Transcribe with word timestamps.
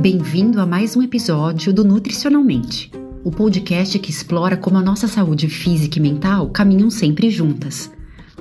Bem-vindo 0.00 0.60
a 0.60 0.66
mais 0.66 0.96
um 0.96 1.02
episódio 1.02 1.72
do 1.72 1.84
Nutricionalmente, 1.84 2.90
o 3.22 3.30
podcast 3.30 3.98
que 3.98 4.10
explora 4.10 4.56
como 4.56 4.76
a 4.76 4.82
nossa 4.82 5.08
saúde 5.08 5.48
física 5.48 5.98
e 5.98 6.02
mental 6.02 6.50
caminham 6.50 6.90
sempre 6.90 7.30
juntas. 7.30 7.90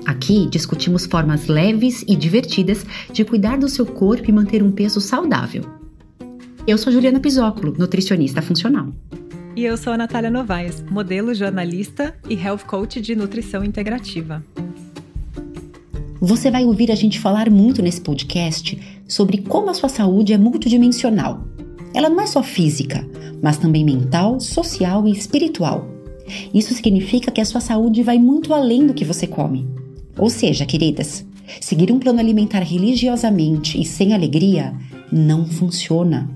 Aqui 0.05 0.47
discutimos 0.49 1.05
formas 1.05 1.47
leves 1.47 2.03
e 2.07 2.15
divertidas 2.15 2.85
de 3.11 3.23
cuidar 3.23 3.57
do 3.57 3.69
seu 3.69 3.85
corpo 3.85 4.29
e 4.29 4.33
manter 4.33 4.61
um 4.61 4.71
peso 4.71 4.99
saudável. 4.99 5.63
Eu 6.67 6.77
sou 6.77 6.91
Juliana 6.91 7.19
Pisóculo, 7.19 7.73
nutricionista 7.77 8.41
funcional. 8.41 8.91
E 9.55 9.63
eu 9.63 9.77
sou 9.77 9.93
a 9.93 9.97
Natália 9.97 10.31
Novaes, 10.31 10.83
modelo, 10.89 11.33
jornalista 11.33 12.15
e 12.27 12.35
health 12.35 12.65
coach 12.65 12.99
de 12.99 13.15
nutrição 13.15 13.63
integrativa. 13.63 14.43
Você 16.25 16.49
vai 16.49 16.63
ouvir 16.63 16.89
a 16.89 16.95
gente 16.95 17.19
falar 17.19 17.49
muito 17.49 17.81
nesse 17.81 17.99
podcast 17.99 18.79
sobre 19.05 19.39
como 19.39 19.69
a 19.69 19.73
sua 19.73 19.89
saúde 19.89 20.31
é 20.31 20.37
multidimensional. 20.37 21.43
Ela 21.93 22.07
não 22.07 22.21
é 22.21 22.25
só 22.25 22.41
física, 22.41 23.05
mas 23.41 23.57
também 23.57 23.83
mental, 23.83 24.39
social 24.39 25.05
e 25.05 25.11
espiritual. 25.11 25.85
Isso 26.53 26.73
significa 26.73 27.29
que 27.29 27.41
a 27.41 27.45
sua 27.45 27.59
saúde 27.59 28.01
vai 28.03 28.17
muito 28.19 28.53
além 28.53 28.87
do 28.87 28.93
que 28.93 29.03
você 29.03 29.27
come. 29.27 29.67
Ou 30.17 30.29
seja, 30.29 30.65
queridas, 30.65 31.25
seguir 31.59 31.91
um 31.91 31.99
plano 31.99 32.21
alimentar 32.21 32.61
religiosamente 32.61 33.77
e 33.77 33.83
sem 33.83 34.13
alegria 34.13 34.73
não 35.11 35.45
funciona. 35.45 36.29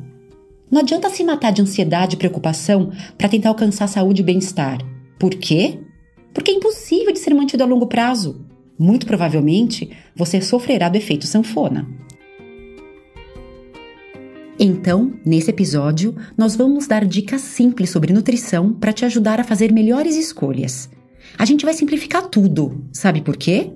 Não 0.70 0.81
adianta 0.81 1.09
se 1.09 1.23
matar 1.23 1.54
de 1.54 1.62
ansiedade 1.62 2.16
e 2.16 2.20
preocupação 2.20 2.92
para 3.17 3.30
tentar 3.30 3.48
alcançar 3.48 3.88
saúde 3.88 4.22
e 4.22 4.26
bem-estar. 4.26 4.80
Por 5.17 5.34
quê? 5.34 5.80
Porque 6.34 6.52
é 6.52 6.56
impossível 6.56 7.14
de 7.14 7.20
ser 7.20 7.34
mantido 7.34 7.64
a 7.64 7.66
longo 7.66 7.88
prazo. 7.88 8.47
Muito 8.77 9.05
provavelmente, 9.05 9.90
você 10.16 10.40
sofrerá 10.40 10.90
do 10.90 10.98
efeito 10.98 11.26
sanfona. 11.26 11.88
Então, 14.59 15.13
nesse 15.26 15.52
episódio, 15.52 16.16
nós 16.36 16.56
vamos 16.56 16.88
dar 16.88 17.06
dicas 17.06 17.42
simples 17.42 17.92
sobre 17.92 18.11
nutrição 18.11 18.73
para 18.73 18.92
te 18.92 19.06
ajudar 19.06 19.39
a 19.39 19.44
fazer 19.44 19.72
melhores 19.72 20.16
escolhas. 20.16 20.89
A 21.38 21.45
gente 21.45 21.64
vai 21.64 21.73
simplificar 21.73 22.28
tudo. 22.28 22.84
Sabe 22.92 23.22
por 23.22 23.38
quê? 23.38 23.72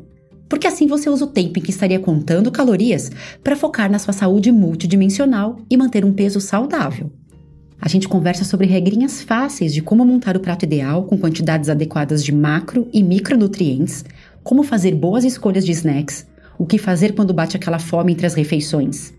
Porque 0.49 0.67
assim 0.67 0.87
você 0.87 1.09
usa 1.09 1.25
o 1.25 1.29
tempo 1.29 1.59
em 1.59 1.61
que 1.61 1.69
estaria 1.69 1.99
contando 1.99 2.51
calorias 2.51 3.11
para 3.43 3.55
focar 3.55 3.91
na 3.91 3.99
sua 3.99 4.13
saúde 4.13 4.51
multidimensional 4.51 5.59
e 5.69 5.77
manter 5.77 6.03
um 6.03 6.13
peso 6.13 6.41
saudável. 6.41 7.11
A 7.79 7.87
gente 7.87 8.07
conversa 8.07 8.43
sobre 8.43 8.67
regrinhas 8.67 9.21
fáceis 9.21 9.73
de 9.73 9.81
como 9.81 10.05
montar 10.05 10.37
o 10.37 10.39
prato 10.39 10.65
ideal 10.65 11.03
com 11.05 11.17
quantidades 11.17 11.69
adequadas 11.69 12.23
de 12.23 12.31
macro 12.31 12.87
e 12.93 13.01
micronutrientes, 13.01 14.05
como 14.43 14.63
fazer 14.63 14.95
boas 14.95 15.23
escolhas 15.23 15.65
de 15.65 15.71
snacks, 15.71 16.27
o 16.57 16.65
que 16.65 16.77
fazer 16.77 17.13
quando 17.13 17.33
bate 17.33 17.57
aquela 17.57 17.79
fome 17.79 18.13
entre 18.13 18.25
as 18.25 18.33
refeições. 18.33 19.13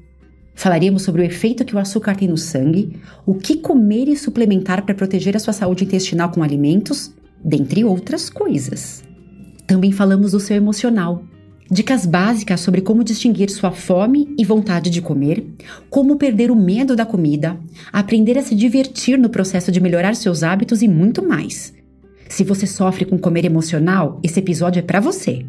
Falaremos 0.54 1.02
sobre 1.02 1.22
o 1.22 1.24
efeito 1.24 1.64
que 1.64 1.74
o 1.74 1.78
açúcar 1.78 2.14
tem 2.14 2.28
no 2.28 2.36
sangue, 2.36 3.00
o 3.26 3.34
que 3.34 3.56
comer 3.56 4.08
e 4.08 4.16
suplementar 4.16 4.84
para 4.84 4.94
proteger 4.94 5.36
a 5.36 5.40
sua 5.40 5.52
saúde 5.52 5.84
intestinal 5.84 6.30
com 6.30 6.42
alimentos, 6.42 7.12
dentre 7.42 7.84
outras 7.84 8.28
coisas. 8.28 9.02
Também 9.66 9.90
falamos 9.92 10.32
do 10.32 10.40
seu 10.40 10.56
emocional, 10.56 11.24
dicas 11.70 12.04
básicas 12.04 12.60
sobre 12.60 12.82
como 12.82 13.02
distinguir 13.02 13.50
sua 13.50 13.70
fome 13.70 14.34
e 14.38 14.44
vontade 14.44 14.90
de 14.90 15.00
comer, 15.00 15.44
como 15.88 16.16
perder 16.16 16.50
o 16.50 16.56
medo 16.56 16.94
da 16.94 17.06
comida, 17.06 17.58
aprender 17.90 18.36
a 18.36 18.42
se 18.42 18.54
divertir 18.54 19.18
no 19.18 19.30
processo 19.30 19.72
de 19.72 19.80
melhorar 19.80 20.14
seus 20.14 20.42
hábitos 20.42 20.82
e 20.82 20.88
muito 20.88 21.26
mais. 21.26 21.72
Se 22.32 22.44
você 22.44 22.66
sofre 22.66 23.04
com 23.04 23.18
comer 23.18 23.44
emocional, 23.44 24.18
esse 24.22 24.40
episódio 24.40 24.80
é 24.80 24.82
para 24.82 25.00
você. 25.00 25.44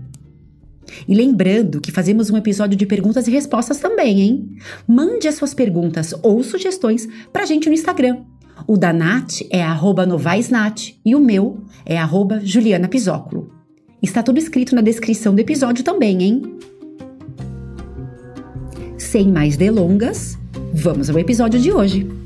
E 1.08 1.16
lembrando 1.16 1.80
que 1.80 1.94
fazemos 1.94 2.30
um 2.30 2.36
episódio 2.36 2.78
de 2.78 2.86
perguntas 2.86 3.26
e 3.26 3.32
respostas 3.32 3.80
também, 3.80 4.20
hein? 4.20 4.58
Mande 4.86 5.30
as 5.30 5.36
suas 5.36 5.54
perguntas 5.54 6.14
ou 6.22 6.44
sugestões 6.44 7.08
pra 7.32 7.46
gente 7.46 7.70
no 7.70 7.74
Instagram. 7.74 8.18
O 8.68 8.76
da 8.76 8.92
Nath 8.92 9.44
é 9.50 9.64
novaisnat 10.06 11.00
e 11.06 11.16
o 11.16 11.22
meu 11.22 11.64
é 11.86 11.98
arroba 11.98 12.42
Juliana 12.44 12.90
Pisóculo. 12.90 13.50
Está 14.02 14.22
tudo 14.22 14.38
escrito 14.38 14.76
na 14.76 14.82
descrição 14.82 15.34
do 15.34 15.40
episódio 15.40 15.86
também, 15.86 16.22
hein? 16.22 16.58
Sem 18.98 19.32
mais 19.32 19.56
delongas, 19.56 20.38
vamos 20.74 21.10
ao 21.10 21.18
episódio 21.18 21.62
de 21.62 21.72
hoje. 21.72 22.23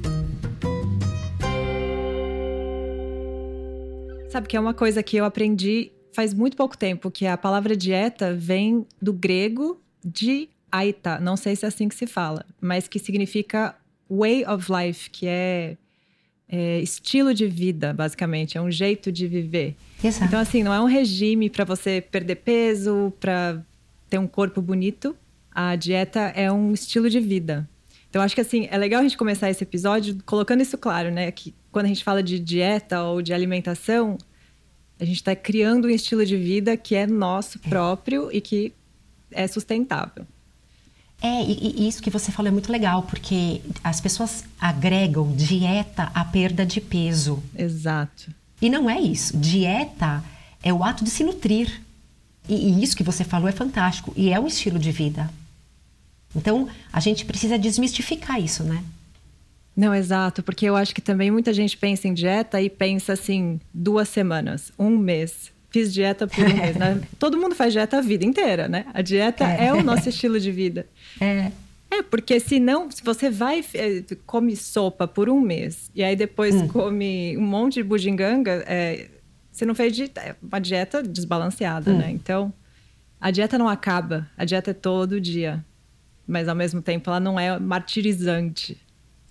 Sabe 4.37 4.47
que 4.47 4.55
é 4.55 4.59
uma 4.59 4.75
coisa 4.75 5.01
que 5.01 5.17
eu 5.17 5.25
aprendi 5.25 5.91
faz 6.13 6.31
muito 6.31 6.55
pouco 6.55 6.77
tempo 6.77 7.09
que 7.09 7.25
a 7.25 7.35
palavra 7.35 7.75
dieta 7.75 8.35
vem 8.35 8.85
do 9.01 9.11
grego 9.11 9.81
de 10.05 10.47
aita, 10.71 11.19
não 11.19 11.35
sei 11.35 11.55
se 11.55 11.65
é 11.65 11.67
assim 11.67 11.89
que 11.89 11.95
se 11.95 12.05
fala, 12.05 12.45
mas 12.61 12.87
que 12.87 12.99
significa 12.99 13.75
way 14.07 14.45
of 14.45 14.71
life, 14.71 15.09
que 15.09 15.25
é, 15.25 15.75
é 16.47 16.79
estilo 16.81 17.33
de 17.33 17.47
vida, 17.47 17.93
basicamente, 17.93 18.59
é 18.59 18.61
um 18.61 18.69
jeito 18.69 19.11
de 19.11 19.25
viver. 19.25 19.75
Exato. 20.03 20.25
Então, 20.25 20.39
assim, 20.39 20.61
não 20.61 20.71
é 20.71 20.79
um 20.79 20.85
regime 20.85 21.49
para 21.49 21.65
você 21.65 21.99
perder 21.99 22.35
peso, 22.35 23.11
para 23.19 23.59
ter 24.07 24.19
um 24.19 24.27
corpo 24.27 24.61
bonito. 24.61 25.17
A 25.49 25.75
dieta 25.75 26.19
é 26.35 26.51
um 26.51 26.73
estilo 26.73 27.09
de 27.09 27.19
vida. 27.19 27.67
Então, 28.07 28.21
acho 28.21 28.35
que 28.35 28.41
assim, 28.41 28.67
é 28.69 28.77
legal 28.77 28.99
a 28.99 29.03
gente 29.03 29.17
começar 29.17 29.49
esse 29.49 29.63
episódio 29.63 30.15
colocando 30.25 30.61
isso 30.61 30.77
claro, 30.77 31.11
né? 31.11 31.31
Que 31.31 31.53
quando 31.71 31.85
a 31.85 31.89
gente 31.89 32.03
fala 32.03 32.23
de 32.23 32.39
dieta 32.39 33.03
ou 33.03 33.21
de 33.21 33.33
alimentação, 33.33 34.17
a 34.99 35.05
gente 35.05 35.17
está 35.17 35.35
criando 35.35 35.85
um 35.85 35.89
estilo 35.89 36.25
de 36.25 36.35
vida 36.37 36.75
que 36.75 36.95
é 36.95 37.05
nosso 37.05 37.59
é. 37.63 37.69
próprio 37.69 38.29
e 38.31 38.41
que 38.41 38.73
é 39.31 39.47
sustentável. 39.47 40.25
É, 41.21 41.43
e, 41.43 41.81
e, 41.81 41.87
isso 41.87 42.01
que 42.01 42.09
você 42.09 42.31
falou 42.31 42.49
é 42.49 42.51
muito 42.51 42.71
legal, 42.71 43.03
porque 43.03 43.61
as 43.83 43.99
pessoas 43.99 44.43
agregam 44.59 45.35
dieta 45.35 46.11
à 46.13 46.23
perda 46.23 46.65
de 46.65 46.79
peso. 46.79 47.43
Exato. 47.57 48.31
E 48.61 48.69
não 48.69 48.89
é 48.89 48.99
isso. 48.99 49.35
Dieta 49.37 50.23
é 50.61 50.71
o 50.71 50.83
ato 50.83 51.03
de 51.03 51.09
se 51.09 51.23
nutrir. 51.23 51.81
E, 52.47 52.53
e 52.53 52.83
isso 52.83 52.95
que 52.95 53.03
você 53.03 53.23
falou 53.23 53.47
é 53.49 53.51
fantástico. 53.51 54.13
E 54.15 54.29
é 54.29 54.39
um 54.39 54.47
estilo 54.47 54.77
de 54.77 54.91
vida. 54.91 55.29
Então, 56.35 56.69
a 56.93 56.99
gente 56.99 57.25
precisa 57.25 57.57
desmistificar 57.57 58.39
isso, 58.39 58.63
né? 58.63 58.83
Não, 59.77 59.93
exato, 59.93 60.41
porque 60.41 60.65
eu 60.65 60.75
acho 60.75 60.95
que 60.95 61.01
também 61.01 61.29
muita 61.29 61.53
gente 61.53 61.77
pensa 61.77 62.07
em 62.07 62.13
dieta 62.13 62.59
e 62.59 62.67
pensa 62.67 63.13
assim, 63.13 63.59
duas 63.71 64.09
semanas, 64.09 64.71
um 64.77 64.97
mês. 64.97 65.51
Fiz 65.69 65.93
dieta 65.93 66.25
por 66.25 66.43
um 66.43 66.55
mês. 66.55 66.75
Né? 66.75 66.99
Todo 67.19 67.38
mundo 67.38 67.53
faz 67.53 67.73
dieta 67.73 67.99
a 67.99 68.01
vida 68.01 68.25
inteira, 68.25 68.67
né? 68.67 68.88
A 68.91 69.03
dieta 69.03 69.45
é, 69.45 69.67
é 69.67 69.73
o 69.73 69.83
nosso 69.83 70.09
estilo 70.09 70.39
de 70.39 70.51
vida. 70.51 70.88
É. 71.21 71.51
É, 71.91 72.01
porque 72.01 72.39
senão, 72.39 72.89
se 72.89 73.03
você 73.03 73.29
vai, 73.29 73.63
é, 73.75 74.03
come 74.25 74.55
sopa 74.55 75.07
por 75.07 75.29
um 75.29 75.39
mês 75.39 75.91
e 75.94 76.03
aí 76.03 76.15
depois 76.15 76.55
hum. 76.55 76.67
come 76.67 77.38
um 77.38 77.45
monte 77.45 77.75
de 77.75 77.83
bugiganga, 77.83 78.63
é, 78.67 79.07
você 79.51 79.63
não 79.63 79.75
fez 79.75 79.95
de, 79.95 80.11
é 80.15 80.35
uma 80.41 80.59
dieta 80.59 81.03
desbalanceada, 81.03 81.91
hum. 81.91 81.97
né? 81.99 82.09
Então, 82.09 82.51
a 83.21 83.29
dieta 83.29 83.59
não 83.59 83.69
acaba, 83.69 84.27
a 84.35 84.44
dieta 84.44 84.71
é 84.71 84.73
todo 84.73 85.21
dia. 85.21 85.63
Mas 86.27 86.47
ao 86.47 86.55
mesmo 86.55 86.81
tempo 86.81 87.09
ela 87.09 87.19
não 87.19 87.39
é 87.39 87.57
martirizante. 87.59 88.75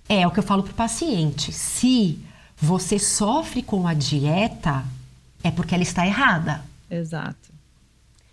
É, 0.08 0.22
é 0.22 0.26
o 0.26 0.30
que 0.30 0.38
eu 0.38 0.44
falo 0.44 0.62
para 0.62 0.72
o 0.72 0.76
paciente. 0.76 1.52
Se 1.52 2.18
você 2.56 2.98
sofre 2.98 3.62
com 3.62 3.86
a 3.86 3.94
dieta, 3.94 4.84
é 5.42 5.50
porque 5.50 5.74
ela 5.74 5.82
está 5.82 6.06
errada. 6.06 6.64
Exato. 6.90 7.54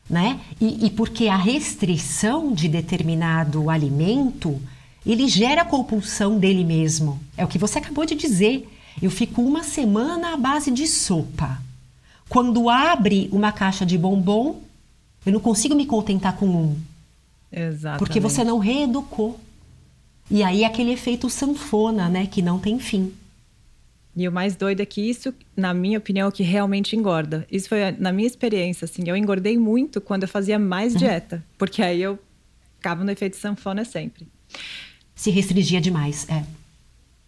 Né? 0.09 0.39
E, 0.59 0.85
e 0.85 0.89
porque 0.89 1.27
a 1.27 1.37
restrição 1.37 2.53
de 2.53 2.67
determinado 2.67 3.69
alimento, 3.69 4.61
ele 5.05 5.27
gera 5.27 5.65
compulsão 5.65 6.37
dele 6.37 6.63
mesmo. 6.63 7.19
É 7.37 7.43
o 7.43 7.47
que 7.47 7.57
você 7.57 7.79
acabou 7.79 8.05
de 8.05 8.15
dizer. 8.15 8.69
Eu 9.01 9.09
fico 9.09 9.41
uma 9.41 9.63
semana 9.63 10.33
à 10.33 10.37
base 10.37 10.71
de 10.71 10.87
sopa. 10.87 11.61
Quando 12.29 12.69
abre 12.69 13.29
uma 13.31 13.51
caixa 13.51 13.85
de 13.85 13.97
bombom, 13.97 14.61
eu 15.25 15.31
não 15.31 15.39
consigo 15.39 15.75
me 15.75 15.85
contentar 15.85 16.35
com 16.35 16.47
um. 16.47 16.77
Exatamente. 17.51 17.99
Porque 17.99 18.19
você 18.19 18.43
não 18.43 18.57
reeducou. 18.57 19.39
E 20.33 20.41
aí 20.41 20.65
aquele 20.65 20.91
efeito 20.91 21.29
sanfona, 21.29 22.09
né, 22.09 22.25
que 22.25 22.41
não 22.41 22.57
tem 22.57 22.79
fim. 22.79 23.13
E 24.15 24.27
o 24.27 24.31
mais 24.31 24.55
doido 24.55 24.81
é 24.81 24.85
que 24.85 24.99
isso, 24.99 25.31
na 25.55 25.75
minha 25.75 25.99
opinião, 25.99 26.25
é 26.25 26.29
o 26.29 26.31
que 26.31 26.41
realmente 26.41 26.95
engorda. 26.95 27.45
Isso 27.51 27.69
foi 27.69 27.91
na 27.91 28.11
minha 28.11 28.25
experiência, 28.25 28.85
assim. 28.85 29.03
Eu 29.05 29.15
engordei 29.15 29.59
muito 29.59 30.01
quando 30.01 30.23
eu 30.23 30.27
fazia 30.27 30.57
mais 30.57 30.93
uhum. 30.93 30.99
dieta. 30.99 31.43
Porque 31.55 31.83
aí 31.83 32.01
eu 32.01 32.17
ficava 32.77 33.03
no 33.03 33.11
efeito 33.11 33.37
sanfona 33.37 33.85
sempre. 33.85 34.27
Se 35.13 35.29
restringia 35.29 35.79
demais, 35.79 36.27
é. 36.27 36.43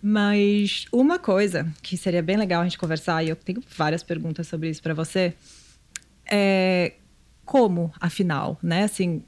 Mas 0.01 0.87
uma 0.91 1.19
coisa 1.19 1.71
que 1.83 1.95
seria 1.97 2.23
bem 2.23 2.37
legal 2.37 2.61
a 2.61 2.63
gente 2.63 2.79
conversar, 2.79 3.23
e 3.23 3.29
eu 3.29 3.35
tenho 3.35 3.61
várias 3.77 4.01
perguntas 4.01 4.47
sobre 4.47 4.67
isso 4.71 4.81
para 4.81 4.95
você, 4.95 5.31
é 6.25 6.93
como, 7.45 7.93
afinal, 7.99 8.57
né? 8.63 8.83
Assim, 8.83 9.21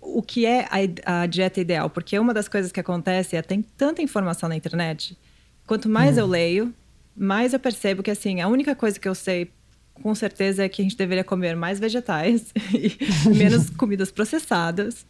o 0.00 0.22
que 0.22 0.46
é 0.46 0.66
a, 0.70 1.22
a, 1.22 1.26
dieta 1.26 1.60
ideal, 1.60 1.90
porque 1.90 2.18
uma 2.18 2.32
das 2.32 2.48
coisas 2.48 2.72
que 2.72 2.80
acontece 2.80 3.36
é 3.36 3.42
tem 3.42 3.62
tanta 3.62 4.00
informação 4.02 4.48
na 4.48 4.56
internet. 4.56 5.16
Quanto 5.66 5.88
mais 5.88 6.16
hum. 6.16 6.20
eu 6.20 6.26
leio, 6.26 6.74
mais 7.16 7.52
eu 7.52 7.60
percebo 7.60 8.02
que 8.02 8.10
assim 8.10 8.40
a 8.40 8.48
única 8.48 8.74
coisa 8.74 8.98
que 8.98 9.08
eu 9.08 9.14
sei 9.14 9.50
com 10.02 10.14
certeza 10.14 10.64
é 10.64 10.68
que 10.68 10.80
a 10.80 10.84
gente 10.84 10.96
deveria 10.96 11.22
comer 11.22 11.54
mais 11.54 11.78
vegetais 11.78 12.52
e 12.72 13.28
menos 13.28 13.70
comidas 13.76 14.10
processadas. 14.10 15.06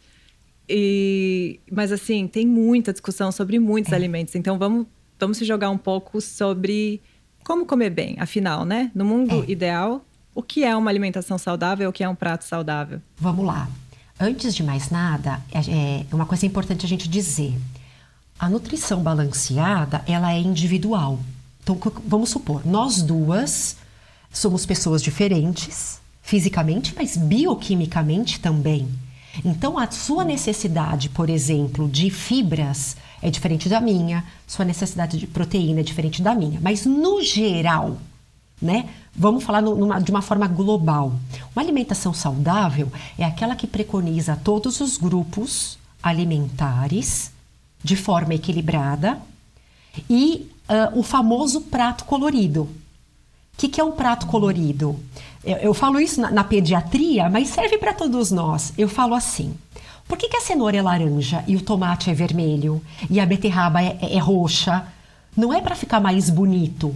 E, 0.67 1.59
mas 1.71 1.91
assim, 1.91 2.27
tem 2.27 2.45
muita 2.45 2.91
discussão 2.91 3.31
sobre 3.31 3.59
muitos 3.59 3.91
é. 3.91 3.95
alimentos. 3.95 4.35
Então 4.35 4.57
vamos, 4.57 4.85
vamos 5.19 5.37
se 5.37 5.45
jogar 5.45 5.69
um 5.69 5.77
pouco 5.77 6.21
sobre 6.21 7.01
como 7.43 7.65
comer 7.65 7.89
bem, 7.89 8.15
afinal, 8.19 8.65
né? 8.65 8.91
No 8.93 9.03
mundo 9.03 9.43
é. 9.47 9.51
ideal, 9.51 10.05
o 10.35 10.43
que 10.43 10.63
é 10.63 10.75
uma 10.75 10.89
alimentação 10.89 11.37
saudável, 11.37 11.89
o 11.89 11.93
que 11.93 12.03
é 12.03 12.09
um 12.09 12.15
prato 12.15 12.43
saudável? 12.43 13.01
Vamos 13.17 13.45
lá. 13.45 13.67
Antes 14.23 14.53
de 14.53 14.61
mais 14.61 14.91
nada, 14.91 15.41
é, 15.51 16.05
uma 16.13 16.27
coisa 16.27 16.45
importante 16.45 16.85
a 16.85 16.87
gente 16.87 17.09
dizer. 17.09 17.59
A 18.37 18.47
nutrição 18.47 19.01
balanceada, 19.01 20.03
ela 20.05 20.31
é 20.31 20.37
individual. 20.37 21.17
Então, 21.63 21.75
vamos 22.05 22.29
supor, 22.29 22.61
nós 22.63 23.01
duas 23.01 23.77
somos 24.31 24.63
pessoas 24.63 25.01
diferentes, 25.01 25.99
fisicamente, 26.21 26.93
mas 26.95 27.17
bioquimicamente 27.17 28.39
também. 28.39 28.87
Então, 29.43 29.79
a 29.79 29.89
sua 29.89 30.23
necessidade, 30.23 31.09
por 31.09 31.27
exemplo, 31.27 31.89
de 31.89 32.11
fibras 32.11 32.95
é 33.23 33.31
diferente 33.31 33.67
da 33.67 33.81
minha, 33.81 34.23
sua 34.45 34.65
necessidade 34.65 35.17
de 35.17 35.25
proteína 35.25 35.79
é 35.79 35.83
diferente 35.83 36.21
da 36.21 36.35
minha. 36.35 36.59
Mas, 36.61 36.85
no 36.85 37.23
geral, 37.23 37.97
né? 38.61 38.89
Vamos 39.13 39.43
falar 39.43 39.61
numa, 39.61 39.99
de 39.99 40.11
uma 40.11 40.21
forma 40.21 40.47
global. 40.47 41.13
Uma 41.55 41.61
alimentação 41.61 42.13
saudável 42.13 42.91
é 43.17 43.25
aquela 43.25 43.55
que 43.55 43.67
preconiza 43.67 44.39
todos 44.41 44.79
os 44.79 44.97
grupos 44.97 45.77
alimentares 46.01 47.31
de 47.83 47.95
forma 47.95 48.35
equilibrada 48.35 49.19
e 50.09 50.49
uh, 50.69 50.99
o 50.99 51.03
famoso 51.03 51.61
prato 51.61 52.05
colorido. 52.05 52.63
O 52.63 53.57
que, 53.57 53.67
que 53.67 53.81
é 53.81 53.83
um 53.83 53.91
prato 53.91 54.27
colorido? 54.27 54.99
Eu, 55.43 55.57
eu 55.57 55.73
falo 55.73 55.99
isso 55.99 56.21
na, 56.21 56.31
na, 56.31 56.43
pediatria, 56.43 57.29
mas 57.29 57.49
serve 57.49 57.77
para 57.77 57.93
todos 57.93 58.31
nós. 58.31 58.73
Eu 58.77 58.87
falo 58.87 59.13
assim: 59.13 59.53
por 60.07 60.17
que, 60.17 60.29
que, 60.29 60.37
a 60.37 60.41
cenoura 60.41 60.77
é 60.77 60.81
laranja 60.81 61.43
e 61.47 61.55
o 61.55 61.61
tomate 61.61 62.09
é 62.09 62.13
vermelho 62.13 62.81
e 63.09 63.19
a 63.19 63.25
beterraba 63.25 63.81
é, 63.81 63.97
é, 64.01 64.15
é 64.15 64.19
roxa? 64.19 64.85
Não 65.35 65.53
é 65.53 65.61
para 65.61 65.75
ficar 65.75 65.99
mais 65.99 66.29
bonito, 66.29 66.95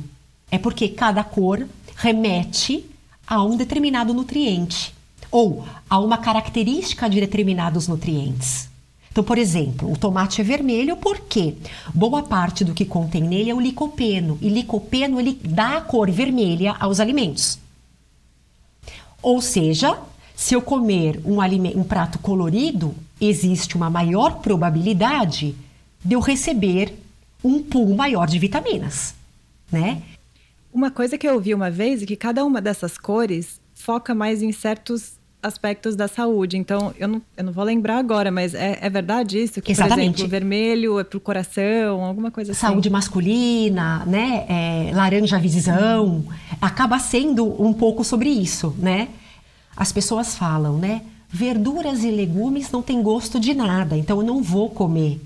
é 0.51 0.57
porque 0.57 0.89
cada 0.89 1.23
cor 1.23 1.67
remete 1.95 2.85
a 3.27 3.43
um 3.43 3.57
determinado 3.57 4.13
nutriente 4.13 4.93
ou 5.31 5.65
a 5.89 5.99
uma 5.99 6.17
característica 6.17 7.09
de 7.09 7.19
determinados 7.19 7.87
nutrientes. 7.87 8.69
Então, 9.11 9.23
por 9.23 9.37
exemplo, 9.37 9.91
o 9.91 9.97
tomate 9.97 10.41
é 10.41 10.43
vermelho 10.43 10.97
porque 10.97 11.55
boa 11.93 12.23
parte 12.23 12.65
do 12.65 12.73
que 12.73 12.83
contém 12.83 13.21
nele 13.21 13.49
é 13.49 13.55
o 13.55 13.61
licopeno, 13.61 14.37
e 14.41 14.49
licopeno 14.49 15.19
ele 15.19 15.39
dá 15.41 15.77
a 15.77 15.81
cor 15.81 16.11
vermelha 16.11 16.75
aos 16.79 16.99
alimentos. 16.99 17.57
Ou 19.21 19.41
seja, 19.41 19.97
se 20.35 20.53
eu 20.53 20.61
comer 20.61 21.21
um, 21.25 21.39
um 21.79 21.83
prato 21.83 22.19
colorido, 22.19 22.93
existe 23.19 23.77
uma 23.77 23.89
maior 23.89 24.39
probabilidade 24.39 25.55
de 26.03 26.13
eu 26.13 26.19
receber 26.19 26.93
um 27.43 27.63
pool 27.63 27.95
maior 27.95 28.27
de 28.27 28.37
vitaminas, 28.37 29.15
né? 29.71 30.01
Uma 30.75 30.91
coisa 30.91 31.17
que 31.17 31.25
eu 31.25 31.35
ouvi 31.35 31.53
uma 31.53 31.71
vez 31.71 32.03
é 32.03 32.05
que 32.05 32.17
cada 32.17 32.43
uma 32.43 32.61
dessas 32.61 32.97
cores 32.97 33.61
foca 33.73 34.13
mais 34.13 34.43
em 34.43 34.51
certos 34.51 35.13
aspectos 35.41 35.95
da 35.95 36.05
saúde. 36.05 36.57
Então, 36.57 36.93
eu 36.99 37.07
não, 37.07 37.21
eu 37.37 37.45
não 37.45 37.53
vou 37.53 37.63
lembrar 37.63 37.97
agora, 37.97 38.29
mas 38.29 38.53
é, 38.53 38.77
é 38.81 38.89
verdade 38.89 39.41
isso? 39.41 39.61
Que, 39.61 39.71
Exatamente. 39.71 40.15
por 40.15 40.19
exemplo, 40.19 40.27
vermelho 40.27 40.99
é 40.99 41.05
para 41.05 41.15
o 41.15 41.21
coração, 41.21 42.03
alguma 42.03 42.29
coisa 42.29 42.51
assim? 42.51 42.59
Saúde 42.59 42.89
masculina, 42.89 44.03
né? 44.05 44.45
É, 44.49 44.91
laranja 44.93 45.39
visão. 45.39 46.25
Acaba 46.59 46.99
sendo 46.99 47.45
um 47.63 47.71
pouco 47.71 48.03
sobre 48.03 48.27
isso, 48.27 48.75
né? 48.77 49.07
As 49.77 49.93
pessoas 49.93 50.35
falam, 50.35 50.77
né? 50.77 51.03
Verduras 51.29 52.03
e 52.03 52.11
legumes 52.11 52.69
não 52.69 52.81
têm 52.81 53.01
gosto 53.01 53.39
de 53.39 53.53
nada, 53.53 53.95
então 53.95 54.19
eu 54.19 54.25
não 54.25 54.43
vou 54.43 54.69
comer, 54.69 55.21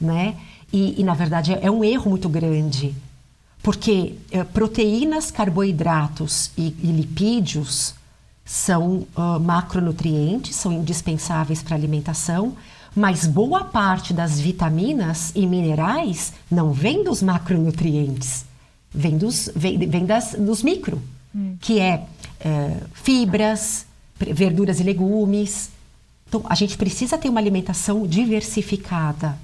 né? 0.00 0.34
E, 0.72 1.00
e 1.00 1.04
na 1.04 1.14
verdade, 1.14 1.56
é 1.62 1.70
um 1.70 1.84
erro 1.84 2.10
muito 2.10 2.28
grande. 2.28 2.92
Porque 3.62 4.14
é, 4.30 4.44
proteínas, 4.44 5.30
carboidratos 5.30 6.50
e, 6.56 6.74
e 6.82 6.92
lipídios 6.92 7.94
são 8.48 9.06
uh, 9.14 9.38
macronutrientes, 9.38 10.56
são 10.56 10.72
indispensáveis 10.72 11.62
para 11.62 11.74
a 11.74 11.78
alimentação, 11.78 12.56
mas 12.96 13.26
boa 13.26 13.64
parte 13.64 14.14
das 14.14 14.40
vitaminas 14.40 15.32
e 15.34 15.46
minerais 15.46 16.32
não 16.50 16.72
vem 16.72 17.04
dos 17.04 17.22
macronutrientes, 17.22 18.46
vem 18.90 19.18
dos, 19.18 19.50
vem, 19.54 19.78
vem 19.78 20.06
das, 20.06 20.34
dos 20.34 20.62
micro, 20.62 20.98
hum. 21.34 21.56
que 21.60 21.78
é 21.78 22.06
uh, 22.40 22.86
fibras, 22.94 23.84
verduras 24.18 24.80
e 24.80 24.82
legumes. 24.82 25.70
Então, 26.26 26.42
a 26.48 26.54
gente 26.54 26.78
precisa 26.78 27.18
ter 27.18 27.28
uma 27.28 27.40
alimentação 27.40 28.06
diversificada. 28.06 29.38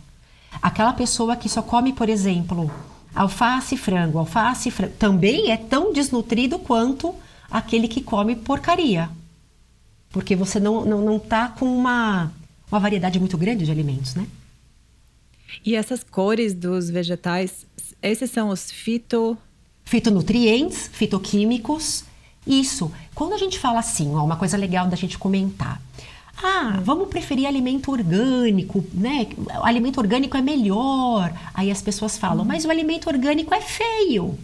Aquela 0.62 0.94
pessoa 0.94 1.37
que 1.37 1.49
só 1.49 1.60
come, 1.60 1.93
por 1.93 2.08
exemplo, 2.08 2.70
alface 3.14 3.75
e 3.75 3.78
frango, 3.78 4.19
alface 4.19 4.69
e 4.69 4.72
frango, 4.72 4.94
também 4.99 5.50
é 5.50 5.56
tão 5.56 5.93
desnutrido 5.93 6.58
quanto 6.58 7.14
aquele 7.50 7.88
que 7.88 8.00
come 8.00 8.34
porcaria. 8.34 9.08
Porque 10.11 10.34
você 10.34 10.58
não, 10.61 10.84
não, 10.84 11.00
não 11.00 11.19
tá 11.19 11.49
com 11.49 11.66
uma, 11.66 12.32
uma 12.70 12.81
variedade 12.81 13.19
muito 13.19 13.37
grande 13.37 13.64
de 13.64 13.70
alimentos, 13.70 14.14
né? 14.14 14.26
E 15.64 15.75
essas 15.75 16.02
cores 16.02 16.55
dos 16.55 16.90
vegetais, 16.90 17.66
esses 18.02 18.31
são 18.31 18.49
os 18.49 18.70
fito... 18.70 19.37
Fitonutrientes, 19.84 20.88
fitoquímicos. 20.93 22.05
Isso. 22.46 22.90
Quando 23.14 23.34
a 23.34 23.38
gente 23.38 23.58
fala 23.58 23.81
assim, 23.81 24.14
ó, 24.14 24.25
uma 24.25 24.37
coisa 24.37 24.56
legal 24.56 24.88
da 24.88 24.96
gente 24.96 25.19
comentar. 25.19 25.81
Ah, 26.42 26.81
vamos 26.82 27.08
preferir 27.08 27.46
alimento 27.46 27.90
orgânico, 27.90 28.84
né? 28.92 29.28
O 29.36 29.64
alimento 29.64 29.98
orgânico 29.98 30.36
é 30.36 30.42
melhor. 30.42 31.32
Aí 31.52 31.70
as 31.70 31.81
pessoas 31.81 32.19
falam, 32.19 32.44
mas 32.44 32.64
o 32.64 32.70
alimento 32.70 33.08
orgânico 33.08 33.54
é 33.54 33.60
feio, 33.60 34.38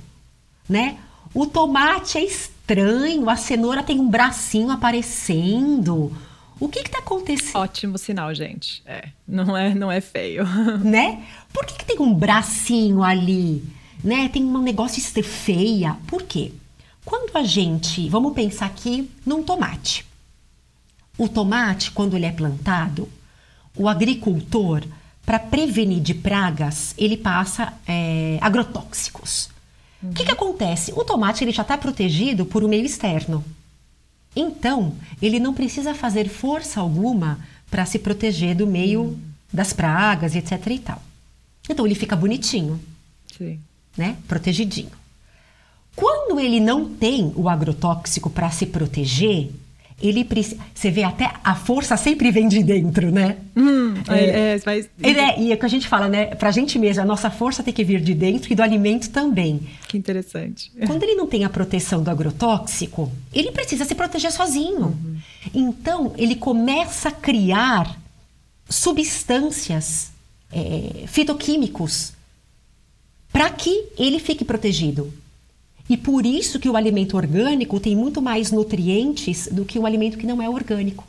né? 0.68 0.98
O 1.32 1.46
tomate 1.46 2.18
é 2.18 2.24
estranho, 2.24 3.28
a 3.28 3.36
cenoura 3.36 3.82
tem 3.82 4.00
um 4.00 4.08
bracinho 4.08 4.70
aparecendo. 4.70 6.12
O 6.58 6.68
que 6.68 6.80
está 6.80 6.98
acontecendo? 6.98 7.56
Ótimo 7.56 7.96
sinal, 7.96 8.34
gente. 8.34 8.82
É, 8.84 9.08
não 9.26 9.56
é, 9.56 9.74
não 9.74 9.90
é 9.90 10.00
feio. 10.00 10.44
Né? 10.84 11.24
Por 11.52 11.64
que, 11.64 11.78
que 11.78 11.84
tem 11.84 12.00
um 12.00 12.12
bracinho 12.12 13.02
ali? 13.02 13.64
Né? 14.04 14.28
Tem 14.28 14.44
um 14.44 14.62
negócio 14.62 15.00
feia. 15.22 15.96
Por 16.06 16.22
quê? 16.22 16.52
Quando 17.04 17.34
a 17.36 17.42
gente, 17.42 18.08
vamos 18.08 18.34
pensar 18.34 18.66
aqui 18.66 19.10
num 19.24 19.42
tomate. 19.42 20.04
O 21.20 21.28
tomate, 21.28 21.90
quando 21.90 22.16
ele 22.16 22.24
é 22.24 22.32
plantado, 22.32 23.06
o 23.76 23.86
agricultor, 23.86 24.82
para 25.26 25.38
prevenir 25.38 26.00
de 26.00 26.14
pragas, 26.14 26.94
ele 26.96 27.14
passa 27.14 27.74
é, 27.86 28.38
agrotóxicos. 28.40 29.50
O 30.02 30.06
uhum. 30.06 30.12
que, 30.14 30.24
que 30.24 30.32
acontece? 30.32 30.94
O 30.96 31.04
tomate 31.04 31.44
ele 31.44 31.52
já 31.52 31.60
está 31.60 31.76
protegido 31.76 32.46
por 32.46 32.64
um 32.64 32.68
meio 32.68 32.86
externo. 32.86 33.44
Então, 34.34 34.94
ele 35.20 35.38
não 35.38 35.52
precisa 35.52 35.94
fazer 35.94 36.26
força 36.26 36.80
alguma 36.80 37.38
para 37.70 37.84
se 37.84 37.98
proteger 37.98 38.56
do 38.56 38.66
meio 38.66 39.02
uhum. 39.02 39.20
das 39.52 39.74
pragas, 39.74 40.34
etc. 40.34 40.52
e 40.68 40.78
tal. 40.78 41.02
Então, 41.68 41.84
ele 41.84 41.94
fica 41.94 42.16
bonitinho. 42.16 42.80
Sim. 43.36 43.60
Né? 43.94 44.16
Protegidinho. 44.26 44.92
Quando 45.94 46.40
ele 46.40 46.60
não 46.60 46.88
tem 46.88 47.30
o 47.36 47.46
agrotóxico 47.46 48.30
para 48.30 48.50
se 48.50 48.64
proteger, 48.64 49.50
ele 50.00 50.24
precisa. 50.24 50.60
Você 50.74 50.90
vê 50.90 51.02
até 51.02 51.30
a 51.44 51.54
força 51.54 51.96
sempre 51.96 52.30
vem 52.30 52.48
de 52.48 52.62
dentro, 52.62 53.10
né? 53.10 53.36
Hum, 53.56 53.94
é, 54.08 54.54
é, 54.54 54.60
mas... 54.64 54.88
é, 55.02 55.40
e 55.40 55.52
é 55.52 55.54
o 55.54 55.58
que 55.58 55.66
a 55.66 55.68
gente 55.68 55.86
fala, 55.86 56.08
né? 56.08 56.26
Pra 56.34 56.50
gente 56.50 56.78
mesmo, 56.78 57.02
a 57.02 57.04
nossa 57.04 57.30
força 57.30 57.62
tem 57.62 57.72
que 57.72 57.84
vir 57.84 58.00
de 58.00 58.14
dentro 58.14 58.52
e 58.52 58.56
do 58.56 58.62
alimento 58.62 59.10
também. 59.10 59.60
Que 59.88 59.98
interessante. 59.98 60.72
Quando 60.86 61.02
ele 61.02 61.14
não 61.14 61.26
tem 61.26 61.44
a 61.44 61.50
proteção 61.50 62.02
do 62.02 62.10
agrotóxico, 62.10 63.10
ele 63.32 63.52
precisa 63.52 63.84
se 63.84 63.94
proteger 63.94 64.32
sozinho. 64.32 64.86
Uhum. 64.86 65.16
Então, 65.54 66.14
ele 66.16 66.34
começa 66.34 67.10
a 67.10 67.12
criar 67.12 67.98
substâncias 68.68 70.10
é, 70.52 71.04
fitoquímicos 71.06 72.12
para 73.32 73.48
que 73.50 73.86
ele 73.98 74.18
fique 74.18 74.44
protegido. 74.44 75.12
E 75.90 75.96
por 75.96 76.24
isso 76.24 76.60
que 76.60 76.68
o 76.68 76.76
alimento 76.76 77.16
orgânico 77.16 77.80
tem 77.80 77.96
muito 77.96 78.22
mais 78.22 78.52
nutrientes 78.52 79.48
do 79.50 79.64
que 79.64 79.76
o 79.76 79.84
alimento 79.84 80.16
que 80.16 80.24
não 80.24 80.40
é 80.40 80.48
orgânico. 80.48 81.04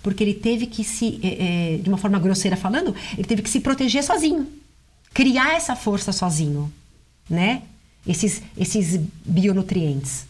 Porque 0.00 0.22
ele 0.22 0.32
teve 0.32 0.66
que 0.66 0.84
se, 0.84 1.18
é, 1.24 1.74
é, 1.74 1.76
de 1.78 1.88
uma 1.88 1.98
forma 1.98 2.20
grosseira 2.20 2.56
falando, 2.56 2.94
ele 3.14 3.26
teve 3.26 3.42
que 3.42 3.50
se 3.50 3.58
proteger 3.58 4.04
sozinho. 4.04 4.46
Criar 5.12 5.54
essa 5.54 5.74
força 5.74 6.12
sozinho, 6.12 6.72
né? 7.28 7.62
Esses, 8.06 8.40
esses 8.56 9.00
bionutrientes. 9.24 10.24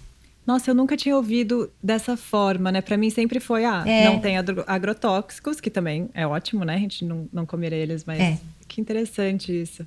Nossa, 0.47 0.71
eu 0.71 0.75
nunca 0.75 0.97
tinha 0.97 1.15
ouvido 1.15 1.71
dessa 1.83 2.17
forma, 2.17 2.73
né? 2.73 2.81
Para 2.81 2.97
mim 2.97 3.11
sempre 3.11 3.41
foi, 3.41 3.67
ah, 3.67 3.85
é. 3.87 4.07
não 4.07 4.19
tem 4.19 4.37
agrotóxicos, 4.67 5.61
que 5.61 5.69
também 5.69 6.09
é 6.15 6.27
ótimo, 6.27 6.65
né? 6.65 6.77
A 6.77 6.79
gente 6.79 7.05
não, 7.05 7.29
não 7.31 7.45
comer 7.45 7.75
eles, 7.75 8.05
mas 8.07 8.19
é. 8.19 8.39
que 8.67 8.81
interessante 8.81 9.53
isso. 9.53 9.87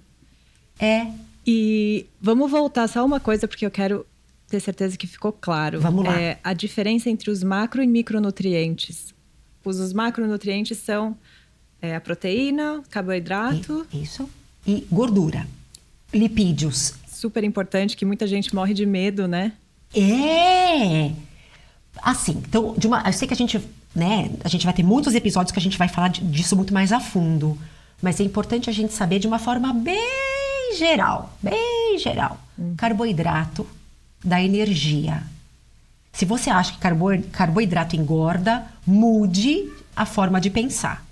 É, 0.79 1.07
e 1.45 2.07
vamos 2.19 2.49
voltar 2.49 2.87
só 2.87 3.05
uma 3.05 3.19
coisa, 3.19 3.47
porque 3.47 3.65
eu 3.65 3.71
quero 3.71 4.05
ter 4.47 4.59
certeza 4.59 4.97
que 4.97 5.07
ficou 5.07 5.31
claro. 5.31 5.79
Vamos 5.79 6.05
lá. 6.05 6.19
É 6.19 6.39
a 6.43 6.53
diferença 6.53 7.09
entre 7.09 7.29
os 7.29 7.43
macro 7.43 7.83
e 7.83 7.87
micronutrientes. 7.87 9.13
Os, 9.63 9.79
os 9.79 9.93
macronutrientes 9.93 10.77
são 10.77 11.17
É 11.81 11.95
a 11.95 12.01
proteína, 12.01 12.81
carboidrato. 12.89 13.85
E, 13.91 14.03
isso. 14.03 14.29
E 14.65 14.87
gordura. 14.91 15.47
Lipídios. 16.13 16.95
Super 17.07 17.43
importante, 17.43 17.95
que 17.95 18.05
muita 18.05 18.25
gente 18.25 18.53
morre 18.53 18.73
de 18.73 18.85
medo, 18.85 19.27
né? 19.27 19.53
É! 19.93 21.11
Assim, 22.01 22.43
então, 22.47 22.73
de 22.77 22.87
uma, 22.87 23.03
eu 23.05 23.13
sei 23.13 23.27
que 23.27 23.33
a 23.33 23.37
gente, 23.37 23.59
né, 23.95 24.31
a 24.43 24.47
gente 24.49 24.65
vai 24.65 24.73
ter 24.73 24.83
muitos 24.83 25.15
episódios 25.15 25.51
que 25.51 25.59
a 25.59 25.61
gente 25.61 25.77
vai 25.77 25.87
falar 25.87 26.09
disso 26.09 26.55
muito 26.55 26.73
mais 26.73 26.91
a 26.91 26.99
fundo. 26.99 27.57
Mas 28.01 28.19
é 28.19 28.23
importante 28.23 28.69
a 28.69 28.73
gente 28.73 28.93
saber 28.93 29.19
de 29.19 29.27
uma 29.27 29.39
forma 29.39 29.73
bem 29.73 30.34
geral, 30.73 31.37
bem 31.41 31.97
geral. 31.99 32.39
Hum. 32.57 32.75
Carboidrato 32.77 33.67
dá 34.23 34.41
energia. 34.41 35.23
Se 36.11 36.25
você 36.25 36.49
acha 36.49 36.71
que 36.73 36.79
carbo, 36.79 37.07
carboidrato 37.31 37.95
engorda, 37.95 38.65
mude 38.85 39.69
a 39.95 40.05
forma 40.05 40.39
de 40.39 40.49
pensar. 40.49 41.05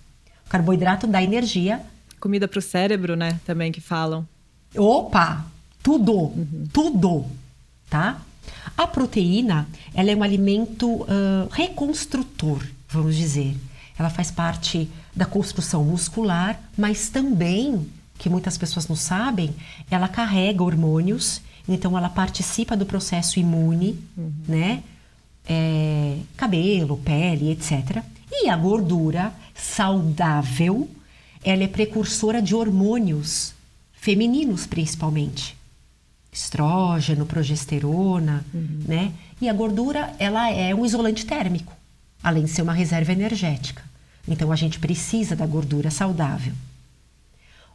Carboidrato 0.49 1.05
dá 1.07 1.21
energia. 1.21 1.81
Comida 2.19 2.47
para 2.47 2.59
o 2.59 2.61
cérebro, 2.61 3.15
né? 3.15 3.39
Também 3.45 3.71
que 3.71 3.81
falam. 3.81 4.27
Opa! 4.75 5.45
Tudo! 5.81 6.13
Uhum. 6.13 6.67
Tudo! 6.71 7.25
Tá? 7.89 8.21
A 8.77 8.87
proteína, 8.87 9.67
ela 9.93 10.09
é 10.09 10.15
um 10.15 10.23
alimento 10.23 10.89
uh, 10.89 11.49
reconstrutor, 11.51 12.65
vamos 12.89 13.15
dizer. 13.15 13.55
Ela 13.97 14.09
faz 14.09 14.31
parte 14.31 14.89
da 15.15 15.25
construção 15.25 15.83
muscular, 15.83 16.59
mas 16.77 17.09
também, 17.09 17.87
que 18.23 18.29
muitas 18.29 18.57
pessoas 18.57 18.87
não 18.87 18.95
sabem, 18.95 19.53
ela 19.91 20.07
carrega 20.07 20.63
hormônios, 20.63 21.41
então 21.67 21.97
ela 21.97 22.07
participa 22.07 22.77
do 22.77 22.85
processo 22.85 23.37
imune, 23.37 23.99
uhum. 24.17 24.31
né? 24.47 24.81
É, 25.45 26.19
cabelo, 26.37 26.95
pele, 26.99 27.51
etc. 27.51 28.01
E 28.31 28.47
a 28.47 28.55
gordura 28.55 29.33
saudável, 29.53 30.89
ela 31.43 31.65
é 31.65 31.67
precursora 31.67 32.41
de 32.41 32.55
hormônios 32.55 33.53
femininos, 33.91 34.65
principalmente. 34.65 35.57
Estrógeno, 36.31 37.25
progesterona, 37.25 38.45
uhum. 38.53 38.83
né? 38.87 39.11
E 39.41 39.49
a 39.49 39.53
gordura, 39.53 40.15
ela 40.17 40.49
é 40.49 40.73
um 40.73 40.85
isolante 40.85 41.25
térmico, 41.25 41.73
além 42.23 42.45
de 42.45 42.51
ser 42.51 42.61
uma 42.61 42.71
reserva 42.71 43.11
energética. 43.11 43.83
Então 44.25 44.49
a 44.49 44.55
gente 44.55 44.79
precisa 44.79 45.35
da 45.35 45.45
gordura 45.45 45.91
saudável. 45.91 46.53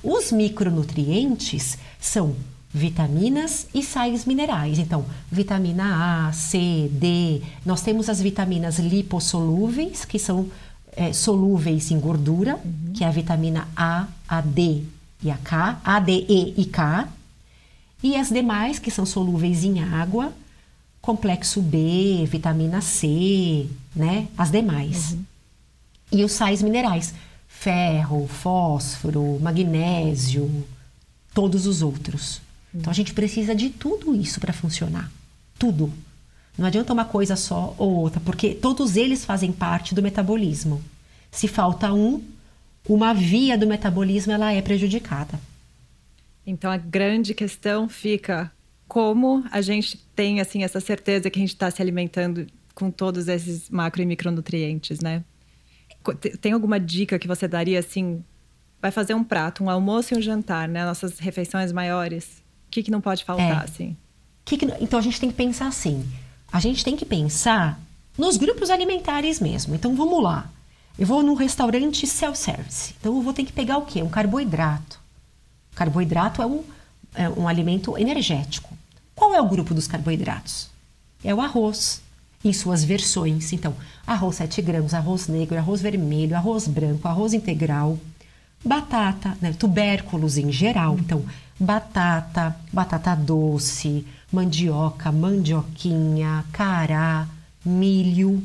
Os 0.02 0.30
micronutrientes 0.30 1.78
são 2.00 2.34
vitaminas 2.72 3.66
e 3.74 3.82
sais 3.82 4.24
minerais. 4.24 4.78
Então, 4.78 5.04
vitamina 5.30 6.28
A, 6.28 6.32
C, 6.32 6.88
D. 6.92 7.42
Nós 7.64 7.82
temos 7.82 8.08
as 8.08 8.20
vitaminas 8.20 8.78
lipossolúveis, 8.78 10.04
que 10.04 10.18
são 10.18 10.48
é, 10.92 11.12
solúveis 11.12 11.90
em 11.90 11.98
gordura, 11.98 12.56
uhum. 12.56 12.92
que 12.94 13.04
é 13.04 13.06
a 13.06 13.10
vitamina 13.10 13.68
A, 13.76 14.06
a 14.28 14.40
D 14.40 14.82
e 15.22 15.30
a 15.30 15.36
K, 15.36 15.80
A, 15.82 15.98
D, 15.98 16.26
E 16.28 16.54
e 16.56 16.64
K. 16.66 17.08
E 18.02 18.14
as 18.14 18.28
demais, 18.28 18.78
que 18.78 18.90
são 18.90 19.04
solúveis 19.04 19.64
em 19.64 19.82
água, 19.82 20.32
complexo 21.00 21.60
B, 21.60 22.24
vitamina 22.26 22.80
C, 22.80 23.66
né? 23.96 24.28
As 24.36 24.52
demais. 24.52 25.12
Uhum 25.12 25.24
e 26.10 26.24
os 26.24 26.32
sais 26.32 26.62
minerais: 26.62 27.14
ferro, 27.60 28.28
fósforo, 28.28 29.38
magnésio, 29.40 30.64
todos 31.34 31.66
os 31.66 31.82
outros. 31.82 32.40
Então 32.72 32.90
a 32.90 32.94
gente 32.94 33.12
precisa 33.12 33.54
de 33.54 33.68
tudo 33.70 34.14
isso 34.14 34.38
para 34.38 34.52
funcionar. 34.52 35.10
Tudo. 35.58 35.92
Não 36.56 36.66
adianta 36.66 36.92
uma 36.92 37.04
coisa 37.04 37.34
só 37.34 37.74
ou 37.76 37.90
outra, 37.96 38.20
porque 38.20 38.54
todos 38.54 38.96
eles 38.96 39.24
fazem 39.24 39.50
parte 39.50 39.94
do 39.94 40.02
metabolismo. 40.02 40.82
Se 41.32 41.48
falta 41.48 41.92
um, 41.92 42.22
uma 42.88 43.12
via 43.12 43.58
do 43.58 43.66
metabolismo 43.66 44.32
ela 44.32 44.52
é 44.52 44.62
prejudicada. 44.62 45.40
Então 46.46 46.70
a 46.70 46.76
grande 46.76 47.34
questão 47.34 47.88
fica 47.88 48.50
como 48.86 49.44
a 49.50 49.60
gente 49.60 49.98
tem 50.14 50.40
assim 50.40 50.62
essa 50.62 50.80
certeza 50.80 51.28
que 51.28 51.38
a 51.38 51.42
gente 51.42 51.54
está 51.54 51.70
se 51.70 51.82
alimentando 51.82 52.46
com 52.74 52.90
todos 52.90 53.26
esses 53.26 53.68
macro 53.68 54.00
e 54.00 54.06
micronutrientes, 54.06 55.00
né? 55.00 55.24
Tem 56.40 56.52
alguma 56.52 56.78
dica 56.78 57.18
que 57.18 57.28
você 57.28 57.46
daria 57.46 57.78
assim? 57.78 58.24
Vai 58.80 58.90
fazer 58.90 59.14
um 59.14 59.24
prato, 59.24 59.64
um 59.64 59.70
almoço 59.70 60.14
e 60.14 60.18
um 60.18 60.22
jantar, 60.22 60.68
né? 60.68 60.84
Nossas 60.84 61.18
refeições 61.18 61.72
maiores. 61.72 62.42
O 62.66 62.70
que, 62.70 62.82
que 62.82 62.90
não 62.90 63.00
pode 63.00 63.24
faltar, 63.24 63.62
é. 63.62 63.64
assim? 63.64 63.96
Que 64.44 64.56
que, 64.56 64.66
então 64.80 64.98
a 64.98 65.02
gente 65.02 65.20
tem 65.20 65.30
que 65.30 65.36
pensar 65.36 65.66
assim. 65.66 66.06
A 66.50 66.60
gente 66.60 66.84
tem 66.84 66.96
que 66.96 67.04
pensar 67.04 67.78
nos 68.16 68.36
grupos 68.36 68.70
alimentares 68.70 69.40
mesmo. 69.40 69.74
Então 69.74 69.94
vamos 69.94 70.22
lá. 70.22 70.50
Eu 70.98 71.06
vou 71.06 71.22
num 71.22 71.34
restaurante 71.34 72.06
self-service. 72.06 72.94
Então 72.98 73.14
eu 73.16 73.22
vou 73.22 73.32
ter 73.32 73.44
que 73.44 73.52
pegar 73.52 73.78
o 73.78 73.86
quê? 73.86 74.02
Um 74.02 74.08
carboidrato. 74.08 74.98
Carboidrato 75.74 76.42
é 76.42 76.46
um, 76.46 76.64
é 77.14 77.28
um 77.28 77.46
alimento 77.46 77.96
energético. 77.96 78.76
Qual 79.14 79.34
é 79.34 79.40
o 79.40 79.48
grupo 79.48 79.74
dos 79.74 79.86
carboidratos? 79.86 80.68
É 81.22 81.34
o 81.34 81.40
arroz, 81.40 82.02
em 82.44 82.52
suas 82.52 82.84
versões. 82.84 83.52
Então, 83.52 83.74
arroz 84.06 84.36
7 84.36 84.62
gramas, 84.62 84.94
arroz 84.94 85.28
negro, 85.28 85.58
arroz 85.58 85.80
vermelho, 85.80 86.36
arroz 86.36 86.68
branco, 86.68 87.08
arroz 87.08 87.32
integral, 87.32 87.98
batata, 88.64 89.36
né, 89.40 89.52
tubérculos 89.52 90.38
em 90.38 90.50
geral. 90.52 90.96
Então, 90.98 91.24
batata, 91.58 92.56
batata 92.72 93.14
doce, 93.16 94.06
mandioca, 94.32 95.10
mandioquinha, 95.10 96.44
cará, 96.52 97.26
milho, 97.64 98.42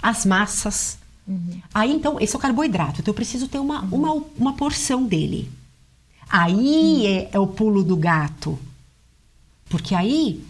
as 0.00 0.24
massas. 0.24 0.98
Uhum. 1.26 1.60
Aí, 1.74 1.92
então, 1.92 2.20
esse 2.20 2.34
é 2.34 2.38
o 2.38 2.42
carboidrato. 2.42 3.00
Então, 3.00 3.10
eu 3.10 3.16
preciso 3.16 3.48
ter 3.48 3.58
uma, 3.58 3.80
uma, 3.82 4.22
uma 4.38 4.52
porção 4.52 5.04
dele. 5.04 5.50
Aí 6.28 6.54
uhum. 6.54 7.06
é, 7.06 7.28
é 7.32 7.38
o 7.38 7.46
pulo 7.46 7.82
do 7.82 7.96
gato. 7.96 8.58
Porque 9.68 9.94
aí 9.94 10.44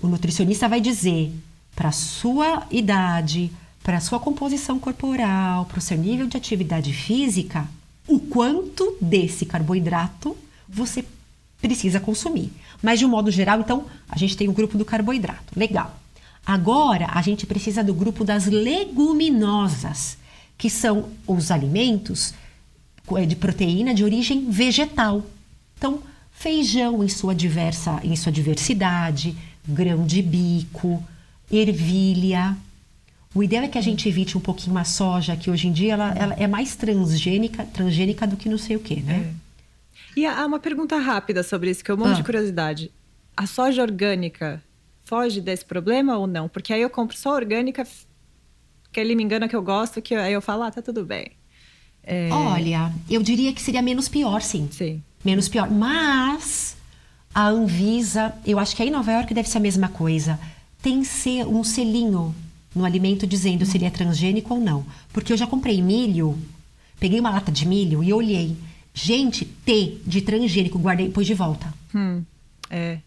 o 0.00 0.06
nutricionista 0.06 0.68
vai 0.68 0.80
dizer 0.80 1.32
para 1.74 1.92
sua 1.92 2.66
idade, 2.70 3.50
para 3.82 4.00
sua 4.00 4.20
composição 4.20 4.78
corporal, 4.78 5.66
para 5.66 5.78
o 5.78 5.82
seu 5.82 5.96
nível 5.96 6.26
de 6.26 6.36
atividade 6.36 6.92
física, 6.92 7.68
o 8.06 8.18
quanto 8.18 8.96
desse 9.00 9.46
carboidrato 9.46 10.36
você 10.68 11.04
precisa 11.60 12.00
consumir. 12.00 12.52
Mas 12.82 12.98
de 12.98 13.06
um 13.06 13.08
modo 13.08 13.30
geral, 13.30 13.60
então, 13.60 13.86
a 14.08 14.18
gente 14.18 14.36
tem 14.36 14.48
o 14.48 14.52
grupo 14.52 14.76
do 14.76 14.84
carboidrato. 14.84 15.52
Legal. 15.56 15.98
Agora, 16.44 17.08
a 17.12 17.22
gente 17.22 17.46
precisa 17.46 17.84
do 17.84 17.94
grupo 17.94 18.24
das 18.24 18.46
leguminosas, 18.46 20.18
que 20.58 20.68
são 20.68 21.08
os 21.26 21.50
alimentos 21.50 22.34
é, 23.16 23.24
de 23.24 23.36
proteína 23.36 23.94
de 23.94 24.02
origem 24.02 24.50
vegetal. 24.50 25.24
Então, 25.78 26.00
feijão 26.32 27.04
em 27.04 27.08
sua 27.08 27.34
diversa, 27.34 28.00
em 28.02 28.16
sua 28.16 28.32
diversidade, 28.32 29.36
grão 29.66 30.04
de 30.04 30.20
bico, 30.20 31.02
ervilha. 31.52 32.56
O 33.34 33.42
ideal 33.42 33.64
é 33.64 33.68
que 33.68 33.78
a 33.78 33.82
gente 33.82 34.08
evite 34.08 34.36
um 34.36 34.40
pouquinho 34.40 34.76
a 34.78 34.84
soja, 34.84 35.36
que 35.36 35.50
hoje 35.50 35.68
em 35.68 35.72
dia 35.72 35.94
ela, 35.94 36.14
ela 36.14 36.34
é 36.34 36.46
mais 36.46 36.76
transgênica, 36.76 37.64
transgênica 37.64 38.26
do 38.26 38.36
que 38.36 38.48
não 38.48 38.58
sei 38.58 38.76
o 38.76 38.80
que, 38.80 39.00
né? 39.00 39.34
É. 39.38 40.20
E 40.20 40.26
há 40.26 40.44
uma 40.44 40.58
pergunta 40.58 40.96
rápida 40.98 41.42
sobre 41.42 41.70
isso, 41.70 41.82
que 41.82 41.90
eu 41.90 41.96
um 41.96 41.98
monte 41.98 42.12
ah. 42.12 42.14
de 42.14 42.24
curiosidade. 42.24 42.90
A 43.34 43.46
soja 43.46 43.82
orgânica 43.82 44.62
foge 45.04 45.40
desse 45.40 45.64
problema 45.64 46.18
ou 46.18 46.26
não? 46.26 46.48
Porque 46.48 46.72
aí 46.72 46.82
eu 46.82 46.90
compro 46.90 47.16
só 47.16 47.34
orgânica, 47.34 47.86
que 48.92 49.00
ele 49.00 49.14
me 49.14 49.22
engana 49.22 49.48
que 49.48 49.56
eu 49.56 49.62
gosto, 49.62 50.02
que 50.02 50.14
aí 50.14 50.32
eu 50.32 50.42
falo, 50.42 50.64
ah, 50.64 50.70
tá 50.70 50.82
tudo 50.82 51.04
bem. 51.04 51.32
É... 52.02 52.28
Olha, 52.30 52.92
eu 53.08 53.22
diria 53.22 53.52
que 53.52 53.62
seria 53.62 53.80
menos 53.80 54.08
pior, 54.08 54.42
sim. 54.42 54.68
Sim. 54.70 55.02
Menos 55.24 55.48
pior. 55.48 55.70
Mas 55.70 56.76
a 57.34 57.48
Anvisa, 57.48 58.34
eu 58.44 58.58
acho 58.58 58.76
que 58.76 58.82
aí 58.82 58.88
em 58.88 58.92
Nova 58.92 59.10
York 59.10 59.32
deve 59.32 59.48
ser 59.48 59.58
a 59.58 59.60
mesma 59.60 59.88
coisa 59.88 60.38
tem 60.82 61.04
ser 61.04 61.46
um 61.46 61.62
selinho 61.62 62.34
no 62.74 62.84
alimento 62.84 63.26
dizendo 63.26 63.64
se 63.64 63.76
ele 63.76 63.84
é 63.84 63.90
transgênico 63.90 64.54
ou 64.54 64.60
não. 64.60 64.84
Porque 65.12 65.32
eu 65.32 65.36
já 65.36 65.46
comprei 65.46 65.80
milho, 65.80 66.36
peguei 66.98 67.20
uma 67.20 67.30
lata 67.30 67.52
de 67.52 67.66
milho 67.66 68.02
e 68.02 68.12
olhei. 68.12 68.56
Gente, 68.92 69.44
T 69.44 69.98
de 70.04 70.20
transgênico, 70.20 70.78
guardei 70.78 71.06
e 71.06 71.10
pus 71.10 71.26
de 71.26 71.34
volta. 71.34 71.72
Hum, 71.94 72.22
é. 72.68 72.98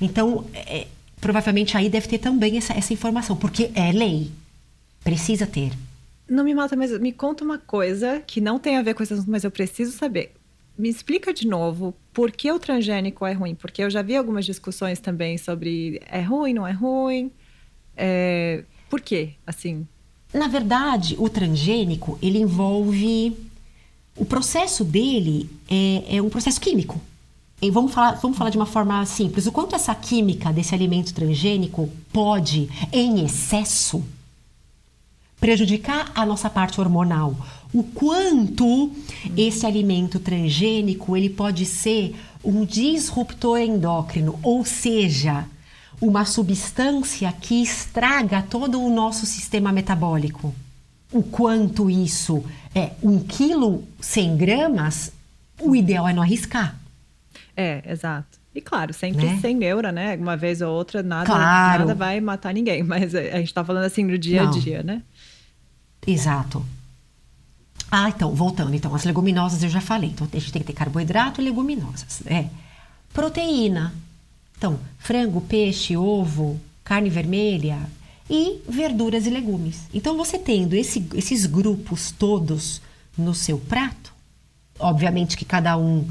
Então, 0.00 0.44
é, 0.52 0.86
provavelmente 1.20 1.76
aí 1.76 1.88
deve 1.88 2.06
ter 2.06 2.18
também 2.18 2.56
essa, 2.58 2.72
essa 2.74 2.92
informação, 2.92 3.36
porque 3.36 3.70
é 3.74 3.90
lei. 3.90 4.30
Precisa 5.02 5.46
ter. 5.46 5.72
Não 6.28 6.44
me 6.44 6.54
mata, 6.54 6.76
mas 6.76 6.96
me 7.00 7.12
conta 7.12 7.44
uma 7.44 7.58
coisa 7.58 8.22
que 8.26 8.40
não 8.40 8.58
tem 8.58 8.76
a 8.76 8.82
ver 8.82 8.94
com 8.94 9.02
esse 9.02 9.12
assunto, 9.12 9.30
mas 9.30 9.42
eu 9.42 9.50
preciso 9.50 9.92
saber 9.92 10.32
me 10.76 10.88
explica 10.88 11.32
de 11.32 11.46
novo 11.46 11.94
por 12.12 12.32
que 12.32 12.50
o 12.50 12.58
transgênico 12.58 13.26
é 13.26 13.32
ruim, 13.32 13.54
porque 13.54 13.82
eu 13.82 13.90
já 13.90 14.02
vi 14.02 14.16
algumas 14.16 14.44
discussões 14.44 15.00
também 15.00 15.38
sobre 15.38 16.00
é 16.10 16.20
ruim, 16.20 16.54
não 16.54 16.66
é 16.66 16.72
ruim. 16.72 17.30
É, 17.96 18.64
por 18.88 19.00
quê, 19.00 19.34
assim? 19.46 19.86
Na 20.32 20.48
verdade, 20.48 21.16
o 21.18 21.28
transgênico, 21.28 22.18
ele 22.22 22.38
envolve... 22.38 23.36
O 24.14 24.26
processo 24.26 24.84
dele 24.84 25.48
é, 25.70 26.16
é 26.16 26.22
um 26.22 26.28
processo 26.28 26.60
químico. 26.60 27.00
E 27.62 27.70
vamos 27.70 27.94
falar, 27.94 28.12
vamos 28.20 28.36
falar 28.36 28.50
de 28.50 28.58
uma 28.58 28.66
forma 28.66 29.06
simples. 29.06 29.46
O 29.46 29.52
quanto 29.52 29.74
essa 29.74 29.94
química 29.94 30.52
desse 30.52 30.74
alimento 30.74 31.14
transgênico 31.14 31.88
pode, 32.12 32.68
em 32.92 33.24
excesso, 33.24 34.04
prejudicar 35.40 36.12
a 36.14 36.26
nossa 36.26 36.50
parte 36.50 36.78
hormonal 36.78 37.34
o 37.72 37.82
quanto 37.82 38.90
esse 39.36 39.64
alimento 39.64 40.18
transgênico 40.18 41.16
ele 41.16 41.30
pode 41.30 41.64
ser 41.64 42.14
um 42.44 42.64
disruptor 42.64 43.58
endócrino, 43.58 44.38
ou 44.42 44.64
seja, 44.64 45.46
uma 46.00 46.24
substância 46.24 47.32
que 47.32 47.62
estraga 47.62 48.42
todo 48.42 48.80
o 48.80 48.90
nosso 48.90 49.24
sistema 49.24 49.72
metabólico. 49.72 50.54
O 51.12 51.22
quanto 51.22 51.88
isso 51.88 52.44
é 52.74 52.92
um 53.02 53.20
quilo 53.20 53.84
100 54.00 54.36
gramas, 54.36 55.12
o 55.60 55.76
ideal 55.76 56.08
é 56.08 56.12
não 56.12 56.22
arriscar. 56.22 56.76
É, 57.56 57.82
exato. 57.86 58.40
E 58.54 58.60
claro, 58.60 58.92
sempre 58.92 59.24
né? 59.24 59.38
sem 59.40 59.56
neura, 59.56 59.90
né? 59.90 60.16
Uma 60.16 60.36
vez 60.36 60.60
ou 60.60 60.72
outra, 60.74 61.02
nada, 61.02 61.26
claro. 61.26 61.80
nada 61.80 61.94
vai 61.94 62.20
matar 62.20 62.52
ninguém. 62.52 62.82
Mas 62.82 63.14
a 63.14 63.38
gente 63.38 63.54
tá 63.54 63.64
falando 63.64 63.84
assim 63.84 64.06
do 64.06 64.18
dia 64.18 64.42
não. 64.42 64.50
a 64.50 64.58
dia, 64.58 64.82
né? 64.82 65.02
Exato. 66.06 66.64
Ah, 67.94 68.08
então, 68.08 68.34
voltando. 68.34 68.74
Então, 68.74 68.94
as 68.94 69.04
leguminosas 69.04 69.62
eu 69.62 69.68
já 69.68 69.82
falei. 69.82 70.08
Então, 70.08 70.26
a 70.32 70.38
gente 70.38 70.50
tem 70.50 70.62
que 70.62 70.68
ter 70.68 70.72
carboidrato 70.72 71.42
e 71.42 71.44
leguminosas. 71.44 72.22
É. 72.24 72.46
Proteína. 73.12 73.92
Então, 74.56 74.78
frango, 74.98 75.42
peixe, 75.42 75.94
ovo, 75.94 76.58
carne 76.82 77.10
vermelha 77.10 77.78
e 78.30 78.62
verduras 78.66 79.26
e 79.26 79.30
legumes. 79.30 79.82
Então, 79.92 80.16
você 80.16 80.38
tendo 80.38 80.74
esse, 80.74 81.06
esses 81.12 81.44
grupos 81.44 82.10
todos 82.10 82.80
no 83.18 83.34
seu 83.34 83.58
prato, 83.58 84.14
obviamente 84.78 85.36
que 85.36 85.44
cada 85.44 85.76
um, 85.76 86.08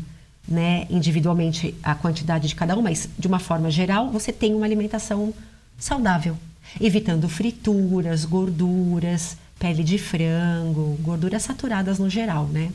né, 0.47 0.85
individualmente 0.87 1.73
a 1.81 1.95
quantidade 1.95 2.47
de 2.47 2.53
cada 2.53 2.77
um, 2.77 2.83
mas 2.83 3.09
de 3.17 3.27
uma 3.27 3.39
forma 3.39 3.71
geral, 3.71 4.11
você 4.11 4.31
tem 4.31 4.53
uma 4.53 4.67
alimentação 4.67 5.33
saudável, 5.79 6.37
evitando 6.79 7.27
frituras, 7.27 8.23
gorduras, 8.23 9.35
pele 9.61 9.83
de 9.83 9.99
frango, 9.99 10.97
gorduras 11.01 11.43
saturadas 11.43 11.99
no 11.99 12.09
geral, 12.09 12.47
né? 12.47 12.71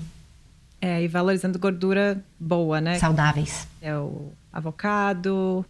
É, 0.80 1.02
e 1.02 1.08
valorizando 1.08 1.58
gordura 1.58 2.22
boa, 2.38 2.80
né? 2.80 2.96
Saudáveis. 3.00 3.66
É 3.82 3.96
o 3.96 4.30
avocado. 4.52 5.66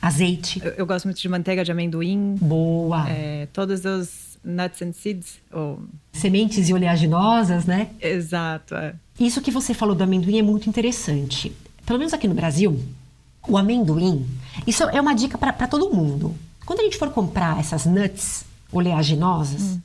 Azeite. 0.00 0.62
Eu, 0.64 0.70
eu 0.72 0.86
gosto 0.86 1.06
muito 1.06 1.20
de 1.20 1.28
manteiga 1.28 1.64
de 1.64 1.72
amendoim. 1.72 2.36
Boa. 2.40 3.10
É, 3.10 3.48
todos 3.52 3.84
os 3.84 4.38
nuts 4.44 4.80
and 4.80 4.92
seeds. 4.92 5.40
Ou... 5.52 5.82
Sementes 6.12 6.68
e 6.68 6.72
oleaginosas, 6.72 7.64
né? 7.64 7.88
Exato. 8.00 8.76
É. 8.76 8.94
Isso 9.18 9.42
que 9.42 9.50
você 9.50 9.74
falou 9.74 9.96
do 9.96 10.04
amendoim 10.04 10.38
é 10.38 10.42
muito 10.42 10.68
interessante. 10.68 11.52
Pelo 11.84 11.98
menos 11.98 12.14
aqui 12.14 12.28
no 12.28 12.34
Brasil, 12.34 12.80
o 13.48 13.58
amendoim. 13.58 14.24
Isso 14.68 14.84
é 14.84 15.00
uma 15.00 15.14
dica 15.14 15.36
para 15.36 15.66
todo 15.66 15.92
mundo. 15.92 16.32
Quando 16.64 16.78
a 16.78 16.84
gente 16.84 16.96
for 16.96 17.10
comprar 17.10 17.58
essas 17.58 17.86
nuts 17.86 18.44
oleaginosas, 18.72 19.62
hum 19.62 19.80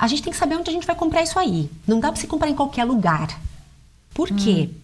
a 0.00 0.06
gente 0.06 0.22
tem 0.22 0.32
que 0.32 0.38
saber 0.38 0.56
onde 0.56 0.70
a 0.70 0.72
gente 0.72 0.86
vai 0.86 0.96
comprar 0.96 1.22
isso 1.22 1.38
aí. 1.38 1.68
Não 1.86 2.00
dá 2.00 2.10
para 2.10 2.18
você 2.18 2.26
comprar 2.26 2.48
em 2.48 2.54
qualquer 2.54 2.84
lugar. 2.84 3.38
Por 4.14 4.28
quê? 4.28 4.70
Hum. 4.70 4.74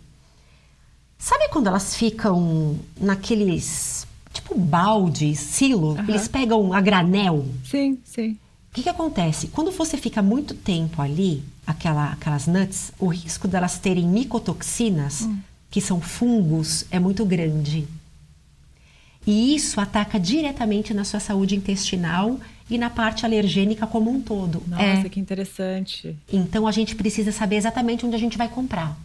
Sabe 1.18 1.48
quando 1.48 1.68
elas 1.68 1.96
ficam 1.96 2.78
naqueles 3.00 4.06
tipo 4.30 4.54
balde, 4.58 5.34
silo? 5.34 5.94
Uhum. 5.94 6.04
Eles 6.06 6.28
pegam 6.28 6.70
a 6.74 6.82
granel? 6.82 7.46
Sim, 7.64 7.98
sim. 8.04 8.32
O 8.70 8.74
que, 8.74 8.82
que 8.82 8.88
acontece? 8.90 9.48
Quando 9.48 9.70
você 9.70 9.96
fica 9.96 10.20
muito 10.20 10.54
tempo 10.54 11.00
ali, 11.00 11.42
aquela, 11.66 12.12
aquelas 12.12 12.46
nuts, 12.46 12.92
o 12.98 13.06
risco 13.06 13.48
delas 13.48 13.78
terem 13.78 14.06
micotoxinas, 14.06 15.22
hum. 15.22 15.38
que 15.70 15.80
são 15.80 15.98
fungos, 15.98 16.84
é 16.90 16.98
muito 16.98 17.24
grande. 17.24 17.88
E 19.26 19.54
isso 19.54 19.80
ataca 19.80 20.20
diretamente 20.20 20.94
na 20.94 21.04
sua 21.04 21.18
saúde 21.18 21.56
intestinal 21.56 22.38
e 22.70 22.78
na 22.78 22.90
parte 22.90 23.24
alergênica 23.24 23.86
como 23.86 24.10
um 24.10 24.20
todo. 24.20 24.62
Nossa, 24.66 25.06
é. 25.06 25.08
que 25.08 25.18
interessante. 25.18 26.16
Então 26.32 26.66
a 26.66 26.72
gente 26.72 26.94
precisa 26.94 27.32
saber 27.32 27.56
exatamente 27.56 28.06
onde 28.06 28.14
a 28.14 28.18
gente 28.18 28.38
vai 28.38 28.48
comprar. 28.48 28.96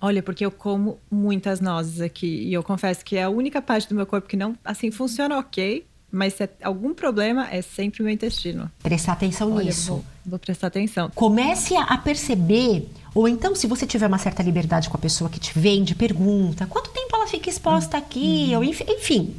Olha, 0.00 0.22
porque 0.22 0.44
eu 0.44 0.50
como 0.50 0.98
muitas 1.10 1.60
nozes 1.60 2.00
aqui 2.00 2.26
e 2.26 2.52
eu 2.52 2.62
confesso 2.62 3.04
que 3.04 3.16
é 3.16 3.24
a 3.24 3.30
única 3.30 3.62
parte 3.62 3.88
do 3.88 3.94
meu 3.94 4.06
corpo 4.06 4.28
que 4.28 4.36
não 4.36 4.54
assim 4.64 4.90
funciona 4.90 5.38
ok, 5.38 5.86
mas 6.10 6.34
se 6.34 6.44
é 6.44 6.50
algum 6.62 6.94
problema 6.94 7.48
é 7.50 7.62
sempre 7.62 8.02
o 8.02 8.04
meu 8.04 8.12
intestino. 8.12 8.70
Prestar 8.82 9.12
atenção 9.12 9.52
Olha, 9.52 9.64
nisso. 9.64 9.92
Vou, 9.92 10.04
vou, 10.26 10.38
prestar 10.38 10.66
atenção. 10.66 11.10
Comece 11.14 11.74
a 11.76 11.96
perceber, 11.96 12.88
ou 13.16 13.26
então 13.26 13.54
se 13.54 13.66
você 13.66 13.86
tiver 13.86 14.06
uma 14.06 14.18
certa 14.18 14.42
liberdade 14.42 14.90
com 14.90 14.96
a 14.96 15.00
pessoa 15.00 15.30
que 15.30 15.40
te 15.40 15.58
vende, 15.58 15.94
pergunta 15.94 16.66
quanto 16.66 16.90
tempo 16.90 17.16
ela 17.16 17.26
fica 17.26 17.48
exposta 17.48 17.96
aqui, 17.96 18.50
uhum. 18.50 18.56
ou 18.56 18.64
enfim 18.64 19.34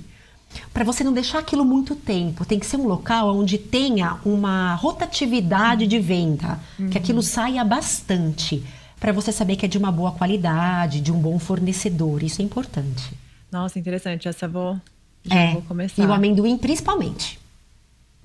para 0.73 0.83
você 0.83 1.03
não 1.03 1.13
deixar 1.13 1.39
aquilo 1.39 1.65
muito 1.65 1.95
tempo. 1.95 2.45
Tem 2.45 2.59
que 2.59 2.65
ser 2.65 2.77
um 2.77 2.87
local 2.87 3.35
onde 3.35 3.57
tenha 3.57 4.17
uma 4.25 4.75
rotatividade 4.75 5.85
de 5.85 5.99
venda, 5.99 6.59
uhum. 6.79 6.89
que 6.89 6.97
aquilo 6.97 7.21
saia 7.21 7.63
bastante, 7.63 8.63
para 8.99 9.11
você 9.11 9.31
saber 9.31 9.55
que 9.55 9.65
é 9.65 9.69
de 9.69 9.77
uma 9.77 9.91
boa 9.91 10.11
qualidade, 10.13 11.01
de 11.01 11.11
um 11.11 11.19
bom 11.19 11.37
fornecedor. 11.37 12.23
Isso 12.23 12.41
é 12.41 12.45
importante. 12.45 13.13
Nossa, 13.51 13.77
interessante. 13.77 14.27
Essa 14.27 14.47
vou, 14.47 14.79
já 15.23 15.35
é, 15.35 15.53
vou 15.53 15.61
começar. 15.63 16.01
E 16.01 16.05
o 16.05 16.11
amendoim 16.11 16.57
principalmente. 16.57 17.39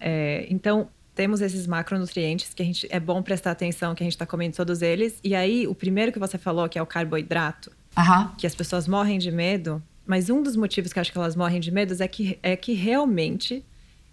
É, 0.01 0.47
então, 0.49 0.88
temos 1.14 1.40
esses 1.40 1.66
macronutrientes 1.66 2.55
que 2.55 2.62
a 2.62 2.64
gente 2.64 2.87
é 2.90 2.98
bom 2.98 3.22
prestar 3.22 3.51
atenção 3.51 3.94
que 3.94 4.03
a 4.03 4.07
gente 4.07 4.14
está 4.14 4.27
comendo 4.27 4.57
todos 4.57 4.83
eles. 4.83 5.18
E 5.22 5.35
aí, 5.35 5.66
o 5.66 5.75
primeiro 5.75 6.11
que 6.12 6.18
você 6.18 6.38
falou, 6.38 6.68
que 6.68 6.79
é 6.79 6.83
o 6.83 6.87
carboidrato, 6.87 7.70
Aham. 7.96 8.33
que 8.38 8.46
as 8.46 8.55
pessoas 8.55 8.88
morrem 8.88 9.18
de 9.18 9.31
medo, 9.31 9.83
mas 10.07 10.31
um 10.31 10.42
dos 10.42 10.57
motivos 10.57 10.92
que 10.92 10.98
acho 10.98 11.12
que 11.12 11.18
elas 11.18 11.37
morrem 11.37 11.61
de 11.61 11.70
medo 11.70 11.94
é 12.03 12.09
que, 12.09 12.38
é 12.42 12.57
que 12.57 12.72
realmente 12.72 13.64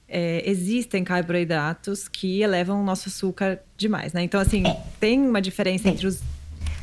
é, 0.07 0.43
existem 0.45 1.03
carboidratos 1.03 2.07
que 2.07 2.41
elevam 2.41 2.81
o 2.81 2.83
nosso 2.83 3.09
açúcar 3.09 3.59
demais, 3.77 4.11
né? 4.11 4.21
Então, 4.21 4.39
assim, 4.39 4.67
é. 4.67 4.81
tem 4.99 5.19
uma 5.19 5.41
diferença 5.41 5.87
entre 5.87 6.05
os. 6.05 6.21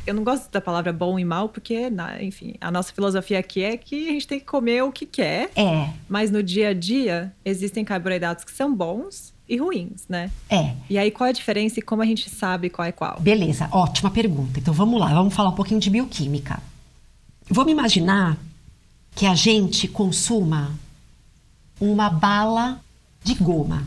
Eu 0.05 0.13
não 0.13 0.23
gosto 0.23 0.49
da 0.49 0.61
palavra 0.61 0.93
bom 0.93 1.19
e 1.19 1.25
mal, 1.25 1.49
porque, 1.49 1.91
enfim, 2.21 2.55
a 2.61 2.71
nossa 2.71 2.93
filosofia 2.93 3.39
aqui 3.39 3.61
é 3.61 3.75
que 3.75 4.07
a 4.07 4.11
gente 4.13 4.25
tem 4.25 4.39
que 4.39 4.45
comer 4.45 4.81
o 4.81 4.91
que 4.91 5.05
quer. 5.05 5.51
É. 5.53 5.89
Mas 6.07 6.31
no 6.31 6.41
dia 6.41 6.69
a 6.69 6.73
dia, 6.73 7.33
existem 7.43 7.83
carboidratos 7.83 8.45
que 8.45 8.51
são 8.51 8.73
bons 8.73 9.35
e 9.47 9.57
ruins, 9.57 10.03
né? 10.09 10.31
É. 10.49 10.73
E 10.89 10.97
aí, 10.97 11.11
qual 11.11 11.27
é 11.27 11.29
a 11.29 11.33
diferença 11.33 11.79
e 11.79 11.81
como 11.81 12.01
a 12.01 12.05
gente 12.05 12.29
sabe 12.29 12.69
qual 12.69 12.85
é 12.85 12.91
qual? 12.91 13.19
Beleza, 13.19 13.69
ótima 13.71 14.11
pergunta. 14.11 14.59
Então, 14.59 14.73
vamos 14.73 14.99
lá, 14.99 15.13
vamos 15.13 15.33
falar 15.33 15.49
um 15.49 15.55
pouquinho 15.55 15.79
de 15.79 15.89
bioquímica. 15.89 16.61
Vamos 17.49 17.71
imaginar 17.71 18.37
que 19.15 19.25
a 19.25 19.33
gente 19.33 19.87
consuma 19.87 20.77
uma 21.79 22.09
bala 22.09 22.81
de 23.23 23.33
goma, 23.33 23.85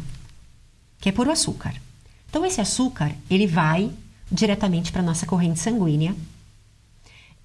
que 1.01 1.09
é 1.09 1.13
puro 1.13 1.31
açúcar. 1.31 1.75
Então 2.29 2.45
esse 2.45 2.61
açúcar, 2.61 3.13
ele 3.29 3.47
vai 3.47 3.91
diretamente 4.31 4.93
para 4.93 5.03
nossa 5.03 5.27
corrente 5.27 5.59
sanguínea. 5.59 6.15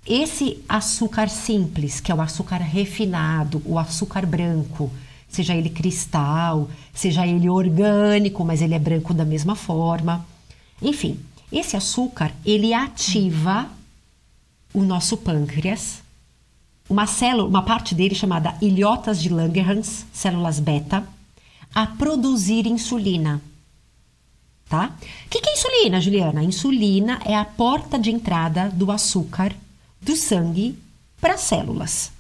Esse 0.06 0.64
açúcar 0.70 1.30
simples, 1.30 2.00
que 2.00 2.12
é 2.12 2.16
o 2.16 2.22
açúcar 2.22 2.58
refinado, 2.58 3.62
o 3.66 3.80
açúcar 3.80 4.26
branco, 4.26 4.92
seja 5.36 5.54
ele 5.54 5.70
cristal, 5.70 6.70
seja 6.94 7.26
ele 7.28 7.50
orgânico, 7.50 8.44
mas 8.44 8.62
ele 8.62 8.74
é 8.74 8.80
branco 8.80 9.14
da 9.14 9.26
mesma 9.26 9.56
forma. 9.56 10.26
Enfim, 10.82 11.20
esse 11.52 11.78
açúcar, 11.78 12.32
ele 12.46 12.74
ativa 12.74 13.70
o 14.74 14.82
nosso 14.82 15.18
pâncreas 15.18 16.04
uma 16.90 17.08
célula, 17.08 17.48
uma 17.48 17.64
parte 17.64 17.96
dele 17.96 18.16
chamada 18.16 18.56
ilhotas 18.62 19.22
de 19.22 19.30
Langerhans, 19.30 20.06
células 20.14 20.60
beta, 20.60 21.08
a 21.74 21.88
produzir 21.88 22.68
insulina. 22.68 23.42
Tá? 24.70 24.96
O 25.26 25.30
que, 25.30 25.42
que 25.42 25.50
é 25.50 25.54
insulina, 25.54 26.02
Juliana? 26.02 26.44
Insulina 26.44 27.20
é 27.26 27.36
a 27.36 27.46
porta 27.46 28.00
de 28.00 28.12
entrada 28.12 28.70
do 28.70 28.92
açúcar 28.92 29.54
do 30.02 30.16
sangue 30.16 30.78
para 31.20 31.36
as 31.36 31.42
células. 31.42 32.12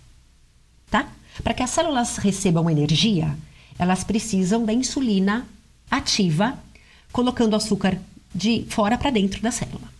Para 1.43 1.54
que 1.54 1.63
as 1.63 1.69
células 1.69 2.17
recebam 2.17 2.69
energia, 2.69 3.38
elas 3.78 4.04
precisam 4.04 4.65
da 4.65 4.74
insulina 4.74 5.45
ativa, 5.89 6.58
colocando 7.12 7.56
açúcar 7.56 8.00
de 8.34 8.65
fora 8.69 8.98
para 8.98 9.12
dentro 9.12 9.41
da 9.41 9.52
célula. 9.52 9.93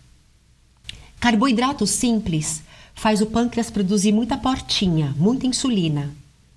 Carboidratos 1.20 1.90
simples 1.90 2.62
faz 2.94 3.20
o 3.20 3.26
pâncreas 3.26 3.70
produzir 3.70 4.12
muita 4.12 4.36
portinha, 4.36 5.14
muita 5.16 5.46
insulina, 5.46 6.10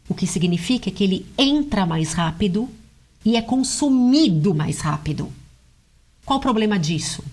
o 0.08 0.14
que 0.14 0.26
significa 0.26 0.90
que 0.90 1.04
ele 1.04 1.26
entra 1.38 1.86
mais 1.86 2.14
rápido 2.14 2.70
e 3.24 3.36
é 3.36 3.42
consumido 3.42 4.54
mais 4.56 4.80
rápido. 4.80 5.32
Qual 6.26 6.40
o 6.40 6.42
problema 6.42 6.80
disso? 6.80 7.24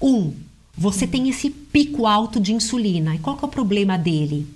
Um, 0.00 0.34
você 0.76 1.06
tem 1.06 1.28
esse 1.28 1.50
pico 1.50 2.06
alto 2.06 2.40
de 2.40 2.52
insulina. 2.52 3.14
E 3.14 3.18
qual 3.18 3.38
é 3.40 3.44
o 3.44 3.48
problema 3.48 3.96
dele? 3.96 4.46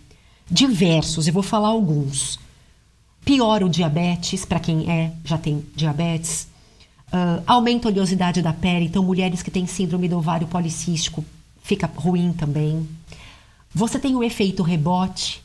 Diversos, 0.51 1.27
eu 1.27 1.33
vou 1.33 1.43
falar 1.43 1.69
alguns. 1.69 2.39
Piora 3.25 3.67
o 3.67 3.69
diabetes, 3.69 4.45
para 4.45 4.59
quem 4.59 4.91
é, 4.91 5.13
já 5.25 5.37
tem 5.37 5.65
diabetes. 5.75 6.49
Uh, 7.09 7.43
aumenta 7.47 7.89
a 7.89 7.91
oleosidade 7.91 8.41
da 8.41 8.53
pele, 8.53 8.87
então 8.87 9.03
mulheres 9.03 9.43
que 9.43 9.51
têm 9.51 9.67
síndrome 9.67 10.09
do 10.09 10.19
ovário 10.19 10.47
policístico 10.47 11.25
fica 11.63 11.91
ruim 11.95 12.33
também. 12.33 12.89
Você 13.75 13.99
tem 13.99 14.15
o 14.15 14.23
efeito 14.23 14.63
rebote. 14.63 15.43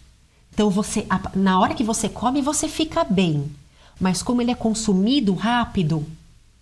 Então 0.53 0.69
você 0.69 1.05
na 1.35 1.59
hora 1.59 1.73
que 1.73 1.83
você 1.83 2.07
come 2.07 2.41
você 2.41 2.67
fica 2.67 3.03
bem, 3.03 3.51
mas 3.99 4.21
como 4.21 4.41
ele 4.41 4.51
é 4.51 4.55
consumido 4.55 5.33
rápido, 5.33 6.05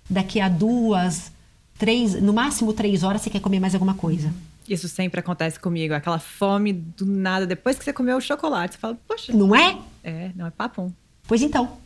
daqui 0.10 0.40
a 0.40 0.50
duas, 0.50 1.32
três, 1.78 2.20
no 2.22 2.34
máximo 2.34 2.74
três 2.74 3.04
horas, 3.04 3.22
você 3.22 3.30
quer 3.30 3.42
comer 3.42 3.60
mais 3.60 3.76
alguma 3.76 3.94
coisa. 3.94 4.34
Isso 4.68 4.88
sempre 4.88 5.20
acontece 5.20 5.60
comigo. 5.60 5.94
Aquela 5.94 6.20
fome 6.20 6.74
do 6.74 7.06
nada, 7.06 7.46
depois 7.46 7.78
que 7.78 7.84
você 7.84 7.92
comeu 7.92 8.18
o 8.18 8.22
chocolate, 8.22 8.76
você 8.76 8.80
fala, 8.80 8.98
poxa. 9.08 9.34
Não 9.34 9.56
é? 9.56 9.78
É, 10.04 10.32
não 10.36 10.46
é 10.46 10.50
papum. 10.50 10.92
Pois 11.28 11.42
então. 11.42 11.78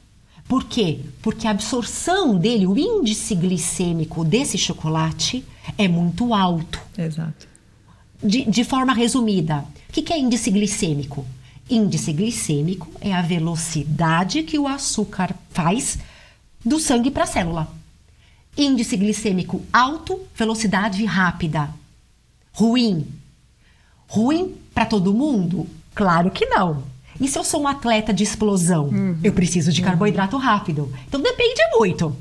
Por 0.48 0.66
quê? 0.66 1.00
Porque 1.22 1.48
a 1.48 1.52
absorção 1.52 2.38
dele, 2.38 2.68
o 2.68 2.78
índice 2.78 3.34
glicêmico 3.34 4.24
desse 4.24 4.58
chocolate 4.58 5.44
é 5.78 5.88
muito 5.88 6.34
alto. 6.34 6.80
Exato. 6.98 7.48
De, 8.22 8.46
de 8.46 8.64
forma 8.64 8.94
resumida, 8.94 9.66
o 9.90 9.94
que, 9.94 10.04
que 10.04 10.14
é 10.14 10.20
índice 10.20 10.52
glicêmico? 10.52 11.26
Índice 11.70 12.14
glicêmico 12.14 12.92
é 13.02 13.12
a 13.12 13.24
velocidade 13.24 14.44
que 14.44 14.60
o 14.60 14.68
açúcar 14.68 15.34
faz 15.50 15.98
do 16.64 16.80
sangue 16.80 17.10
para 17.10 17.24
a 17.24 17.28
célula. 17.28 17.68
Índice 18.56 18.96
glicêmico 18.96 19.64
alto, 19.74 20.22
velocidade 20.36 21.04
rápida. 21.06 21.70
Ruim. 22.56 23.06
Ruim 24.08 24.56
para 24.74 24.86
todo 24.86 25.14
mundo? 25.14 25.68
Claro 25.94 26.32
que 26.32 26.46
não. 26.46 26.84
E 27.20 27.28
se 27.28 27.38
eu 27.38 27.44
sou 27.44 27.62
um 27.62 27.68
atleta 27.68 28.14
de 28.14 28.24
explosão? 28.24 28.86
Uhum. 28.88 29.20
Eu 29.24 29.34
preciso 29.34 29.72
de 29.72 29.82
carboidrato 29.82 30.38
rápido. 30.38 30.92
Então 31.08 31.22
depende 31.22 31.62
muito. 31.74 32.16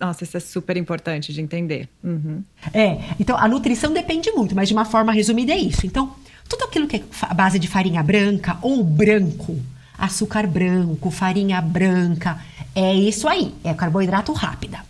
Nossa, 0.00 0.24
isso 0.24 0.36
é 0.36 0.40
super 0.40 0.76
importante 0.76 1.32
de 1.32 1.40
entender. 1.40 1.88
Uhum. 2.02 2.42
É, 2.72 2.98
então 3.20 3.36
a 3.36 3.46
nutrição 3.46 3.92
depende 3.92 4.30
muito, 4.32 4.54
mas 4.54 4.68
de 4.68 4.74
uma 4.74 4.84
forma 4.84 5.12
resumida 5.12 5.52
é 5.52 5.58
isso. 5.58 5.86
Então, 5.86 6.14
tudo 6.48 6.64
aquilo 6.64 6.88
que 6.88 6.96
é 6.96 7.02
a 7.22 7.34
base 7.34 7.58
de 7.58 7.68
farinha 7.68 8.02
branca 8.02 8.58
ou 8.62 8.82
branco, 8.82 9.60
açúcar 9.96 10.46
branco, 10.46 11.10
farinha 11.10 11.60
branca, 11.60 12.42
é 12.74 12.94
isso 12.94 13.28
aí, 13.28 13.54
é 13.62 13.72
carboidrato 13.72 14.32
rápida. 14.32 14.80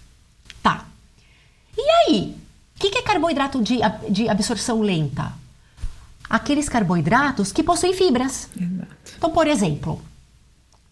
Tá. 0.63 0.87
E 1.77 1.91
aí, 1.91 2.35
que, 2.81 2.91
que 2.91 2.99
é 2.99 3.03
carboidrato 3.03 3.63
de, 3.63 3.79
de 4.09 4.29
absorção 4.29 4.81
lenta? 4.81 5.33
Aqueles 6.29 6.69
carboidratos 6.69 7.53
que 7.53 7.63
possuem 7.63 7.93
fibras. 7.93 8.49
Exato. 8.59 8.89
Então, 9.19 9.31
por 9.31 9.47
exemplo, 9.47 10.01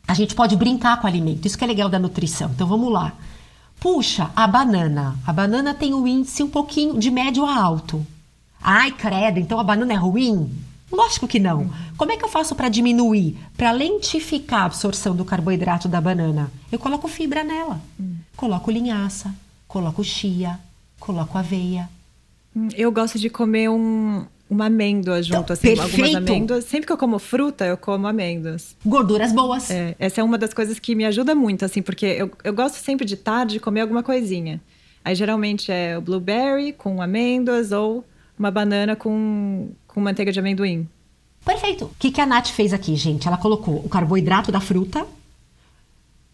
a 0.06 0.12
gente 0.12 0.34
pode 0.34 0.54
brincar 0.54 1.00
com 1.00 1.06
o 1.06 1.10
alimento, 1.10 1.46
isso 1.46 1.56
que 1.56 1.64
é 1.64 1.66
legal 1.66 1.88
da 1.88 1.98
nutrição. 1.98 2.50
Então, 2.50 2.66
vamos 2.66 2.92
lá. 2.92 3.14
Puxa, 3.80 4.30
a 4.36 4.46
banana. 4.46 5.16
A 5.26 5.32
banana 5.32 5.72
tem 5.72 5.94
um 5.94 6.06
índice 6.06 6.42
um 6.42 6.50
pouquinho 6.50 6.98
de 6.98 7.10
médio 7.10 7.46
a 7.46 7.56
alto. 7.56 8.06
Ai, 8.60 8.92
credo, 8.92 9.38
então 9.38 9.58
a 9.58 9.64
banana 9.64 9.92
é 9.92 9.96
ruim? 9.96 10.50
Lógico 10.90 11.28
que 11.28 11.38
não. 11.38 11.70
Como 11.96 12.12
é 12.12 12.16
que 12.16 12.24
eu 12.24 12.28
faço 12.28 12.54
para 12.54 12.68
diminuir, 12.68 13.38
para 13.56 13.70
lentificar 13.70 14.62
a 14.62 14.64
absorção 14.66 15.14
do 15.14 15.24
carboidrato 15.24 15.88
da 15.88 16.00
banana? 16.00 16.50
Eu 16.70 16.78
coloco 16.78 17.08
fibra 17.08 17.44
nela. 17.44 17.80
Coloco 18.36 18.70
linhaça, 18.70 19.32
coloco 19.66 20.02
chia, 20.02 20.58
coloco 20.98 21.36
aveia. 21.38 21.88
Hum, 22.54 22.68
Eu 22.76 22.90
gosto 22.92 23.18
de 23.18 23.28
comer 23.30 23.68
um, 23.68 24.24
uma 24.48 24.66
amêndoa 24.66 25.22
junto, 25.22 25.40
Então, 25.40 25.54
assim, 25.54 25.68
algumas 25.70 25.90
perfeito. 25.90 26.16
amêndoas. 26.16 26.64
Sempre 26.64 26.86
que 26.86 26.92
eu 26.92 26.98
como 26.98 27.18
fruta, 27.18 27.64
eu 27.66 27.76
como 27.76 28.06
amêndoas. 28.06 28.76
Gorduras 28.84 29.32
boas. 29.32 29.70
É, 29.70 29.94
essa 29.98 30.20
é 30.20 30.24
uma 30.24 30.38
das 30.38 30.52
coisas 30.54 30.78
que 30.78 30.94
me 30.94 31.04
ajuda 31.04 31.34
muito, 31.34 31.64
assim, 31.64 31.82
porque 31.82 32.06
eu, 32.06 32.30
eu 32.44 32.52
gosto 32.52 32.76
sempre 32.76 33.06
de 33.06 33.16
tarde 33.16 33.60
comer 33.60 33.82
alguma 33.82 34.02
coisinha. 34.02 34.60
Aí 35.04 35.14
geralmente 35.14 35.70
é 35.72 35.96
o 35.96 36.00
blueberry 36.00 36.72
com 36.72 37.00
amêndoas 37.00 37.72
ou 37.72 38.04
uma 38.38 38.50
banana 38.50 38.94
com, 38.94 39.70
com 39.86 40.00
manteiga 40.00 40.30
de 40.32 40.38
amendoim. 40.38 40.88
Perfeito. 41.44 41.86
O 41.86 41.90
que, 41.98 42.10
que 42.10 42.20
a 42.20 42.26
Nath 42.26 42.48
fez 42.48 42.72
aqui, 42.74 42.94
gente? 42.94 43.26
Ela 43.26 43.36
colocou 43.38 43.76
o 43.76 43.88
carboidrato 43.88 44.52
da 44.52 44.60
fruta, 44.60 45.06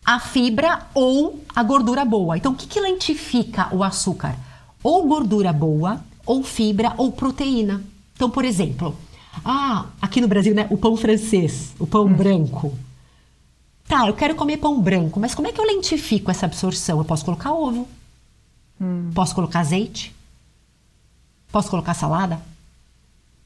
a 0.04 0.18
fibra 0.20 0.86
ou 0.92 1.42
a 1.54 1.62
gordura 1.62 2.04
boa. 2.04 2.36
Então, 2.36 2.52
o 2.52 2.56
que, 2.56 2.66
que 2.66 2.80
lentifica 2.80 3.68
o 3.74 3.82
açúcar? 3.84 4.36
Ou 4.84 5.08
gordura 5.08 5.52
boa, 5.52 6.04
ou 6.24 6.44
fibra, 6.44 6.94
ou 6.96 7.10
proteína. 7.10 7.82
Então, 8.14 8.30
por 8.30 8.44
exemplo, 8.44 8.96
ah, 9.42 9.86
aqui 10.00 10.20
no 10.20 10.28
Brasil, 10.28 10.54
né, 10.54 10.66
o 10.70 10.76
pão 10.76 10.96
francês, 10.96 11.72
o 11.78 11.86
pão 11.86 12.06
branco. 12.12 12.76
Tá, 13.88 14.06
eu 14.06 14.14
quero 14.14 14.34
comer 14.34 14.58
pão 14.58 14.80
branco, 14.80 15.18
mas 15.18 15.34
como 15.34 15.48
é 15.48 15.52
que 15.52 15.60
eu 15.60 15.64
lentifico 15.64 16.30
essa 16.30 16.46
absorção? 16.46 16.98
Eu 16.98 17.04
posso 17.04 17.24
colocar 17.24 17.52
ovo, 17.52 17.88
posso 19.14 19.34
colocar 19.34 19.60
azeite, 19.60 20.14
posso 21.50 21.70
colocar 21.70 21.94
salada, 21.94 22.40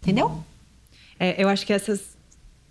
entendeu? 0.02 0.42
É, 1.18 1.42
eu 1.42 1.48
acho 1.48 1.64
que 1.64 1.72
essas 1.72 2.16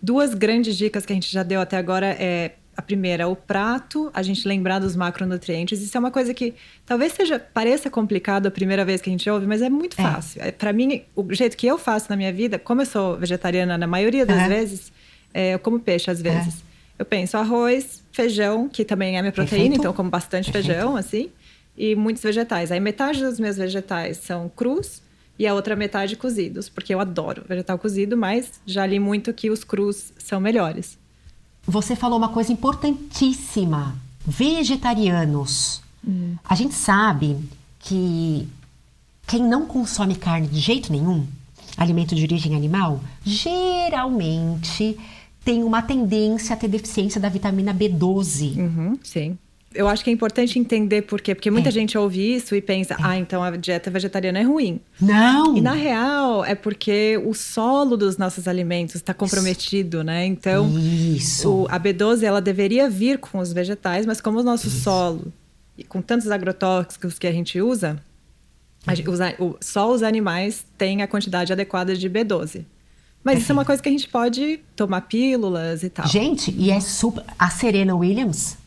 duas 0.01 0.33
grandes 0.33 0.77
dicas 0.77 1.05
que 1.05 1.13
a 1.13 1.15
gente 1.15 1.31
já 1.31 1.43
deu 1.43 1.59
até 1.59 1.77
agora 1.77 2.07
é 2.07 2.55
a 2.77 2.81
primeira, 2.81 3.27
o 3.27 3.35
prato, 3.35 4.09
a 4.13 4.21
gente 4.21 4.47
lembrar 4.47 4.77
dos 4.77 4.95
macronutrientes. 4.95 5.81
Isso 5.81 5.97
é 5.97 5.99
uma 5.99 6.11
coisa 6.11 6.31
que 6.31 6.53
talvez 6.85 7.11
seja 7.13 7.39
pareça 7.39 7.89
complicado 7.89 8.45
a 8.45 8.51
primeira 8.51 8.85
vez 8.85 9.01
que 9.01 9.09
a 9.09 9.11
gente 9.11 9.27
ouve, 9.29 9.47
mas 9.47 9.63
é 9.63 9.69
muito 9.69 9.99
É. 9.99 10.03
fácil. 10.03 10.41
É, 10.43 10.51
Para 10.51 10.71
mim, 10.71 11.01
o 11.15 11.25
jeito 11.33 11.57
que 11.57 11.65
eu 11.65 11.77
faço 11.79 12.05
na 12.09 12.15
minha 12.15 12.31
vida, 12.31 12.59
como 12.59 12.81
eu 12.81 12.85
sou 12.85 13.17
vegetariana 13.17 13.77
na 13.79 13.87
maioria 13.87 14.25
das 14.27 14.41
Aham. 14.41 14.49
vezes, 14.49 14.91
é, 15.33 15.55
eu 15.55 15.59
como 15.59 15.79
peixe 15.79 16.11
às 16.11 16.21
vezes. 16.21 16.63
Eu 16.99 17.05
penso 17.05 17.35
arroz, 17.37 18.01
feijão, 18.11 18.69
que 18.69 18.85
também 18.85 19.17
é 19.17 19.21
minha 19.21 19.31
proteína, 19.31 19.61
Perfeito. 19.61 19.79
então 19.81 19.91
eu 19.91 19.95
como 19.95 20.09
bastante 20.09 20.51
Perfeito. 20.51 20.67
feijão, 20.77 20.95
assim, 20.95 21.29
e 21.75 21.95
muitos 21.95 22.21
vegetais. 22.23 22.71
Aí 22.71 22.79
metade 22.79 23.21
dos 23.23 23.39
meus 23.39 23.57
vegetais 23.57 24.17
são 24.17 24.49
crus 24.55 25.01
e 25.39 25.45
a 25.45 25.53
outra 25.53 25.75
metade 25.75 26.15
cozidos, 26.15 26.69
porque 26.69 26.93
eu 26.93 26.99
adoro 26.99 27.43
vegetal 27.47 27.77
cozido, 27.77 28.15
mas 28.17 28.59
já 28.65 28.85
li 28.85 28.99
muito 28.99 29.31
que 29.33 29.49
os 29.51 29.63
crus 29.63 30.11
são 30.17 30.39
melhores. 30.39 30.97
Você 31.67 31.95
falou 31.95 32.17
uma 32.17 32.29
coisa 32.29 32.51
importantíssima. 32.51 33.95
Vegetarianos. 34.25 35.81
A 36.47 36.55
gente 36.55 36.73
sabe 36.73 37.37
que 37.79 38.47
quem 39.27 39.43
não 39.43 39.65
consome 39.65 40.15
carne 40.15 40.47
de 40.47 40.59
jeito 40.59 40.91
nenhum, 40.91 41.27
alimento 41.75 42.15
de 42.15 42.23
origem 42.23 42.55
animal, 42.55 43.01
geralmente 43.25 44.97
tem 45.43 45.63
uma 45.63 45.81
tendência 45.81 46.53
a 46.53 46.57
ter 46.57 46.69
deficiência 46.69 47.19
da 47.19 47.29
vitamina 47.29 47.73
B12. 47.73 48.57
Uhum, 48.57 48.99
sim. 49.03 49.37
Eu 49.73 49.87
acho 49.87 50.03
que 50.03 50.09
é 50.09 50.13
importante 50.13 50.57
entender 50.57 51.03
por 51.03 51.19
quê, 51.21 51.35
porque 51.35 51.51
muita 51.51 51.69
É. 51.69 51.71
gente 51.71 51.97
ouve 51.97 52.35
isso 52.35 52.55
e 52.55 52.61
pensa, 52.61 52.95
ah, 53.01 53.17
então 53.17 53.43
a 53.43 53.51
dieta 53.55 53.91
vegetariana 53.91 54.39
é 54.39 54.43
ruim. 54.43 54.79
Não! 54.99 55.55
E 55.57 55.61
na 55.61 55.73
real 55.73 56.43
é 56.43 56.55
porque 56.55 57.21
o 57.23 57.33
solo 57.33 57.95
dos 57.97 58.17
nossos 58.17 58.47
alimentos 58.47 58.95
está 58.95 59.13
comprometido, 59.13 60.03
né? 60.03 60.25
Então, 60.25 60.67
Isso. 60.79 61.49
o- 61.63 61.67
a 61.69 61.77
B12 61.77 62.23
ela 62.23 62.41
deveria 62.41 62.89
vir 62.89 63.19
com 63.19 63.39
os 63.39 63.51
vegetais, 63.53 64.05
mas 64.05 64.19
como 64.21 64.39
o 64.39 64.43
nosso 64.43 64.69
solo, 64.69 65.31
e 65.77 65.83
com 65.83 66.01
tantos 66.01 66.31
agrotóxicos 66.31 67.19
que 67.19 67.27
a 67.27 67.31
gente 67.31 67.61
usa, 67.61 68.01
a 68.87 68.95
gente- 68.95 69.09
os 69.09 69.19
o- 69.37 69.57
só 69.61 69.91
os 69.91 70.01
animais 70.01 70.65
têm 70.77 71.01
a 71.03 71.07
quantidade 71.07 71.51
adequada 71.53 71.93
de 71.95 72.09
B12. 72.09 72.65
Mas 73.23 73.39
isso 73.39 73.51
é 73.51 73.53
uma 73.53 73.65
coisa 73.65 73.83
que 73.83 73.89
a 73.89 73.91
gente 73.91 74.07
pode 74.07 74.61
tomar 74.77 75.01
pílulas 75.01 75.83
e 75.83 75.89
tal. 75.89 76.07
Gente, 76.07 76.51
e 76.57 76.71
é 76.71 76.79
super. 76.79 77.23
A 77.37 77.49
Serena 77.49 77.93
Williams, 77.95 78.57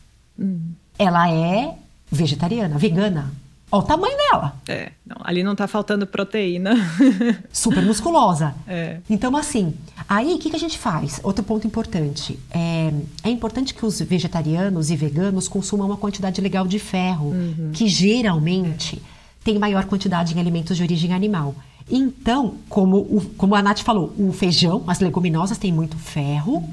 ela 1.03 1.31
é 1.31 1.75
vegetariana, 2.11 2.77
vegana. 2.79 3.33
Olha 3.73 3.83
o 3.85 3.87
tamanho 3.87 4.17
dela. 4.17 4.57
É, 4.69 4.91
não, 5.07 5.17
ali 5.23 5.45
não 5.45 5.55
tá 5.55 5.69
faltando 5.69 6.05
proteína. 6.07 6.75
super 7.53 7.83
musculosa. 7.85 8.53
É. 8.67 8.99
Então, 9.09 9.37
assim, 9.37 9.73
aí 10.09 10.35
o 10.35 10.39
que, 10.39 10.51
que 10.51 10.57
a 10.57 10.59
gente 10.59 10.77
faz? 10.77 11.21
Outro 11.23 11.45
ponto 11.45 11.67
importante. 11.69 12.37
É, 12.51 12.93
é 13.23 13.31
importante 13.31 13.73
que 13.73 13.87
os 13.87 14.01
vegetarianos 14.01 14.91
e 14.91 14.97
veganos 14.97 15.47
consumam 15.47 15.87
uma 15.87 15.97
quantidade 15.97 16.41
legal 16.41 16.67
de 16.67 16.79
ferro, 16.81 17.33
que 17.73 17.87
geralmente 17.87 19.01
tem 19.45 19.57
maior 19.59 19.85
quantidade 19.85 20.35
em 20.37 20.41
alimentos 20.41 20.77
de 20.77 20.83
origem 20.83 21.13
animal. 21.15 21.55
Então, 21.89 22.57
como, 22.69 22.97
o- 22.99 23.33
como 23.37 23.55
a 23.55 23.63
Nath 23.63 23.81
falou, 23.81 24.13
o 24.19 24.33
feijão, 24.33 24.83
as 24.87 24.99
leguminosas 25.01 25.59
têm 25.59 25.73
muito 25.73 25.97
ferro, 25.97 26.69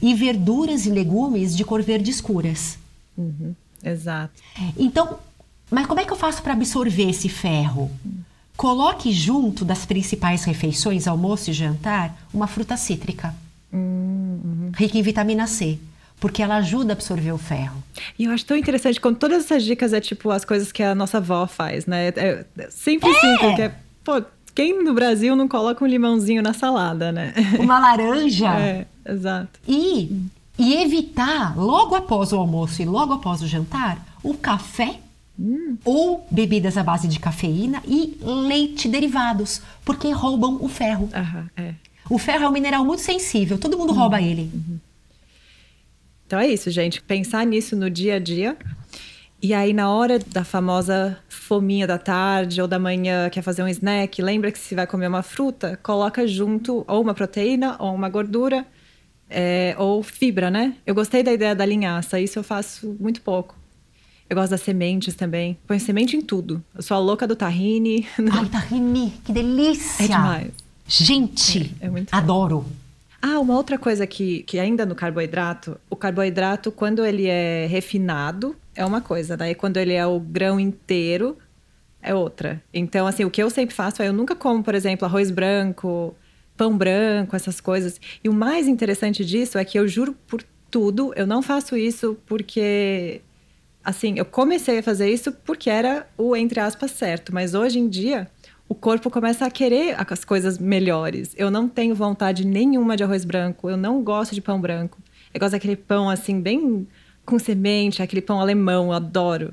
e 0.00 0.12
verduras 0.12 0.86
e 0.86 0.90
legumes 0.90 1.56
de 1.56 1.64
cor 1.64 1.82
verde 1.82 2.10
escuras. 2.10 2.78
Exato. 3.82 4.32
Então, 4.76 5.18
mas 5.70 5.86
como 5.86 6.00
é 6.00 6.04
que 6.04 6.12
eu 6.12 6.16
faço 6.16 6.42
para 6.42 6.52
absorver 6.52 7.08
esse 7.08 7.28
ferro? 7.28 7.90
Coloque 8.56 9.10
junto 9.12 9.64
das 9.64 9.86
principais 9.86 10.44
refeições, 10.44 11.08
almoço 11.08 11.50
e 11.50 11.52
jantar, 11.52 12.16
uma 12.32 12.46
fruta 12.46 12.76
cítrica. 12.76 13.34
Rica 14.76 14.98
em 14.98 15.02
vitamina 15.02 15.46
C. 15.46 15.78
Porque 16.20 16.42
ela 16.42 16.56
ajuda 16.56 16.92
a 16.92 16.94
absorver 16.94 17.32
o 17.32 17.38
ferro. 17.38 17.82
E 18.16 18.26
eu 18.26 18.32
acho 18.32 18.44
tão 18.44 18.56
interessante 18.56 19.00
quando 19.00 19.16
todas 19.16 19.44
essas 19.44 19.64
dicas 19.64 19.92
é 19.92 20.00
tipo 20.00 20.30
as 20.30 20.44
coisas 20.44 20.70
que 20.70 20.82
a 20.82 20.94
nossa 20.94 21.16
avó 21.16 21.46
faz, 21.48 21.86
né? 21.86 22.08
É, 22.08 22.44
é 22.58 22.70
sempre 22.70 23.10
assim, 23.10 23.36
porque, 23.38 23.70
pô, 24.04 24.22
quem 24.54 24.84
no 24.84 24.94
Brasil 24.94 25.34
não 25.34 25.48
coloca 25.48 25.84
um 25.84 25.88
limãozinho 25.88 26.42
na 26.42 26.52
salada, 26.52 27.10
né? 27.10 27.32
Uma 27.58 27.78
laranja. 27.78 28.52
É, 28.60 28.86
exato. 29.04 29.58
E, 29.66 30.22
e 30.62 30.80
evitar, 30.80 31.58
logo 31.58 31.96
após 31.96 32.32
o 32.32 32.36
almoço 32.36 32.80
e 32.80 32.84
logo 32.84 33.14
após 33.14 33.42
o 33.42 33.48
jantar, 33.48 33.98
o 34.22 34.32
café 34.32 35.00
ou 35.84 36.24
bebidas 36.30 36.78
à 36.78 36.84
base 36.84 37.08
de 37.08 37.18
cafeína 37.18 37.82
e 37.84 38.16
leite 38.22 38.86
derivados, 38.86 39.60
porque 39.84 40.12
roubam 40.12 40.58
o 40.60 40.68
ferro. 40.68 41.08
Aham, 41.12 41.50
é. 41.56 41.74
O 42.08 42.16
ferro 42.16 42.44
é 42.44 42.48
um 42.48 42.52
mineral 42.52 42.84
muito 42.84 43.02
sensível, 43.02 43.58
todo 43.58 43.76
mundo 43.76 43.92
rouba 43.92 44.22
ele. 44.22 44.52
Então 46.24 46.38
é 46.38 46.46
isso, 46.46 46.70
gente. 46.70 47.02
Pensar 47.02 47.44
nisso 47.44 47.74
no 47.74 47.90
dia 47.90 48.14
a 48.14 48.18
dia. 48.20 48.56
E 49.42 49.52
aí, 49.52 49.72
na 49.72 49.90
hora 49.90 50.20
da 50.20 50.44
famosa 50.44 51.18
fominha 51.28 51.88
da 51.88 51.98
tarde 51.98 52.62
ou 52.62 52.68
da 52.68 52.78
manhã, 52.78 53.28
quer 53.28 53.42
fazer 53.42 53.64
um 53.64 53.68
snack, 53.68 54.22
lembra 54.22 54.52
que 54.52 54.58
se 54.60 54.76
vai 54.76 54.86
comer 54.86 55.08
uma 55.08 55.24
fruta, 55.24 55.76
coloca 55.82 56.24
junto 56.24 56.84
ou 56.86 57.02
uma 57.02 57.14
proteína 57.14 57.74
ou 57.80 57.92
uma 57.92 58.08
gordura 58.08 58.64
é, 59.32 59.74
ou 59.78 60.02
fibra, 60.02 60.50
né? 60.50 60.74
Eu 60.86 60.94
gostei 60.94 61.22
da 61.22 61.32
ideia 61.32 61.54
da 61.54 61.64
linhaça, 61.66 62.20
isso 62.20 62.38
eu 62.38 62.42
faço 62.42 62.96
muito 63.00 63.20
pouco. 63.20 63.56
Eu 64.28 64.36
gosto 64.36 64.50
das 64.50 64.62
sementes 64.62 65.14
também. 65.14 65.58
Põe 65.66 65.78
semente 65.78 66.16
em 66.16 66.20
tudo. 66.22 66.62
Eu 66.74 66.82
sou 66.82 66.96
a 66.96 67.00
louca 67.00 67.26
do 67.26 67.36
tahine. 67.36 68.06
Ai, 68.32 68.46
tahine, 68.46 69.12
que 69.24 69.32
delícia! 69.32 70.04
É 70.04 70.06
demais. 70.08 70.50
Gente, 70.86 71.74
É, 71.80 71.86
é 71.86 71.90
muito 71.90 72.12
adoro. 72.12 72.64
Ah, 73.20 73.38
uma 73.38 73.54
outra 73.54 73.78
coisa 73.78 74.06
que, 74.06 74.42
que 74.42 74.58
ainda 74.58 74.84
no 74.84 74.94
carboidrato, 74.94 75.78
o 75.88 75.94
carboidrato, 75.94 76.72
quando 76.72 77.04
ele 77.04 77.26
é 77.26 77.66
refinado, 77.66 78.56
é 78.74 78.84
uma 78.84 79.00
coisa, 79.00 79.36
daí 79.36 79.54
quando 79.54 79.76
ele 79.76 79.92
é 79.92 80.04
o 80.04 80.18
grão 80.18 80.58
inteiro, 80.58 81.38
é 82.02 82.12
outra. 82.14 82.60
Então, 82.74 83.06
assim, 83.06 83.24
o 83.24 83.30
que 83.30 83.40
eu 83.42 83.48
sempre 83.48 83.74
faço 83.74 84.02
é 84.02 84.08
eu 84.08 84.12
nunca 84.12 84.34
como, 84.34 84.64
por 84.64 84.74
exemplo, 84.74 85.06
arroz 85.06 85.30
branco, 85.30 86.16
pão 86.62 86.78
branco, 86.78 87.34
essas 87.34 87.60
coisas. 87.60 88.00
E 88.22 88.28
o 88.28 88.32
mais 88.32 88.68
interessante 88.68 89.24
disso 89.24 89.58
é 89.58 89.64
que 89.64 89.76
eu 89.76 89.88
juro 89.88 90.14
por 90.28 90.44
tudo, 90.70 91.12
eu 91.16 91.26
não 91.26 91.42
faço 91.42 91.76
isso 91.76 92.16
porque. 92.24 93.20
Assim, 93.84 94.14
eu 94.16 94.24
comecei 94.24 94.78
a 94.78 94.82
fazer 94.82 95.12
isso 95.12 95.32
porque 95.32 95.68
era 95.68 96.06
o, 96.16 96.36
entre 96.36 96.60
aspas, 96.60 96.92
certo. 96.92 97.34
Mas 97.34 97.52
hoje 97.52 97.80
em 97.80 97.88
dia, 97.88 98.30
o 98.68 98.76
corpo 98.76 99.10
começa 99.10 99.44
a 99.44 99.50
querer 99.50 99.96
as 99.98 100.24
coisas 100.24 100.56
melhores. 100.56 101.34
Eu 101.36 101.50
não 101.50 101.68
tenho 101.68 101.96
vontade 101.96 102.46
nenhuma 102.46 102.96
de 102.96 103.02
arroz 103.02 103.24
branco, 103.24 103.68
eu 103.68 103.76
não 103.76 104.00
gosto 104.04 104.36
de 104.36 104.40
pão 104.40 104.60
branco. 104.60 104.98
Eu 105.34 105.40
gosto 105.40 105.52
daquele 105.52 105.74
pão, 105.74 106.08
assim, 106.08 106.40
bem 106.40 106.86
com 107.24 107.40
semente, 107.40 108.02
aquele 108.02 108.22
pão 108.22 108.40
alemão, 108.40 108.86
eu 108.86 108.92
adoro. 108.92 109.52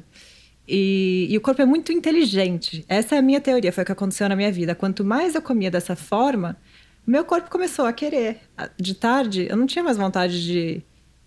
E, 0.67 1.25
e, 1.27 1.35
o 1.35 1.41
corpo 1.41 1.59
é 1.63 1.65
muito 1.65 1.91
inteligente. 1.91 2.85
Essa 2.87 3.15
é 3.15 3.17
a 3.17 3.21
minha 3.23 3.41
teoria, 3.41 3.73
foi 3.73 3.81
o 3.81 3.85
que 3.85 3.91
aconteceu 3.91 4.29
na 4.29 4.35
minha 4.35 4.51
vida. 4.51 4.75
Quanto 4.75 5.03
mais 5.03 5.33
eu 5.33 5.41
comia 5.41 5.71
dessa 5.71 5.95
forma, 5.95 6.55
meu 7.05 7.23
corpo 7.25 7.49
começou 7.49 7.85
a 7.85 7.93
querer. 7.93 8.37
De 8.77 8.93
tarde, 8.93 9.47
eu 9.49 9.57
não 9.57 9.65
tinha 9.65 9.83
mais 9.83 9.97
vontade 9.97 10.43
de 10.43 10.81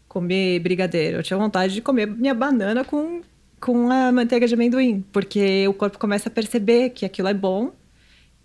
comer 0.09 0.59
brigadeiro, 0.61 1.19
eu 1.19 1.23
tinha 1.23 1.39
vontade 1.39 1.73
de 1.75 1.81
comer 1.81 2.07
minha 2.07 2.35
banana 2.35 2.85
com, 2.85 3.23
com 3.61 3.91
a 3.91 4.13
manteiga 4.13 4.47
de 4.47 4.55
amendoim, 4.55 5.05
porque 5.13 5.67
o 5.67 5.73
corpo 5.75 5.99
começa 5.99 6.29
a 6.29 6.33
perceber 6.33 6.91
que 6.91 7.05
aquilo 7.07 7.29
é 7.29 7.35
bom 7.35 7.73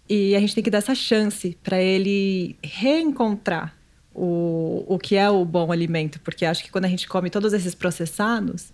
e 0.09 0.35
a 0.35 0.39
gente 0.39 0.55
tem 0.55 0.63
que 0.63 0.69
dar 0.69 0.77
essa 0.77 0.95
chance 0.95 1.57
para 1.61 1.81
ele 1.81 2.55
reencontrar 2.63 3.75
o, 4.15 4.85
o 4.87 4.97
que 4.97 5.15
é 5.15 5.29
o 5.29 5.43
bom 5.45 5.71
alimento, 5.71 6.19
porque 6.21 6.45
acho 6.45 6.63
que 6.63 6.71
quando 6.71 6.85
a 6.85 6.87
gente 6.87 7.07
come 7.07 7.29
todos 7.29 7.51
esses 7.53 7.75
processados, 7.75 8.71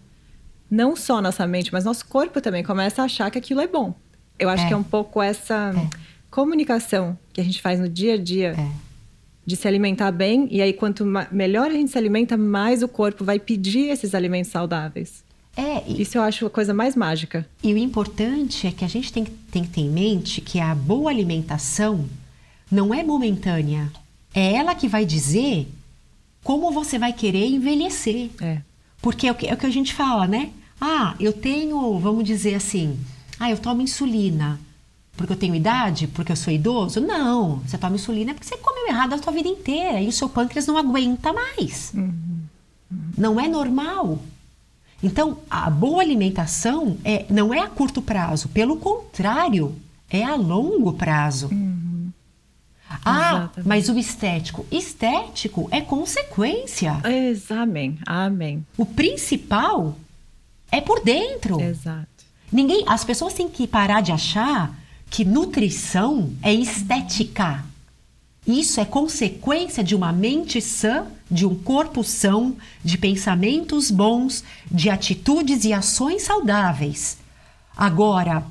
não 0.70 0.96
só 0.96 1.22
nossa 1.22 1.46
mente, 1.48 1.74
mas 1.74 1.84
nosso 1.84 2.06
corpo 2.08 2.40
também 2.40 2.64
começa 2.64 3.02
a 3.02 3.06
achar 3.06 3.30
que 3.32 3.38
aquilo 3.38 3.60
é 3.60 3.68
bom. 3.68 3.94
Eu 4.40 4.50
acho 4.50 4.64
É. 4.66 4.68
que 4.68 4.74
é 4.74 4.78
um 4.78 4.84
pouco 4.84 5.22
essa 5.22 5.74
É. 5.76 6.13
comunicação 6.34 7.16
que 7.32 7.40
a 7.40 7.44
gente 7.44 7.62
faz 7.62 7.80
no 7.80 7.88
dia 7.88 8.16
a 8.16 8.18
dia 8.18 8.56
É. 8.58 8.72
de 9.46 9.56
se 9.56 9.68
alimentar 9.68 10.12
bem, 10.12 10.48
e 10.50 10.64
aí 10.64 10.74
quanto 10.74 11.06
melhor 11.32 11.68
a 11.70 11.74
gente 11.74 11.92
se 11.92 11.98
alimenta, 11.98 12.36
mais 12.36 12.82
o 12.82 12.88
corpo 12.88 13.24
vai 13.24 13.38
pedir 13.40 13.90
esses 13.90 14.16
alimentos 14.16 14.52
saudáveis. 14.52 15.24
É, 15.56 15.84
e, 15.88 16.02
Isso 16.02 16.18
eu 16.18 16.24
acho 16.24 16.44
a 16.48 16.50
coisa 16.50 16.74
mais 16.74 16.96
mágica. 16.96 17.48
e 17.62 17.72
o 17.72 17.78
importante 17.78 18.66
é 18.66 18.72
que 18.72 18.84
a 18.84 18.88
gente 18.88 19.14
tem, 19.14 19.24
que- 19.24 19.32
tem 19.52 19.64
que 19.64 19.70
ter 19.70 19.82
em 19.82 19.90
mente 19.92 20.42
que 20.42 20.60
a 20.60 20.74
boa 20.74 21.12
alimentação 21.12 22.06
não 22.72 22.92
é 22.92 23.04
momentânea. 23.04 23.92
É 24.34 24.54
ela 24.56 24.74
que 24.74 24.88
vai 24.88 25.06
dizer 25.06 25.68
como 26.44 26.72
você 26.72 26.98
vai 26.98 27.14
querer 27.14 27.46
envelhecer. 27.46 28.32
É. 28.42 28.58
Porque 29.04 29.28
é 29.28 29.32
o 29.32 29.36
que, 29.36 29.48
é 29.48 29.54
o 29.54 29.58
que 29.58 29.68
a 29.68 29.70
gente 29.70 29.94
fala, 29.94 30.26
né? 30.26 30.50
Ah, 30.82 31.14
eu 31.20 31.32
tenho, 31.32 32.00
vamos 32.00 32.24
dizer 32.24 32.56
assim, 32.56 32.98
ah, 33.40 33.52
eu 33.52 33.58
tomo 33.60 33.84
insulina 33.84 34.60
porque 35.16 35.34
eu 35.34 35.38
tenho 35.38 35.54
idade, 35.56 36.08
porque 36.08 36.32
eu 36.32 36.36
sou 36.36 36.52
idoso? 36.52 37.00
Não, 37.00 37.58
você 37.60 37.78
toma 37.78 37.96
insulina 37.96 38.34
porque 38.34 38.48
você 38.48 38.58
comeu 38.58 38.88
errado 38.88 39.14
a 39.14 39.18
sua 39.22 39.32
vida 39.32 39.48
inteira 39.48 40.02
e 40.02 40.08
o 40.08 40.12
seu 40.12 40.28
pâncreas 40.28 40.66
não 40.68 40.78
aguenta 40.78 41.32
mais. 41.32 41.94
Não 43.18 43.40
é 43.40 43.48
normal. 43.48 44.20
Então, 45.02 45.38
a 45.50 45.70
boa 45.70 46.02
alimentação 46.02 46.98
é, 47.04 47.26
não 47.30 47.54
é 47.54 47.60
a 47.60 47.68
curto 47.68 48.02
prazo, 48.02 48.48
pelo 48.50 48.78
contrário, 48.78 49.76
é 50.10 50.24
a 50.24 50.36
longo 50.36 50.94
prazo. 50.94 51.50
Ah, 53.06 53.30
Exatamente. 53.50 53.68
mas 53.68 53.90
o 53.90 53.98
estético? 53.98 54.66
Estético 54.72 55.68
é 55.72 55.82
consequência. 55.82 57.02
Ex- 57.04 57.52
Amém. 57.52 57.98
Amém. 58.06 58.66
O 58.78 58.86
principal 58.86 59.98
é 60.72 60.80
por 60.80 61.04
dentro. 61.04 61.60
Exato. 61.60 62.08
Ninguém, 62.52 62.84
as 62.88 63.04
pessoas 63.04 63.34
têm 63.34 63.50
que 63.50 63.66
parar 63.68 64.02
de 64.02 64.12
achar 64.12 64.74
que 65.14 65.24
nutrição 65.24 66.32
é 66.42 66.52
estética. 66.52 67.64
Isso 68.48 68.82
é 68.82 68.86
consequência 68.86 69.84
de 69.84 69.94
uma 69.94 70.12
mente 70.12 70.60
sã, 70.60 71.06
de 71.30 71.46
um 71.46 71.54
corpo 71.54 72.04
são, 72.04 72.58
de 72.84 72.98
pensamentos 72.98 73.92
bons, 73.92 74.44
de 74.72 74.90
atitudes 74.90 75.66
e 75.66 75.72
ações 75.72 76.24
saudáveis. 76.24 77.20
Agora, 77.78 78.44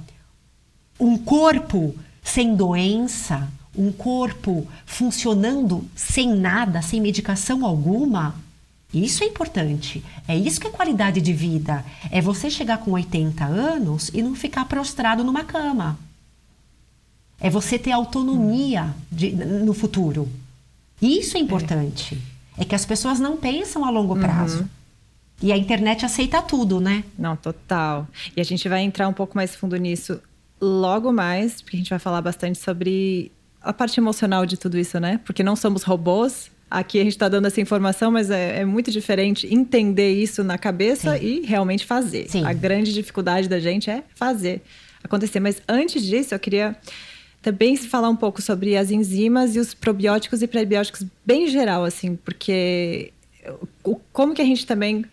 um 1.01 1.19
corpo 1.19 1.97
sem 2.23 2.55
doença, 2.55 3.49
um 3.77 3.91
corpo 3.91 4.65
funcionando 4.87 5.85
sem 5.97 6.33
nada, 6.33 6.81
sem 6.81 7.01
medicação 7.01 7.67
alguma, 7.67 8.37
isso 8.95 9.25
é 9.25 9.27
importante. 9.27 10.01
É 10.29 10.37
isso 10.37 10.61
que 10.61 10.69
é 10.69 10.71
qualidade 10.71 11.21
de 11.21 11.33
vida. 11.33 11.85
É 12.09 12.21
você 12.21 12.49
chegar 12.49 12.79
com 12.79 12.93
80 12.93 13.45
anos 13.45 14.13
e 14.15 14.23
não 14.23 14.37
ficar 14.37 14.67
prostrado 14.67 15.25
numa 15.25 15.43
cama. 15.43 15.99
É 17.43 17.51
você 17.51 17.79
ter 17.79 17.91
autonomia 17.93 18.95
de- 19.11 19.33
no 19.33 19.75
futuro. 19.75 20.29
Isso 21.01 21.37
é 21.37 21.41
importante. 21.41 22.17
É. 22.59 22.65
que 22.67 22.75
as 22.75 22.85
pessoas 22.85 23.19
não 23.19 23.37
pensam 23.37 23.83
a 23.85 23.91
longo 23.91 24.15
prazo. 24.15 24.69
E 25.43 25.51
a 25.51 25.57
internet 25.57 26.05
aceita 26.05 26.41
tudo, 26.43 26.81
né? 26.81 27.03
Não, 27.19 27.35
total. 27.35 28.07
E 28.37 28.41
a 28.41 28.45
gente 28.45 28.69
vai 28.69 28.83
entrar 28.83 29.09
um 29.09 29.13
pouco 29.13 29.35
mais 29.37 29.57
fundo 29.57 29.75
nisso 29.77 30.21
logo 30.61 31.13
mais, 31.13 31.61
porque 31.61 31.77
a 31.77 31.81
gente 31.81 31.91
vai 31.91 31.99
falar 31.99 32.21
bastante 32.23 32.59
sobre 32.59 33.33
a 33.61 33.73
parte 33.73 33.99
emocional 33.99 34.47
de 34.47 34.57
tudo 34.57 34.79
isso, 34.79 35.01
né? 35.01 35.19
Porque 35.25 35.43
não 35.43 35.57
somos 35.57 35.83
robôs. 35.83 36.51
Aqui 36.71 37.01
a 37.01 37.03
gente 37.03 37.15
está 37.15 37.29
dando 37.29 37.47
essa 37.47 37.61
informação, 37.61 38.11
mas 38.13 38.31
é, 38.31 38.61
é 38.61 38.65
muito 38.65 38.91
diferente 38.91 39.53
entender 39.53 40.13
isso 40.13 40.45
na 40.45 40.57
cabeça 40.57 41.19
Sim. 41.19 41.25
e 41.25 41.41
realmente 41.47 41.85
fazer. 41.85 42.29
Sim. 42.31 42.45
A 42.45 42.53
grande 42.53 42.93
dificuldade 42.95 43.49
da 43.49 43.59
gente 43.59 43.91
é 43.91 44.05
fazer 44.15 44.63
acontecer. 45.03 45.41
Mas 45.41 45.61
antes 45.69 46.03
disso, 46.05 46.35
eu 46.35 46.39
queria 46.39 46.77
também 47.43 47.77
falar 47.77 48.09
um 48.09 48.17
pouco 48.17 48.41
sobre 48.41 48.77
as 48.77 48.91
enzimas 48.91 49.57
e 49.57 49.59
os 49.59 49.75
probióticos 49.75 50.41
e 50.41 50.47
prebióticos 50.47 51.05
bem 51.27 51.49
geral, 51.49 51.85
assim, 51.85 52.17
porque 52.17 53.13
como 54.13 54.33
que 54.33 54.41
a 54.41 54.45
gente 54.45 54.65
também 54.65 55.05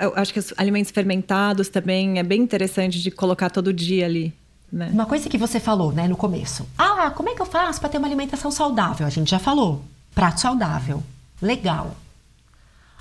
eu 0.00 0.12
acho 0.16 0.32
que 0.32 0.38
os 0.38 0.52
alimentos 0.56 0.90
fermentados 0.90 1.68
também 1.68 2.18
é 2.18 2.22
bem 2.22 2.42
interessante 2.42 3.00
de 3.00 3.10
colocar 3.10 3.50
todo 3.50 3.72
dia 3.72 4.04
ali, 4.04 4.32
né? 4.70 4.90
Uma 4.92 5.06
coisa 5.06 5.28
que 5.28 5.38
você 5.38 5.58
falou, 5.60 5.92
né, 5.92 6.08
no 6.08 6.16
começo. 6.16 6.66
Ah, 6.76 7.10
como 7.10 7.28
é 7.28 7.34
que 7.34 7.40
eu 7.40 7.46
faço 7.46 7.80
para 7.80 7.88
ter 7.88 7.98
uma 7.98 8.06
alimentação 8.06 8.50
saudável? 8.50 9.06
A 9.06 9.10
gente 9.10 9.30
já 9.30 9.38
falou. 9.38 9.82
Prato 10.14 10.40
saudável. 10.40 11.02
Legal. 11.40 11.96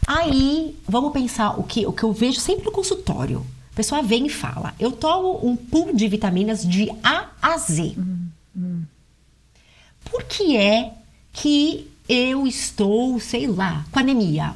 Aí, 0.07 0.77
vamos 0.87 1.11
pensar 1.11 1.59
o 1.59 1.63
que, 1.63 1.85
o 1.85 1.91
que 1.91 2.03
eu 2.03 2.13
vejo 2.13 2.39
sempre 2.39 2.65
no 2.65 2.71
consultório. 2.71 3.45
A 3.73 3.75
pessoa 3.75 4.03
vem 4.03 4.27
e 4.27 4.29
fala: 4.29 4.73
eu 4.79 4.91
tomo 4.91 5.39
um 5.45 5.55
pool 5.55 5.93
de 5.93 6.07
vitaminas 6.07 6.65
de 6.65 6.89
A 7.03 7.29
a 7.41 7.57
Z. 7.57 7.95
Por 10.05 10.23
que 10.23 10.55
é 10.55 10.93
que 11.33 11.91
eu 12.07 12.47
estou, 12.47 13.19
sei 13.19 13.47
lá, 13.47 13.85
com 13.91 13.99
anemia? 13.99 14.53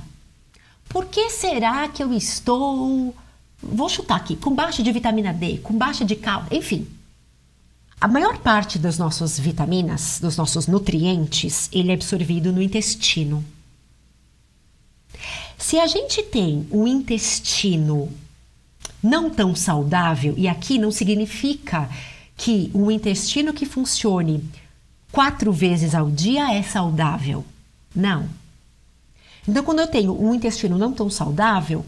Por 0.87 1.05
que 1.05 1.29
será 1.29 1.87
que 1.87 2.01
eu 2.01 2.13
estou, 2.13 3.13
vou 3.61 3.89
chutar 3.89 4.17
aqui, 4.17 4.35
com 4.35 4.53
baixa 4.53 4.81
de 4.81 4.91
vitamina 4.91 5.33
D, 5.33 5.57
com 5.59 5.77
baixa 5.77 6.05
de 6.05 6.15
cálcio, 6.15 6.55
enfim. 6.55 6.87
A 8.01 8.07
maior 8.07 8.37
parte 8.39 8.79
das 8.79 8.97
nossas 8.97 9.37
vitaminas, 9.37 10.19
dos 10.21 10.37
nossos 10.37 10.67
nutrientes, 10.67 11.69
ele 11.71 11.91
é 11.91 11.93
absorvido 11.93 12.51
no 12.51 12.61
intestino. 12.61 13.43
Se 15.57 15.77
a 15.77 15.85
gente 15.85 16.23
tem 16.23 16.65
um 16.71 16.87
intestino 16.87 18.09
não 19.03 19.29
tão 19.29 19.53
saudável, 19.53 20.33
e 20.37 20.47
aqui 20.47 20.77
não 20.77 20.91
significa 20.91 21.89
que 22.39 22.71
um 22.73 22.89
intestino 22.89 23.53
que 23.53 23.65
funcione 23.65 24.49
quatro 25.11 25.51
vezes 25.51 25.93
ao 25.93 26.09
dia 26.09 26.53
é 26.53 26.63
saudável. 26.63 27.43
Não. 27.93 28.29
Então, 29.45 29.61
quando 29.61 29.79
eu 29.79 29.87
tenho 29.87 30.19
um 30.19 30.33
intestino 30.33 30.77
não 30.77 30.93
tão 30.93 31.09
saudável, 31.09 31.85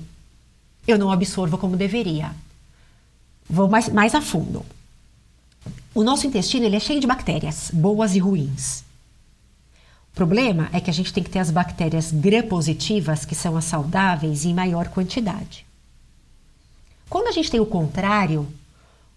eu 0.86 1.00
não 1.00 1.10
absorvo 1.10 1.58
como 1.58 1.78
deveria. 1.78 2.36
Vou 3.50 3.70
mais, 3.70 3.88
mais 3.88 4.14
a 4.14 4.20
fundo. 4.20 4.66
O 5.96 6.04
nosso 6.04 6.28
intestino 6.28 6.66
ele 6.66 6.76
é 6.76 6.82
cheio 6.82 7.00
de 7.00 7.08
bactérias, 7.08 7.72
boas 7.74 8.14
e 8.14 8.20
ruins. 8.20 8.84
O 10.12 10.16
problema 10.16 10.70
é 10.74 10.82
que 10.82 10.90
a 10.90 10.94
gente 10.94 11.14
tem 11.14 11.24
que 11.24 11.30
ter 11.30 11.40
as 11.40 11.50
bactérias 11.50 12.12
gram-positivas, 12.12 13.24
que 13.24 13.36
são 13.36 13.56
as 13.56 13.64
saudáveis, 13.64 14.44
em 14.44 14.54
maior 14.54 14.90
quantidade. 14.90 15.66
Quando 17.10 17.28
a 17.28 17.32
gente 17.32 17.50
tem 17.50 17.62
o 17.62 17.66
contrário, 17.66 18.46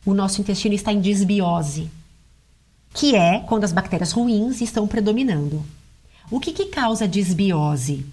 o 0.04 0.12
nosso 0.12 0.40
intestino 0.40 0.74
está 0.74 0.92
em 0.92 1.00
desbiose, 1.00 1.90
que 2.92 3.14
é 3.14 3.40
quando 3.40 3.64
as 3.64 3.72
bactérias 3.72 4.12
ruins 4.12 4.60
estão 4.60 4.86
predominando. 4.86 5.64
O 6.30 6.38
que, 6.38 6.52
que 6.52 6.66
causa 6.66 7.08
desbiose? 7.08 8.04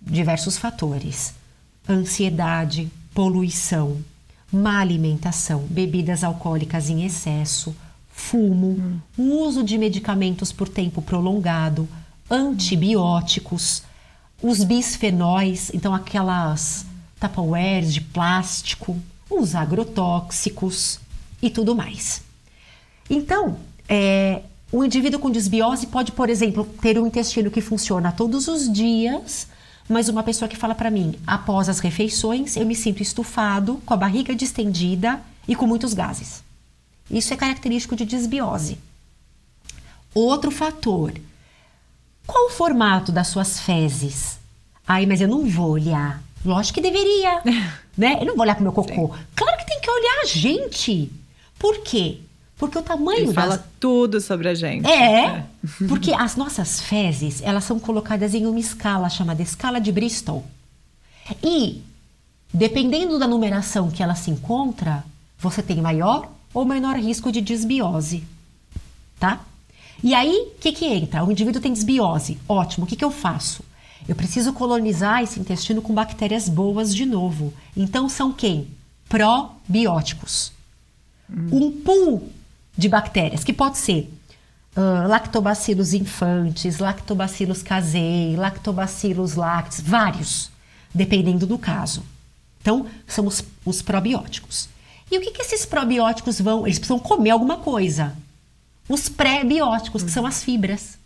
Diversos 0.00 0.56
fatores: 0.56 1.34
ansiedade, 1.88 2.90
poluição, 3.14 3.98
má 4.52 4.80
alimentação, 4.80 5.60
bebidas 5.68 6.22
alcoólicas 6.22 6.88
em 6.90 7.04
excesso, 7.04 7.74
fumo, 8.10 9.00
hum. 9.18 9.42
uso 9.42 9.64
de 9.64 9.76
medicamentos 9.76 10.52
por 10.52 10.68
tempo 10.68 11.02
prolongado, 11.02 11.88
antibióticos, 12.30 13.82
os 14.42 14.62
bisfenóis, 14.62 15.70
então 15.74 15.94
aquelas 15.94 16.86
tupperwares 17.18 17.92
de 17.92 18.00
plástico, 18.00 18.96
os 19.30 19.54
agrotóxicos 19.54 21.00
e 21.44 21.50
tudo 21.50 21.76
mais. 21.76 22.22
Então, 23.08 23.58
é, 23.86 24.40
o 24.72 24.82
indivíduo 24.82 25.20
com 25.20 25.30
desbiose 25.30 25.86
pode, 25.88 26.10
por 26.10 26.30
exemplo, 26.30 26.64
ter 26.80 26.98
um 26.98 27.06
intestino 27.06 27.50
que 27.50 27.60
funciona 27.60 28.10
todos 28.10 28.48
os 28.48 28.72
dias, 28.72 29.46
mas 29.86 30.08
uma 30.08 30.22
pessoa 30.22 30.48
que 30.48 30.56
fala 30.56 30.74
para 30.74 30.90
mim, 30.90 31.14
após 31.26 31.68
as 31.68 31.80
refeições, 31.80 32.56
eu 32.56 32.64
me 32.64 32.74
sinto 32.74 33.02
estufado, 33.02 33.80
com 33.84 33.92
a 33.92 33.96
barriga 33.96 34.34
distendida 34.34 35.20
e 35.46 35.54
com 35.54 35.66
muitos 35.66 35.92
gases. 35.92 36.42
Isso 37.10 37.34
é 37.34 37.36
característico 37.36 37.94
de 37.94 38.06
desbiose. 38.06 38.78
Outro 40.14 40.50
fator. 40.50 41.12
Qual 42.26 42.46
o 42.46 42.50
formato 42.50 43.12
das 43.12 43.28
suas 43.28 43.60
fezes? 43.60 44.38
Ai, 44.88 45.04
mas 45.04 45.20
eu 45.20 45.28
não 45.28 45.44
vou 45.44 45.72
olhar. 45.72 46.22
Lógico 46.42 46.80
que 46.80 46.90
deveria, 46.90 47.42
né? 47.94 48.16
Eu 48.18 48.24
não 48.24 48.34
vou 48.34 48.42
olhar 48.44 48.54
pro 48.54 48.62
meu 48.62 48.72
cocô. 48.72 49.14
Sim. 49.14 49.22
Claro 49.36 49.58
que 49.58 49.66
tem 49.66 49.80
que 49.80 49.90
olhar, 49.90 50.26
gente. 50.26 51.12
Por 51.64 51.78
quê? 51.78 52.18
Porque 52.58 52.76
o 52.76 52.82
tamanho 52.82 53.20
Ele 53.20 53.32
fala 53.32 53.56
das... 53.56 53.66
tudo 53.80 54.20
sobre 54.20 54.50
a 54.50 54.54
gente. 54.54 54.86
É, 54.86 55.24
é, 55.24 55.46
porque 55.88 56.12
as 56.12 56.36
nossas 56.36 56.78
fezes, 56.78 57.40
elas 57.40 57.64
são 57.64 57.80
colocadas 57.80 58.34
em 58.34 58.44
uma 58.44 58.60
escala 58.60 59.08
chamada 59.08 59.40
escala 59.40 59.80
de 59.80 59.90
Bristol. 59.90 60.44
E, 61.42 61.80
dependendo 62.52 63.18
da 63.18 63.26
numeração 63.26 63.90
que 63.90 64.02
ela 64.02 64.14
se 64.14 64.30
encontra, 64.30 65.02
você 65.38 65.62
tem 65.62 65.80
maior 65.80 66.30
ou 66.52 66.66
menor 66.66 66.96
risco 66.96 67.32
de 67.32 67.40
desbiose, 67.40 68.24
tá? 69.18 69.40
E 70.02 70.12
aí, 70.12 70.52
o 70.54 70.60
que 70.60 70.70
que 70.70 70.84
entra? 70.84 71.24
O 71.24 71.32
indivíduo 71.32 71.62
tem 71.62 71.72
desbiose. 71.72 72.36
Ótimo, 72.46 72.84
o 72.84 72.86
que 72.86 72.94
que 72.94 73.04
eu 73.06 73.10
faço? 73.10 73.64
Eu 74.06 74.14
preciso 74.14 74.52
colonizar 74.52 75.22
esse 75.22 75.40
intestino 75.40 75.80
com 75.80 75.94
bactérias 75.94 76.46
boas 76.46 76.94
de 76.94 77.06
novo. 77.06 77.54
Então, 77.74 78.06
são 78.06 78.34
quem? 78.34 78.68
Probióticos. 79.08 80.52
Hum. 81.30 81.48
Um 81.52 81.72
pool 81.72 82.28
de 82.76 82.88
bactérias, 82.88 83.44
que 83.44 83.52
pode 83.52 83.78
ser 83.78 84.10
uh, 84.76 85.08
lactobacillus 85.08 85.94
infantes, 85.94 86.78
lactobacillus 86.78 87.62
casei, 87.62 88.36
lactobacillus 88.36 89.34
lactis, 89.34 89.80
vários, 89.80 90.50
dependendo 90.92 91.46
do 91.46 91.58
caso. 91.58 92.02
Então, 92.60 92.86
são 93.06 93.26
os, 93.26 93.44
os 93.64 93.82
probióticos. 93.82 94.68
E 95.10 95.18
o 95.18 95.20
que, 95.20 95.30
que 95.30 95.42
esses 95.42 95.66
probióticos 95.66 96.40
vão? 96.40 96.66
Eles 96.66 96.78
precisam 96.78 96.98
comer 96.98 97.30
alguma 97.30 97.58
coisa. 97.58 98.16
Os 98.88 99.08
pré-bióticos, 99.08 100.02
que 100.02 100.10
são 100.10 100.26
as 100.26 100.42
fibras, 100.42 100.98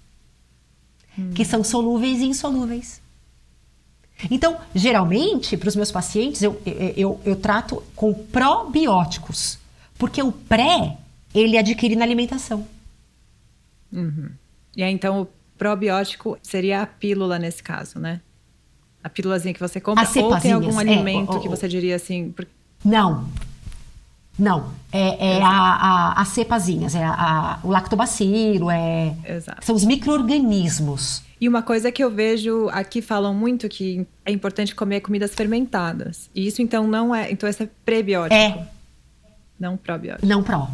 hum. 1.18 1.32
que 1.34 1.44
são 1.44 1.62
solúveis 1.62 2.20
e 2.20 2.26
insolúveis. 2.26 3.00
Então, 4.30 4.56
geralmente, 4.74 5.56
para 5.56 5.68
os 5.68 5.76
meus 5.76 5.92
pacientes, 5.92 6.42
eu, 6.42 6.60
eu, 6.66 6.74
eu, 6.96 7.20
eu 7.24 7.36
trato 7.36 7.82
com 7.94 8.12
probióticos, 8.12 9.58
porque 9.98 10.22
o 10.22 10.32
pré 10.32 10.96
ele 11.34 11.58
adquire 11.58 11.96
na 11.96 12.04
alimentação. 12.04 12.66
Uhum. 13.92 14.30
E 14.76 14.82
aí, 14.82 14.92
então, 14.92 15.22
o 15.22 15.28
probiótico 15.56 16.38
seria 16.42 16.82
a 16.82 16.86
pílula 16.86 17.38
nesse 17.38 17.62
caso, 17.62 17.98
né? 17.98 18.20
A 19.02 19.08
pílulazinha 19.08 19.52
que 19.52 19.60
você 19.60 19.80
compra 19.80 20.08
ou 20.22 20.40
tem 20.40 20.52
algum 20.52 20.78
é, 20.78 20.82
alimento 20.82 21.36
é, 21.36 21.40
que 21.40 21.48
você 21.48 21.68
diria 21.68 21.96
assim... 21.96 22.34
Não. 22.84 23.28
Não. 24.38 24.72
É, 24.92 25.36
é 25.36 25.42
a, 25.42 25.48
a, 25.48 26.22
as 26.22 26.28
cepazinhas, 26.28 26.94
é 26.94 27.04
a, 27.04 27.58
o 27.64 27.68
lactobacilo, 27.68 28.70
é... 28.70 29.16
Exato. 29.24 29.64
São 29.64 29.74
os 29.74 29.84
micro-organismos. 29.84 31.22
E 31.40 31.48
uma 31.48 31.62
coisa 31.62 31.90
que 31.90 32.02
eu 32.02 32.10
vejo 32.10 32.68
aqui 32.70 33.00
falam 33.00 33.32
muito 33.34 33.68
que 33.68 34.06
é 34.24 34.32
importante 34.32 34.74
comer 34.74 35.00
comidas 35.00 35.34
fermentadas. 35.34 36.28
E 36.34 36.46
isso 36.46 36.60
então 36.62 36.86
não 36.86 37.14
é. 37.14 37.30
Então 37.30 37.48
esse 37.48 37.62
é 37.64 37.68
prebiótico. 37.84 38.34
É. 38.34 38.68
Não 39.58 39.76
probiótico. 39.76 40.26
Não 40.26 40.42
pró. 40.42 40.68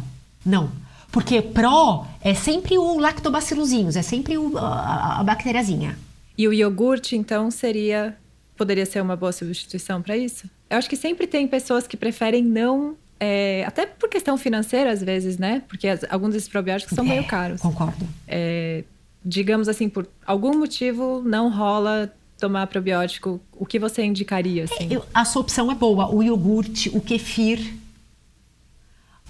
Não. 0.45 0.71
Porque 1.11 1.41
pró 1.41 2.05
é 2.21 2.33
sempre 2.33 2.77
o 2.77 2.99
lactobacilozinhos, 2.99 3.95
é 3.95 4.01
sempre 4.01 4.37
o, 4.37 4.57
a, 4.57 5.19
a 5.19 5.23
bacteriazinha. 5.23 5.97
E 6.37 6.47
o 6.47 6.53
iogurte, 6.53 7.15
então, 7.15 7.49
seria. 7.49 8.17
Poderia 8.57 8.85
ser 8.85 9.01
uma 9.01 9.15
boa 9.15 9.31
substituição 9.31 10.01
para 10.01 10.15
isso? 10.15 10.49
Eu 10.69 10.77
acho 10.77 10.89
que 10.89 10.95
sempre 10.95 11.27
tem 11.27 11.47
pessoas 11.47 11.87
que 11.87 11.97
preferem 11.97 12.43
não. 12.43 12.95
É, 13.17 13.63
até 13.65 13.85
por 13.85 14.09
questão 14.09 14.37
financeira, 14.37 14.91
às 14.91 15.01
vezes, 15.01 15.37
né? 15.37 15.63
Porque 15.67 15.87
as, 15.87 16.03
alguns 16.09 16.33
desses 16.33 16.49
probióticos 16.49 16.93
são 16.95 17.05
é, 17.05 17.07
meio 17.07 17.23
caros. 17.25 17.61
Concordo. 17.61 18.05
É, 18.27 18.83
digamos 19.23 19.69
assim, 19.69 19.87
por 19.87 20.07
algum 20.25 20.57
motivo 20.57 21.21
não 21.25 21.49
rola 21.49 22.13
tomar 22.37 22.67
probiótico. 22.67 23.39
O 23.53 23.65
que 23.65 23.79
você 23.79 24.03
indicaria? 24.03 24.65
Assim? 24.65 24.87
Eu, 24.91 25.05
a 25.13 25.23
sua 25.23 25.41
opção 25.41 25.71
é 25.71 25.75
boa. 25.75 26.13
O 26.13 26.21
iogurte, 26.21 26.89
o 26.89 26.99
kefir 26.99 27.73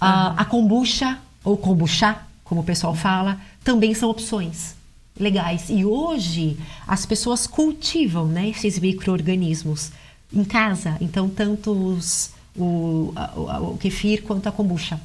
a, 0.00 0.40
a 0.40 0.44
kombucha, 0.44 1.18
ou 1.44 1.56
kombucha, 1.56 2.18
como 2.44 2.60
o 2.60 2.64
pessoal 2.64 2.94
fala, 2.94 3.40
também 3.64 3.94
são 3.94 4.10
opções 4.10 4.76
legais. 5.18 5.68
E 5.70 5.84
hoje 5.84 6.58
as 6.86 7.06
pessoas 7.06 7.46
cultivam 7.46 8.26
né, 8.26 8.48
esses 8.48 8.78
micro-organismos 8.78 9.90
em 10.32 10.44
casa. 10.44 10.96
Então, 11.00 11.28
tanto 11.28 11.72
os, 11.72 12.30
o, 12.54 13.12
o, 13.36 13.72
o 13.72 13.78
kefir 13.78 14.22
quanto 14.22 14.48
a 14.48 14.52
kombucha. 14.52 15.00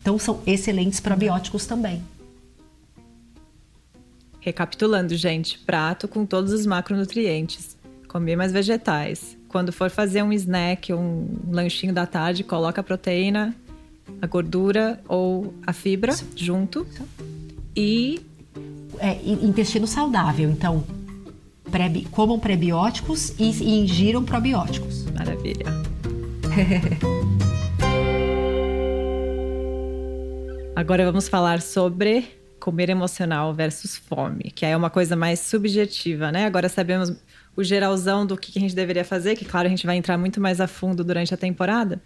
Então, 0.00 0.18
são 0.18 0.40
excelentes 0.46 0.98
probióticos 0.98 1.66
também. 1.66 2.02
Recapitulando, 4.40 5.14
gente, 5.14 5.58
prato 5.58 6.08
com 6.08 6.24
todos 6.24 6.52
os 6.52 6.64
macronutrientes. 6.64 7.76
Comer 8.08 8.36
mais 8.36 8.50
vegetais. 8.50 9.36
Quando 9.48 9.72
for 9.72 9.90
fazer 9.90 10.22
um 10.22 10.32
snack, 10.32 10.92
um 10.94 11.28
lanchinho 11.50 11.92
da 11.92 12.06
tarde, 12.06 12.42
coloca 12.42 12.80
a 12.80 12.84
proteína 12.84 13.54
a 14.20 14.26
gordura 14.26 15.00
ou 15.08 15.54
a 15.66 15.72
fibra 15.72 16.12
Isso. 16.12 16.26
junto. 16.36 16.86
E. 17.76 18.20
É, 18.98 19.18
intestino 19.24 19.86
saudável, 19.86 20.50
então. 20.50 20.84
Pré, 21.70 21.90
comam 22.10 22.38
prebióticos 22.38 23.30
e, 23.38 23.44
e 23.44 23.80
ingiram 23.80 24.24
probióticos. 24.24 25.04
Maravilha. 25.12 25.66
Agora 30.74 31.04
vamos 31.04 31.28
falar 31.28 31.60
sobre 31.60 32.40
comer 32.58 32.90
emocional 32.90 33.52
versus 33.54 33.96
fome, 33.96 34.50
que 34.54 34.64
é 34.64 34.76
uma 34.76 34.90
coisa 34.90 35.16
mais 35.16 35.40
subjetiva, 35.40 36.30
né? 36.30 36.46
Agora 36.46 36.68
sabemos 36.68 37.12
o 37.56 37.64
geralzão 37.64 38.24
do 38.24 38.36
que 38.36 38.58
a 38.58 38.60
gente 38.60 38.74
deveria 38.74 39.04
fazer, 39.04 39.36
que 39.36 39.44
claro 39.44 39.66
a 39.66 39.70
gente 39.70 39.86
vai 39.86 39.96
entrar 39.96 40.16
muito 40.16 40.40
mais 40.40 40.60
a 40.60 40.66
fundo 40.66 41.02
durante 41.02 41.34
a 41.34 41.36
temporada. 41.36 42.00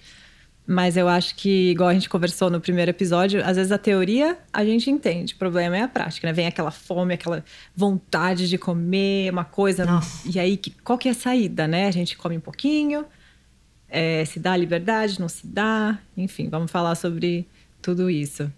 Mas 0.66 0.96
eu 0.96 1.08
acho 1.08 1.34
que, 1.34 1.72
igual 1.72 1.90
a 1.90 1.94
gente 1.94 2.08
conversou 2.08 2.48
no 2.48 2.58
primeiro 2.58 2.90
episódio, 2.90 3.44
às 3.44 3.56
vezes 3.56 3.70
a 3.70 3.76
teoria 3.76 4.38
a 4.50 4.64
gente 4.64 4.90
entende, 4.90 5.34
o 5.34 5.36
problema 5.36 5.76
é 5.76 5.82
a 5.82 5.88
prática, 5.88 6.26
né? 6.26 6.32
Vem 6.32 6.46
aquela 6.46 6.70
fome, 6.70 7.12
aquela 7.12 7.44
vontade 7.76 8.48
de 8.48 8.56
comer 8.56 9.30
uma 9.30 9.44
coisa. 9.44 9.84
Nossa. 9.84 10.26
E 10.26 10.38
aí, 10.38 10.58
qual 10.82 10.96
que 10.96 11.08
é 11.08 11.10
a 11.10 11.14
saída, 11.14 11.68
né? 11.68 11.86
A 11.86 11.90
gente 11.90 12.16
come 12.16 12.38
um 12.38 12.40
pouquinho, 12.40 13.04
é, 13.90 14.24
se 14.24 14.40
dá 14.40 14.56
liberdade, 14.56 15.20
não 15.20 15.28
se 15.28 15.46
dá. 15.46 15.98
Enfim, 16.16 16.48
vamos 16.48 16.70
falar 16.70 16.94
sobre 16.94 17.46
tudo 17.82 18.08
isso. 18.08 18.50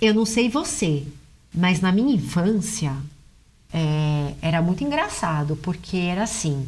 Eu 0.00 0.14
não 0.14 0.26
sei 0.26 0.48
você, 0.48 1.04
mas 1.54 1.80
na 1.80 1.92
minha 1.92 2.14
infância 2.14 2.96
é, 3.72 4.34
era 4.42 4.60
muito 4.60 4.82
engraçado, 4.82 5.56
porque 5.56 5.96
era 5.96 6.24
assim: 6.24 6.66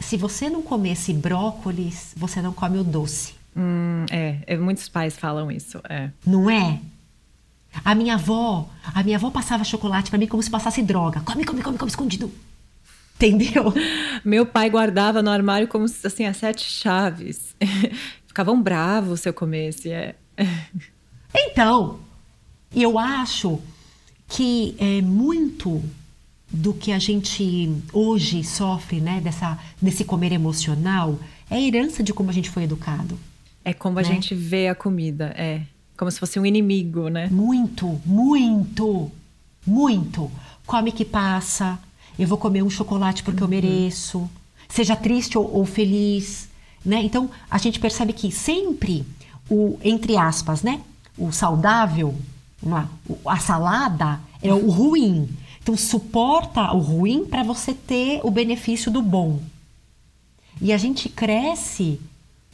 se 0.00 0.16
você 0.16 0.48
não 0.48 0.62
comesse 0.62 1.12
brócolis, 1.12 2.12
você 2.16 2.40
não 2.40 2.52
come 2.52 2.78
o 2.78 2.84
doce. 2.84 3.35
Hum, 3.56 4.04
é, 4.10 4.38
é, 4.46 4.56
muitos 4.56 4.88
pais 4.88 5.16
falam 5.16 5.50
isso, 5.50 5.80
é. 5.88 6.10
Não 6.26 6.50
é? 6.50 6.78
A 7.84 7.94
minha 7.94 8.14
avó, 8.14 8.68
a 8.94 9.02
minha 9.02 9.16
avó 9.16 9.30
passava 9.30 9.64
chocolate 9.64 10.10
para 10.10 10.18
mim 10.18 10.26
como 10.26 10.42
se 10.42 10.50
passasse 10.50 10.82
droga. 10.82 11.20
Come, 11.20 11.44
come, 11.44 11.62
come, 11.62 11.78
come 11.78 11.90
escondido. 11.90 12.30
Entendeu? 13.14 13.72
Meu 14.24 14.44
pai 14.44 14.68
guardava 14.68 15.22
no 15.22 15.30
armário 15.30 15.68
como 15.68 15.88
se 15.88 16.06
assim 16.06 16.26
as 16.26 16.36
sete 16.36 16.64
chaves. 16.64 17.54
Ficavam 18.26 18.60
bravos 18.60 19.20
se 19.20 19.28
eu 19.28 19.34
comesse, 19.34 19.90
é. 19.90 20.14
Então, 21.34 22.00
eu 22.74 22.98
acho 22.98 23.60
que 24.28 24.74
é 24.78 25.02
muito 25.02 25.82
do 26.50 26.72
que 26.72 26.92
a 26.92 26.98
gente 26.98 27.70
hoje 27.92 28.42
sofre, 28.44 29.00
né, 29.00 29.20
dessa, 29.20 29.58
desse 29.80 30.04
comer 30.04 30.32
emocional, 30.32 31.18
é 31.50 31.56
a 31.56 31.60
herança 31.60 32.02
de 32.02 32.14
como 32.14 32.30
a 32.30 32.32
gente 32.32 32.48
foi 32.48 32.62
educado. 32.62 33.18
É 33.68 33.74
como 33.74 33.98
a 33.98 34.02
Né? 34.02 34.08
gente 34.08 34.32
vê 34.32 34.68
a 34.68 34.74
comida, 34.76 35.34
é. 35.36 35.62
Como 35.98 36.08
se 36.10 36.20
fosse 36.20 36.38
um 36.38 36.46
inimigo, 36.46 37.08
né? 37.08 37.28
Muito, 37.32 38.00
muito, 38.06 39.10
muito. 39.66 40.30
Come 40.64 40.92
que 40.92 41.04
passa. 41.04 41.76
Eu 42.16 42.28
vou 42.28 42.38
comer 42.38 42.62
um 42.62 42.70
chocolate 42.70 43.24
porque 43.24 43.42
eu 43.42 43.48
mereço. 43.48 44.30
Seja 44.68 44.94
triste 44.94 45.36
ou, 45.36 45.52
ou 45.52 45.64
feliz, 45.64 46.48
né? 46.84 47.02
Então 47.02 47.28
a 47.50 47.58
gente 47.58 47.80
percebe 47.80 48.12
que 48.12 48.30
sempre 48.30 49.04
o 49.50 49.78
entre 49.82 50.16
aspas, 50.16 50.62
né? 50.62 50.80
O 51.18 51.32
saudável, 51.32 52.14
uma- 52.62 52.88
a 53.26 53.38
salada 53.38 54.20
é 54.40 54.52
o 54.54 54.70
ruim. 54.70 55.28
Então 55.60 55.76
suporta 55.76 56.72
o 56.72 56.78
ruim 56.78 57.24
para 57.24 57.42
você 57.42 57.74
ter 57.74 58.20
o 58.22 58.30
benefício 58.30 58.92
do 58.92 59.02
bom. 59.02 59.40
E 60.60 60.72
a 60.72 60.76
gente 60.78 61.08
cresce 61.08 61.98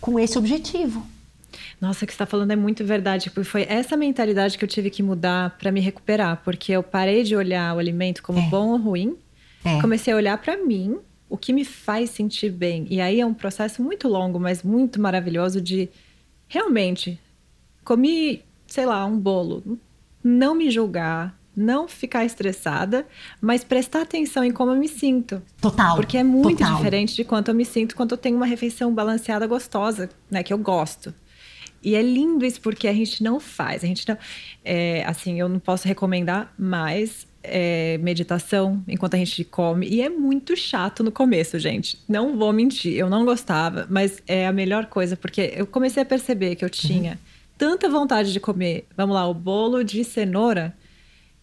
com 0.03 0.19
esse 0.21 0.37
objetivo. 0.37 1.07
Nossa, 1.81 2.05
o 2.05 2.07
que 2.07 2.13
você 2.13 2.17
está 2.17 2.27
falando 2.27 2.51
é 2.51 2.57
muito 2.57 2.85
verdade. 2.85 3.31
Porque 3.31 3.49
foi 3.49 3.63
essa 3.69 3.97
mentalidade 3.97 4.59
que 4.59 4.65
eu 4.65 4.69
tive 4.69 4.91
que 4.91 5.03
mudar 5.03 5.57
para 5.59 5.73
me 5.73 5.81
recuperar. 5.81 6.43
Porque 6.45 6.73
eu 6.73 6.83
parei 6.83 7.23
de 7.23 7.35
olhar 7.35 7.75
o 7.75 7.79
alimento 7.79 8.23
como 8.23 8.39
É. 8.39 8.43
bom 8.51 8.69
ou 8.71 8.77
ruim. 8.77 9.17
É. 9.65 9.81
Comecei 9.81 10.13
a 10.13 10.17
olhar 10.17 10.37
para 10.39 10.57
mim, 10.57 10.99
o 11.29 11.37
que 11.39 11.53
me 11.53 11.65
faz 11.65 12.11
sentir 12.11 12.51
bem. 12.51 12.87
E 12.91 13.01
aí 13.01 13.21
é 13.21 13.27
um 13.27 13.33
processo 13.35 13.83
muito 13.83 14.09
longo, 14.09 14.39
mas 14.39 14.63
muito 14.63 15.01
maravilhoso 15.01 15.61
de 15.61 15.89
realmente 16.49 17.19
comi, 17.85 18.43
sei 18.67 18.85
lá, 18.87 19.05
um 19.07 19.19
bolo, 19.19 19.79
não 20.23 20.55
me 20.55 20.71
julgar, 20.71 21.39
não 21.57 21.87
ficar 21.87 22.25
estressada, 22.25 23.07
mas 23.41 23.63
prestar 23.63 24.03
atenção 24.03 24.43
em 24.43 24.51
como 24.51 24.73
eu 24.73 24.77
me 24.77 24.89
sinto. 24.89 25.43
Total. 25.61 25.97
Porque 25.97 26.17
é 26.17 26.25
muito 26.25 26.59
total. 26.59 26.77
diferente 26.77 27.15
de 27.15 27.25
quanto 27.25 27.49
eu 27.49 27.55
me 27.55 27.65
sinto 27.65 27.95
quando 27.95 28.13
eu 28.13 28.19
tenho 28.19 28.37
uma 28.37 28.47
refeição 28.47 28.93
balanceada 28.93 29.47
gostosa, 29.47 30.09
né? 30.31 30.43
Que 30.43 30.53
eu 30.53 30.59
gosto. 30.59 31.15
E 31.83 31.95
é 31.95 32.03
lindo 32.03 32.45
isso 32.45 32.61
porque 32.61 32.87
a 32.87 32.93
gente 32.93 33.23
não 33.23 33.41
faz. 33.41 33.83
A 33.83 33.87
gente 33.87 34.09
não. 34.09 34.17
é, 34.65 35.05
assim, 35.05 35.41
eu 35.41 35.49
não 35.49 35.59
posso 35.59 35.87
recomendar 35.87 36.53
mais 36.57 37.27
é, 37.43 37.99
meditação 37.99 38.83
enquanto 38.87 39.15
a 39.15 39.19
gente 39.19 39.45
come. 39.45 39.87
E 39.89 40.01
é 40.01 40.09
muito 40.09 40.57
chato 40.57 41.03
no 41.03 41.11
começo, 41.11 41.59
gente. 41.59 41.99
Não 42.09 42.37
vou 42.39 42.53
mentir. 42.53 42.97
Eu 42.97 43.11
não 43.11 43.25
gostava, 43.25 43.87
mas 43.91 44.23
é 44.27 44.47
a 44.47 44.53
melhor 44.53 44.87
coisa, 44.87 45.17
porque 45.17 45.53
eu 45.57 45.67
comecei 45.67 46.03
a 46.03 46.07
perceber 46.07 46.55
que 46.55 46.65
eu 46.65 46.71
tinha 46.71 47.19
tanta 47.59 47.89
vontade 47.89 48.33
de 48.33 48.41
comer, 48.41 48.87
vamos 48.97 49.15
lá, 49.15 49.27
o 49.29 49.35
bolo 49.35 49.83
de 49.83 50.05
cenoura. 50.05 50.75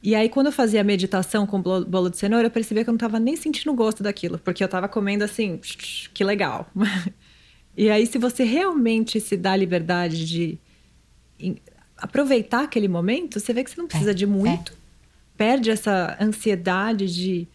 E 0.02 0.16
aí, 0.16 0.30
quando 0.30 0.46
eu 0.48 0.52
fazia 0.54 0.80
a 0.80 0.84
meditação 0.84 1.46
com 1.46 1.62
bolo 1.62 1.86
bolo 1.86 2.10
de 2.10 2.18
cenoura, 2.18 2.48
eu 2.48 2.52
percebia 2.52 2.84
que 2.84 2.90
eu 2.90 2.94
não 2.94 2.98
estava 2.98 3.20
nem 3.20 3.36
sentindo 3.36 3.72
o 3.72 3.76
gosto 3.76 4.02
daquilo, 4.02 4.40
porque 4.40 4.64
eu 4.64 4.66
estava 4.66 4.88
comendo 4.88 5.24
assim, 5.24 5.60
que 6.14 6.24
legal. 6.24 6.72
e 7.76 7.90
aí, 7.90 8.06
se 8.06 8.18
você 8.18 8.44
realmente 8.44 9.20
se 9.20 9.36
dá 9.36 9.52
a 9.52 9.56
liberdade 9.58 10.26
de 10.26 10.58
aproveitar 11.98 12.64
aquele 12.64 12.88
momento, 12.88 13.40
você 13.40 13.54
vê 13.54 13.64
que 13.64 13.70
você 13.72 13.78
não 13.78 13.88
precisa 13.88 14.12
É, 14.12 14.14
de 14.14 14.26
muito, 14.26 14.74
perde 15.38 15.70
essa 15.70 16.18
ansiedade 16.20 17.14
de 17.14 17.48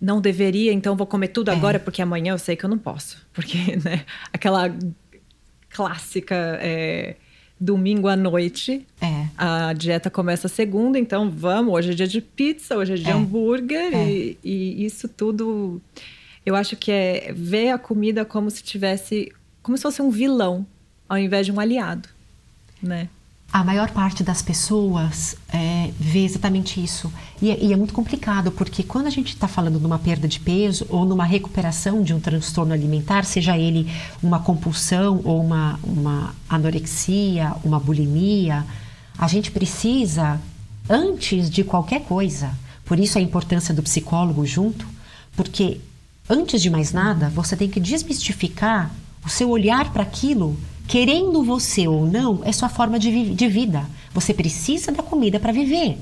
não 0.00 0.20
deveria, 0.20 0.72
então 0.72 0.94
vou 0.96 1.06
comer 1.06 1.28
tudo 1.28 1.50
É. 1.50 1.54
agora, 1.54 1.78
porque 1.80 2.02
amanhã 2.02 2.32
eu 2.34 2.38
sei 2.38 2.56
que 2.56 2.64
eu 2.64 2.68
não 2.68 2.78
posso. 2.78 3.26
Porque, 3.32 3.56
né, 3.82 4.04
aquela 4.32 4.74
clássica 5.70 6.58
é, 6.60 7.16
domingo 7.58 8.06
à 8.08 8.14
noite, 8.16 8.86
É. 9.00 9.26
a 9.36 9.72
dieta 9.72 10.10
começa 10.10 10.46
segunda, 10.48 10.98
então 10.98 11.30
vamos. 11.30 11.72
Hoje 11.74 11.92
é 11.92 11.94
dia 11.94 12.06
de 12.06 12.20
pizza, 12.20 12.76
hoje 12.76 12.92
é 12.92 12.96
dia 12.96 13.04
de 13.06 13.10
É. 13.10 13.14
hambúrguer, 13.14 13.94
É. 13.94 14.10
e, 14.10 14.38
e 14.44 14.84
isso 14.84 15.08
tudo. 15.08 15.80
Eu 16.44 16.54
acho 16.54 16.76
que 16.76 16.92
é 16.92 17.32
ver 17.34 17.70
a 17.70 17.78
comida 17.78 18.24
como 18.24 18.50
se 18.50 18.62
tivesse. 18.62 19.32
como 19.62 19.76
se 19.76 19.82
fosse 19.82 20.00
um 20.00 20.10
vilão, 20.10 20.64
ao 21.08 21.18
invés 21.18 21.44
de 21.46 21.50
um 21.52 21.58
aliado, 21.58 22.08
né? 22.82 23.08
A 23.52 23.64
maior 23.64 23.90
parte 23.90 24.22
das 24.22 24.42
pessoas 24.42 25.36
é, 25.50 25.90
vê 25.98 26.24
exatamente 26.24 26.82
isso. 26.82 27.10
E, 27.40 27.50
é- 27.50 27.64
e 27.64 27.72
é 27.72 27.76
muito 27.76 27.94
complicado, 27.94 28.50
porque 28.52 28.82
quando 28.82 29.06
a 29.06 29.10
gente 29.10 29.28
está 29.28 29.48
falando 29.48 29.80
numa 29.80 29.98
perda 29.98 30.28
de 30.28 30.40
peso 30.40 30.84
ou 30.90 31.06
numa 31.06 31.24
recuperação 31.24 32.02
de 32.02 32.12
um 32.12 32.20
transtorno 32.20 32.74
alimentar, 32.74 33.24
seja 33.24 33.56
ele 33.56 33.90
uma 34.22 34.40
compulsão 34.40 35.20
ou 35.24 35.40
uma, 35.42 35.78
uma 35.84 36.34
anorexia, 36.48 37.54
uma 37.64 37.78
bulimia, 37.80 38.64
a 39.16 39.26
gente 39.28 39.50
precisa, 39.50 40.38
antes 40.90 41.48
de 41.48 41.64
qualquer 41.64 42.02
coisa, 42.02 42.50
por 42.84 42.98
isso 43.00 43.16
a 43.16 43.22
importância 43.22 43.72
do 43.72 43.82
psicólogo 43.82 44.44
junto, 44.44 44.86
porque 45.34 45.80
antes 46.28 46.60
de 46.60 46.68
mais 46.68 46.92
nada, 46.92 47.30
você 47.30 47.56
tem 47.56 47.70
que 47.70 47.80
desmistificar 47.80 48.90
o 49.24 49.28
seu 49.30 49.48
olhar 49.48 49.92
para 49.92 50.02
aquilo, 50.02 50.58
querendo 50.86 51.42
você 51.42 51.86
ou 51.88 52.06
não, 52.06 52.40
é 52.44 52.52
sua 52.52 52.68
forma 52.68 52.98
de, 52.98 53.34
de 53.34 53.48
vida. 53.48 53.84
Você 54.12 54.32
precisa 54.32 54.92
da 54.92 55.02
comida 55.02 55.38
para 55.38 55.52
viver. 55.52 55.98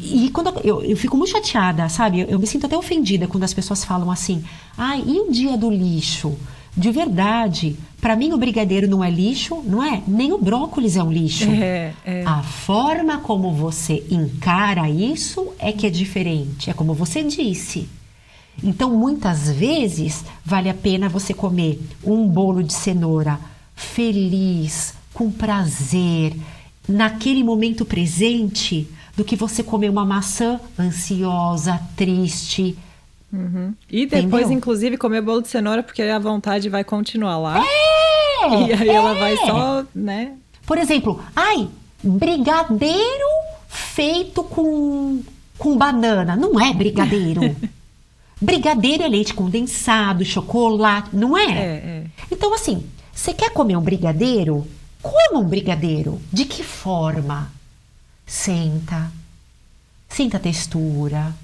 E 0.00 0.28
quando 0.30 0.60
eu, 0.64 0.82
eu 0.82 0.96
fico 0.96 1.16
muito 1.16 1.30
chateada, 1.30 1.88
sabe? 1.88 2.20
Eu, 2.20 2.26
eu 2.28 2.38
me 2.38 2.46
sinto 2.46 2.66
até 2.66 2.76
ofendida 2.76 3.26
quando 3.26 3.44
as 3.44 3.54
pessoas 3.54 3.84
falam 3.84 4.10
assim: 4.10 4.44
ai, 4.76 5.02
e 5.06 5.20
o 5.20 5.30
dia 5.30 5.56
do 5.56 5.70
lixo? 5.70 6.36
De 6.76 6.90
verdade, 6.92 7.76
para 8.00 8.14
mim 8.14 8.32
o 8.32 8.38
brigadeiro 8.38 8.88
não 8.88 9.02
é 9.02 9.10
lixo, 9.10 9.62
não 9.64 9.82
é? 9.82 10.02
Nem 10.06 10.32
o 10.32 10.38
brócolis 10.38 10.96
é 10.96 11.02
um 11.02 11.10
lixo. 11.10 11.48
É, 11.50 11.92
é. 12.04 12.24
A 12.24 12.42
forma 12.42 13.18
como 13.18 13.52
você 13.52 14.04
encara 14.10 14.88
isso 14.88 15.52
é 15.58 15.72
que 15.72 15.86
é 15.86 15.90
diferente, 15.90 16.70
é 16.70 16.72
como 16.72 16.94
você 16.94 17.22
disse. 17.24 17.88
Então, 18.62 18.90
muitas 18.96 19.50
vezes, 19.50 20.24
vale 20.44 20.68
a 20.68 20.74
pena 20.74 21.08
você 21.08 21.32
comer 21.32 21.80
um 22.04 22.26
bolo 22.26 22.62
de 22.62 22.72
cenoura 22.72 23.38
feliz, 23.78 24.92
com 25.14 25.30
prazer, 25.30 26.34
naquele 26.88 27.44
momento 27.44 27.84
presente, 27.84 28.88
do 29.16 29.24
que 29.24 29.36
você 29.36 29.62
comer 29.62 29.88
uma 29.88 30.04
maçã 30.04 30.60
ansiosa, 30.78 31.80
triste. 31.96 32.76
E 33.90 34.06
depois, 34.06 34.42
Entendeu? 34.42 34.58
inclusive, 34.58 34.96
comer 34.96 35.22
bolo 35.22 35.42
de 35.42 35.48
cenoura, 35.48 35.82
porque 35.82 36.02
a 36.02 36.18
vontade 36.18 36.68
vai 36.68 36.82
continuar 36.82 37.38
lá. 37.38 37.64
É, 37.64 38.66
e 38.68 38.72
aí 38.72 38.88
ela 38.88 39.14
vai 39.14 39.34
é. 39.34 39.46
só, 39.46 39.84
né? 39.94 40.34
Por 40.66 40.76
exemplo, 40.76 41.22
ai, 41.34 41.68
brigadeiro 42.02 43.28
feito 43.68 44.42
com, 44.42 45.20
com 45.56 45.76
banana. 45.76 46.34
Não 46.34 46.58
é 46.60 46.72
brigadeiro. 46.72 47.54
brigadeiro 48.40 49.02
é 49.02 49.08
leite 49.08 49.34
condensado, 49.34 50.24
chocolate, 50.24 51.14
não 51.14 51.36
é? 51.36 51.44
É, 51.44 51.56
é. 51.56 52.04
Então, 52.30 52.54
assim, 52.54 52.84
você 53.18 53.34
quer 53.34 53.50
comer 53.50 53.76
um 53.76 53.82
brigadeiro? 53.82 54.64
Coma 55.02 55.40
um 55.40 55.44
brigadeiro. 55.44 56.22
De 56.32 56.44
que 56.44 56.62
forma? 56.62 57.50
Senta. 58.24 59.10
Sinta 60.08 60.36
a 60.36 60.40
textura. 60.40 61.34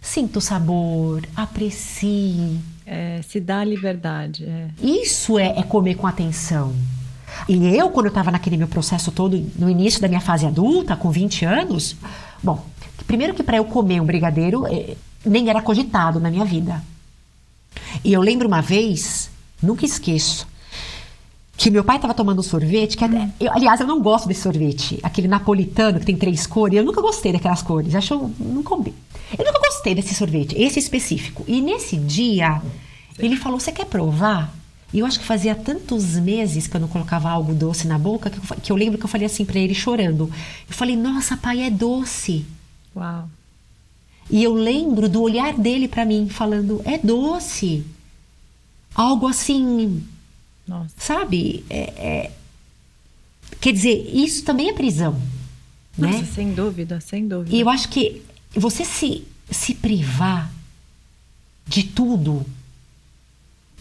Sinta 0.00 0.38
o 0.38 0.40
sabor. 0.40 1.26
Aprecie. 1.34 2.60
É, 2.86 3.20
se 3.28 3.40
dá 3.40 3.64
liberdade. 3.64 4.44
É. 4.44 4.68
Isso 4.80 5.36
é, 5.36 5.58
é 5.58 5.64
comer 5.64 5.96
com 5.96 6.06
atenção. 6.06 6.72
E 7.48 7.76
eu, 7.76 7.90
quando 7.90 8.06
eu 8.06 8.10
estava 8.10 8.30
naquele 8.30 8.56
meu 8.56 8.68
processo 8.68 9.10
todo, 9.10 9.36
no 9.58 9.68
início 9.68 10.00
da 10.00 10.06
minha 10.06 10.20
fase 10.20 10.46
adulta, 10.46 10.94
com 10.94 11.10
20 11.10 11.44
anos, 11.44 11.96
bom, 12.40 12.64
primeiro 13.04 13.34
que 13.34 13.42
para 13.42 13.56
eu 13.56 13.64
comer 13.64 14.00
um 14.00 14.06
brigadeiro, 14.06 14.64
eh, 14.68 14.96
nem 15.24 15.50
era 15.50 15.60
cogitado 15.60 16.20
na 16.20 16.30
minha 16.30 16.44
vida. 16.44 16.80
E 18.04 18.12
eu 18.12 18.20
lembro 18.20 18.46
uma 18.46 18.62
vez, 18.62 19.28
nunca 19.60 19.84
esqueço, 19.84 20.46
que 21.56 21.70
meu 21.70 21.82
pai 21.82 21.96
estava 21.96 22.12
tomando 22.12 22.40
um 22.40 22.42
sorvete, 22.42 22.96
que 22.96 23.04
até- 23.04 23.28
eu- 23.40 23.50
aliás, 23.52 23.80
eu 23.80 23.86
não 23.86 24.00
gosto 24.02 24.28
desse 24.28 24.42
sorvete, 24.42 24.98
aquele 25.02 25.26
napolitano 25.26 25.98
que 25.98 26.06
tem 26.06 26.16
três 26.16 26.46
cores, 26.46 26.76
eu 26.78 26.84
nunca 26.84 27.00
gostei 27.00 27.32
daquelas 27.32 27.62
cores, 27.62 27.94
acho, 27.94 28.30
não 28.38 28.62
combina. 28.62 28.96
Eu 29.38 29.44
nunca 29.44 29.58
gostei 29.58 29.94
desse 29.94 30.14
sorvete, 30.14 30.54
esse 30.60 30.78
específico. 30.78 31.44
E 31.48 31.60
nesse 31.60 31.96
dia, 31.96 32.60
ele 33.18 33.36
falou, 33.36 33.58
você 33.58 33.72
quer 33.72 33.86
provar? 33.86 34.54
E 34.92 35.00
eu 35.00 35.06
acho 35.06 35.18
que 35.18 35.24
fazia 35.24 35.54
tantos 35.54 36.14
meses 36.14 36.66
que 36.66 36.76
eu 36.76 36.80
não 36.80 36.88
colocava 36.88 37.28
algo 37.28 37.52
doce 37.52 37.86
na 37.88 37.98
boca, 37.98 38.30
que 38.30 38.38
eu, 38.38 38.56
que 38.62 38.72
eu 38.72 38.76
lembro 38.76 38.98
que 38.98 39.04
eu 39.04 39.08
falei 39.08 39.26
assim 39.26 39.44
pra 39.44 39.58
ele, 39.58 39.74
chorando. 39.74 40.30
Eu 40.68 40.74
falei, 40.76 40.94
nossa, 40.96 41.36
pai, 41.36 41.62
é 41.62 41.70
doce. 41.70 42.44
Uau. 42.94 43.28
E 44.30 44.42
eu 44.44 44.54
lembro 44.54 45.08
do 45.08 45.22
olhar 45.22 45.54
dele 45.54 45.88
pra 45.88 46.04
mim, 46.04 46.28
falando, 46.28 46.80
é 46.84 46.98
doce. 46.98 47.84
Algo 48.94 49.26
assim, 49.26 50.02
Nossa. 50.66 50.94
sabe? 50.98 51.64
É- 51.70 51.92
é- 51.96 52.32
Quer 53.60 53.72
dizer, 53.72 54.10
isso 54.12 54.44
também 54.44 54.68
é 54.68 54.72
prisão, 54.72 55.12
né? 55.96 56.10
Nossa, 56.10 56.24
sem 56.32 56.52
dúvida, 56.52 57.00
sem 57.00 57.26
dúvida. 57.28 57.54
E 57.54 57.60
eu 57.60 57.68
acho 57.68 57.88
que 57.88 58.22
você 58.54 58.84
se, 58.84 59.24
se 59.50 59.74
privar 59.74 60.50
de 61.66 61.84
tudo, 61.84 62.44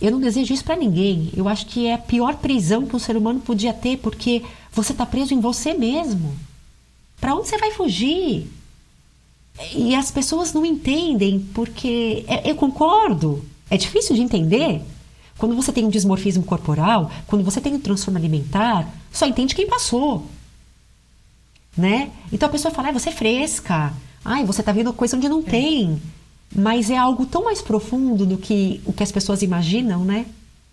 eu 0.02 0.12
não 0.12 0.20
desejo 0.22 0.54
isso 0.54 0.64
pra 0.64 0.76
ninguém. 0.76 1.32
Eu 1.36 1.48
acho 1.48 1.66
que 1.66 1.88
é 1.88 1.94
a 1.94 1.98
pior 1.98 2.38
prisão 2.38 2.86
que 2.86 2.96
um 2.96 3.00
ser 3.00 3.18
humano 3.18 3.40
podia 3.40 3.74
ter, 3.74 3.98
porque 3.98 4.44
você 4.72 4.94
tá 4.94 5.06
preso 5.06 5.34
em 5.34 5.40
você 5.40 5.74
mesmo. 5.74 6.36
Pra 7.20 7.34
onde 7.36 7.48
você 7.48 7.58
vai 7.58 7.72
fugir? 7.72 8.48
E 9.74 9.96
as 9.96 10.12
pessoas 10.12 10.54
não 10.54 10.66
entendem, 10.66 11.40
porque 11.54 12.24
é- 12.28 12.50
eu 12.50 12.56
concordo. 12.56 13.44
É 13.70 13.78
difícil 13.78 14.16
de 14.16 14.22
entender, 14.22 14.82
Quando 15.38 15.56
você 15.56 15.72
tem 15.72 15.86
um 15.86 15.90
dismorfismo 15.90 16.44
corporal, 16.44 17.12
quando 17.28 17.44
você 17.44 17.60
tem 17.60 17.74
um 17.74 17.80
transtorno 17.80 18.18
alimentar, 18.18 18.88
só 19.12 19.26
entende 19.26 19.54
quem 19.54 19.68
passou. 19.68 20.26
Né? 21.78 22.12
Então 22.32 22.48
a 22.48 22.52
pessoa 22.52 22.74
fala, 22.74 22.90
ah, 22.90 22.94
você 22.94 23.10
é 23.10 23.12
fresca. 23.12 23.94
Ai, 24.24 24.46
você 24.46 24.64
tá 24.64 24.72
vendo 24.72 24.94
coisa 24.94 25.18
onde 25.18 25.28
não 25.28 25.40
é. 25.40 25.44
tem. 25.44 26.02
Mas 26.56 26.90
é 26.90 26.98
algo 26.98 27.26
tão 27.26 27.44
mais 27.44 27.62
profundo 27.62 28.26
do 28.26 28.38
que 28.38 28.82
o 28.86 28.94
que 28.94 29.04
as 29.04 29.12
pessoas 29.12 29.42
imaginam, 29.42 30.06
né? 30.06 30.26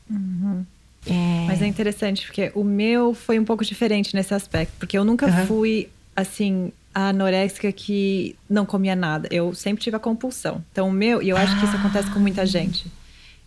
Uhum. 0.09 0.65
É... 1.07 1.45
Mas 1.49 1.61
é 1.61 1.67
interessante, 1.67 2.25
porque 2.27 2.53
o 2.55 2.63
meu 2.63 3.15
foi 3.15 3.39
um 3.39 3.45
pouco 3.45 3.65
diferente 3.65 4.15
nesse 4.15 4.33
aspecto. 4.33 4.73
Porque 4.79 4.97
eu 4.97 5.05
nunca 5.05 5.27
uhum. 5.27 5.47
fui, 5.47 5.89
assim, 6.15 6.71
a 6.95 7.09
anoréxica 7.09 7.73
que 7.73 8.37
não 8.49 8.65
comia 8.65 8.95
nada. 8.95 9.29
Eu 9.31 9.55
sempre 9.55 9.83
tive 9.83 9.97
a 9.97 10.01
compulsão. 10.01 10.63
Então, 10.71 10.89
o 10.89 10.93
meu, 10.93 11.21
e 11.21 11.29
eu 11.29 11.37
acho 11.37 11.55
ah. 11.55 11.59
que 11.59 11.65
isso 11.65 11.77
acontece 11.77 12.11
com 12.11 12.21
muita 12.21 12.47
gente. 12.47 12.87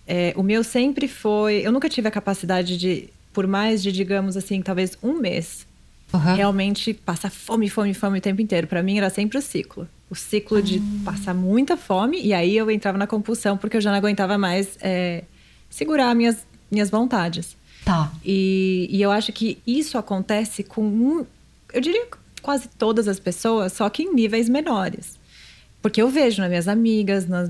É, 0.07 0.33
o 0.35 0.43
meu 0.43 0.63
sempre 0.63 1.07
foi. 1.07 1.61
Eu 1.63 1.71
nunca 1.71 1.89
tive 1.89 2.07
a 2.07 2.11
capacidade 2.11 2.77
de, 2.77 3.09
por 3.33 3.47
mais 3.47 3.81
de, 3.81 3.91
digamos 3.91 4.37
assim, 4.37 4.61
talvez 4.61 4.97
um 5.01 5.19
mês, 5.19 5.65
uhum. 6.13 6.35
realmente 6.35 6.93
passar 6.93 7.31
fome, 7.31 7.69
fome, 7.69 7.93
fome 7.93 8.19
o 8.19 8.21
tempo 8.21 8.41
inteiro. 8.41 8.67
Para 8.67 8.83
mim 8.83 8.97
era 8.97 9.09
sempre 9.09 9.37
o 9.37 9.41
ciclo. 9.41 9.87
O 10.09 10.15
ciclo 10.15 10.61
de 10.61 10.77
uhum. 10.77 11.01
passar 11.03 11.33
muita 11.33 11.75
fome, 11.75 12.21
e 12.21 12.33
aí 12.33 12.55
eu 12.55 12.69
entrava 12.69 12.97
na 12.97 13.07
compulsão, 13.07 13.57
porque 13.57 13.77
eu 13.77 13.81
já 13.81 13.89
não 13.89 13.97
aguentava 13.97 14.37
mais 14.37 14.77
é, 14.81 15.23
segurar 15.69 16.13
minhas, 16.13 16.45
minhas 16.69 16.89
vontades. 16.89 17.57
Tá. 17.83 18.11
E, 18.23 18.87
e 18.89 19.01
eu 19.01 19.11
acho 19.11 19.31
que 19.31 19.57
isso 19.65 19.97
acontece 19.97 20.63
com. 20.63 20.83
Um, 20.83 21.25
eu 21.73 21.81
diria 21.81 22.07
quase 22.41 22.67
todas 22.67 23.07
as 23.07 23.19
pessoas, 23.19 23.73
só 23.73 23.89
que 23.89 24.03
em 24.03 24.13
níveis 24.13 24.47
menores. 24.47 25.19
Porque 25.85 26.01
eu 26.01 26.09
vejo 26.09 26.41
nas 26.41 26.49
minhas 26.49 26.67
amigas, 26.67 27.27
nas, 27.27 27.47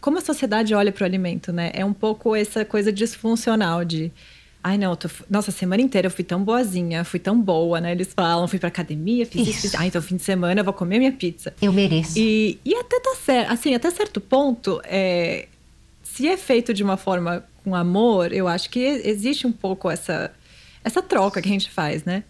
como 0.00 0.16
a 0.16 0.22
sociedade 0.22 0.74
olha 0.74 0.90
para 0.90 1.02
o 1.02 1.04
alimento, 1.04 1.52
né? 1.52 1.70
É 1.74 1.84
um 1.84 1.92
pouco 1.92 2.34
essa 2.34 2.64
coisa 2.64 2.90
disfuncional 2.90 3.84
de. 3.84 4.10
Ai, 4.64 4.78
não, 4.78 4.96
tô, 4.96 5.10
nossa, 5.28 5.50
a 5.50 5.52
semana 5.52 5.82
inteira 5.82 6.06
eu 6.06 6.10
fui 6.10 6.24
tão 6.24 6.42
boazinha, 6.42 7.04
fui 7.04 7.20
tão 7.20 7.38
boa, 7.38 7.78
né? 7.78 7.92
Eles 7.92 8.14
falam, 8.14 8.48
fui 8.48 8.58
pra 8.58 8.68
academia, 8.68 9.26
fiz 9.26 9.46
isso. 9.46 9.66
isso. 9.66 9.76
Ah, 9.78 9.86
então 9.86 10.00
fim 10.00 10.16
de 10.16 10.22
semana 10.22 10.58
eu 10.58 10.64
vou 10.64 10.72
comer 10.72 10.98
minha 10.98 11.12
pizza. 11.12 11.52
Eu 11.60 11.70
mereço. 11.70 12.18
E, 12.18 12.58
e 12.64 12.74
até 12.74 12.98
tá 12.98 13.14
certo, 13.22 13.52
assim, 13.52 13.74
até 13.74 13.90
certo 13.90 14.22
ponto, 14.22 14.80
é, 14.82 15.46
se 16.02 16.26
é 16.26 16.38
feito 16.38 16.72
de 16.72 16.82
uma 16.82 16.96
forma 16.96 17.44
com 17.62 17.74
amor, 17.74 18.32
eu 18.32 18.48
acho 18.48 18.70
que 18.70 18.80
existe 18.80 19.46
um 19.46 19.52
pouco 19.52 19.90
essa, 19.90 20.32
essa 20.82 21.02
troca 21.02 21.42
que 21.42 21.48
a 21.50 21.52
gente 21.52 21.70
faz, 21.70 22.04
né? 22.04 22.24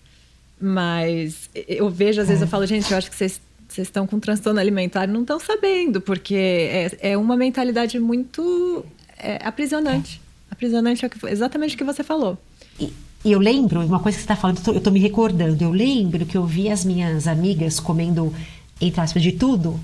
Mas 0.61 1.49
eu 1.55 1.89
vejo, 1.89 2.21
às 2.21 2.27
vezes, 2.27 2.43
eu 2.43 2.49
falo, 2.49 2.67
gente, 2.67 2.91
eu 2.91 2.99
acho 2.99 3.09
que 3.09 3.15
vocês 3.15 3.41
vocês 3.77 3.89
estão 3.89 4.07
com 4.07 4.19
transtorno 4.19 4.59
alimentar 4.59 5.05
e 5.05 5.13
não 5.13 5.21
estão 5.21 5.39
sabendo, 5.39 6.01
porque 6.01 6.35
é, 6.35 7.13
é 7.13 7.17
uma 7.17 7.37
mentalidade 7.37 7.99
muito 7.99 8.85
é, 9.19 9.39
aprisionante. 9.47 10.21
Aprisionante 10.51 11.05
é 11.05 11.11
exatamente 11.31 11.75
o 11.75 11.79
que 11.79 11.85
você 11.85 12.03
falou. 12.03 12.39
E, 12.81 12.93
eu 13.25 13.39
lembro, 13.39 13.85
uma 13.85 14.01
coisa 14.01 14.17
que 14.17 14.23
você 14.23 14.33
está 14.33 14.37
falando, 14.37 14.61
eu 14.67 14.79
estou 14.79 14.93
me 14.93 15.01
recordando, 15.01 15.63
eu 15.63 15.71
lembro 15.71 16.25
que 16.25 16.37
eu 16.37 16.47
vi 16.47 16.71
as 16.71 16.85
minhas 16.85 17.27
amigas 17.27 17.79
comendo, 17.79 18.35
entre 18.81 19.01
aspas, 19.01 19.23
de 19.23 19.33
tudo, 19.33 19.79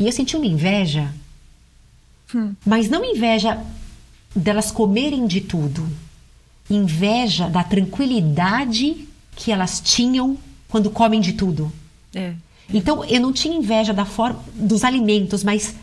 e 0.00 0.06
eu 0.06 0.12
senti 0.12 0.36
uma 0.36 0.46
inveja. 0.46 1.12
Hum. 2.34 2.54
Mas 2.64 2.88
não 2.88 3.04
inveja 3.04 3.62
delas 4.34 4.70
comerem 4.70 5.26
de 5.26 5.42
tudo, 5.42 5.86
inveja 6.70 7.48
da 7.48 7.62
tranquilidade 7.62 9.06
que 9.36 9.52
elas 9.52 9.80
tinham 9.80 10.38
quando 10.68 10.88
comem 10.88 11.20
de 11.20 11.34
tudo. 11.34 11.70
É. 12.14 12.32
Então 12.72 13.04
eu 13.04 13.20
não 13.20 13.32
tinha 13.32 13.56
inveja 13.56 13.92
da 13.92 14.04
forma 14.04 14.42
dos 14.54 14.84
alimentos, 14.84 15.44
mas 15.44 15.74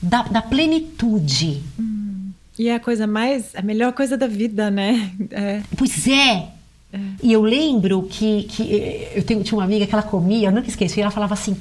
da, 0.00 0.22
da 0.22 0.42
plenitude. 0.42 1.62
Hum. 1.78 2.30
E 2.58 2.68
é 2.68 2.74
a 2.74 2.80
coisa 2.80 3.06
mais, 3.06 3.54
a 3.54 3.62
melhor 3.62 3.92
coisa 3.92 4.16
da 4.16 4.26
vida, 4.26 4.70
né? 4.70 5.10
É. 5.30 5.62
Pois 5.76 6.06
é. 6.06 6.48
é. 6.92 6.98
E 7.22 7.32
eu 7.32 7.42
lembro 7.42 8.02
que, 8.02 8.44
que 8.44 8.62
eh, 8.74 9.12
eu 9.16 9.22
tenho, 9.22 9.42
tinha 9.42 9.56
uma 9.56 9.64
amiga 9.64 9.86
que 9.86 9.94
ela 9.94 10.02
comia, 10.02 10.48
eu 10.48 10.52
nunca 10.52 10.68
esqueço, 10.68 10.98
e 10.98 11.02
ela 11.02 11.10
falava 11.10 11.34
assim: 11.34 11.56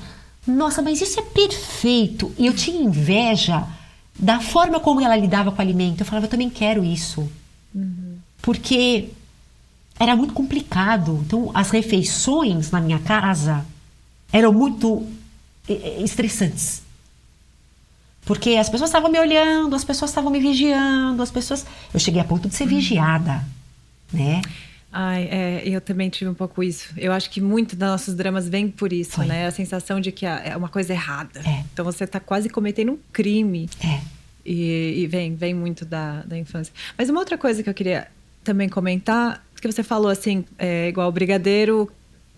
Nossa, 0.45 0.81
mas 0.81 1.01
isso 1.01 1.19
é 1.19 1.23
perfeito. 1.23 2.33
E 2.37 2.45
eu 2.45 2.53
tinha 2.53 2.81
inveja 2.81 3.65
da 4.17 4.39
forma 4.41 4.79
como 4.79 4.99
ela 4.99 5.15
lidava 5.15 5.51
com 5.51 5.57
o 5.57 5.61
alimento. 5.61 6.01
Eu 6.01 6.05
falava: 6.05 6.25
Eu 6.25 6.29
também 6.29 6.49
quero 6.49 6.83
isso. 6.83 7.29
Uhum. 7.73 8.17
Porque 8.41 9.09
era 9.99 10.15
muito 10.15 10.33
complicado. 10.33 11.21
Então, 11.25 11.51
as 11.53 11.69
refeições 11.69 12.71
na 12.71 12.81
minha 12.81 12.99
casa 12.99 13.65
eram 14.31 14.53
muito 14.53 15.05
estressantes. 15.67 16.81
Porque 18.25 18.51
as 18.51 18.69
pessoas 18.69 18.89
estavam 18.89 19.09
me 19.09 19.19
olhando, 19.19 19.75
as 19.75 19.83
pessoas 19.83 20.11
estavam 20.11 20.31
me 20.31 20.39
vigiando, 20.39 21.21
as 21.23 21.31
pessoas. 21.31 21.65
Eu 21.93 21.99
cheguei 21.99 22.21
a 22.21 22.23
ponto 22.23 22.47
de 22.47 22.55
ser 22.55 22.65
uhum. 22.65 22.69
vigiada, 22.69 23.43
né? 24.13 24.41
Ai, 24.91 25.27
é, 25.31 25.61
eu 25.65 25.79
também 25.79 26.09
tive 26.09 26.29
um 26.29 26.33
pouco 26.33 26.63
isso. 26.63 26.89
Eu 26.97 27.11
acho 27.11 27.29
que 27.29 27.39
muito 27.39 27.75
dos 27.75 27.87
nossos 27.87 28.15
dramas 28.15 28.47
vem 28.47 28.69
por 28.69 28.91
isso, 28.91 29.17
Foi. 29.17 29.25
né? 29.25 29.45
A 29.45 29.51
sensação 29.51 29.99
de 29.99 30.11
que 30.11 30.25
é 30.25 30.55
uma 30.57 30.69
coisa 30.69 30.93
errada. 30.93 31.39
É. 31.39 31.63
Então 31.73 31.85
você 31.85 32.03
está 32.03 32.19
quase 32.19 32.49
cometendo 32.49 32.93
um 32.93 32.99
crime. 33.11 33.69
É. 33.83 33.99
E, 34.45 35.03
e, 35.03 35.07
vem, 35.07 35.35
vem 35.35 35.53
muito 35.53 35.85
da, 35.85 36.21
da 36.23 36.37
infância. 36.37 36.73
Mas 36.97 37.09
uma 37.09 37.19
outra 37.19 37.37
coisa 37.37 37.61
que 37.61 37.69
eu 37.69 37.73
queria 37.73 38.07
também 38.43 38.67
comentar, 38.67 39.45
que 39.59 39.71
você 39.71 39.83
falou 39.83 40.09
assim, 40.09 40.43
é, 40.57 40.87
igual 40.87 41.07
o 41.07 41.11
brigadeiro 41.11 41.91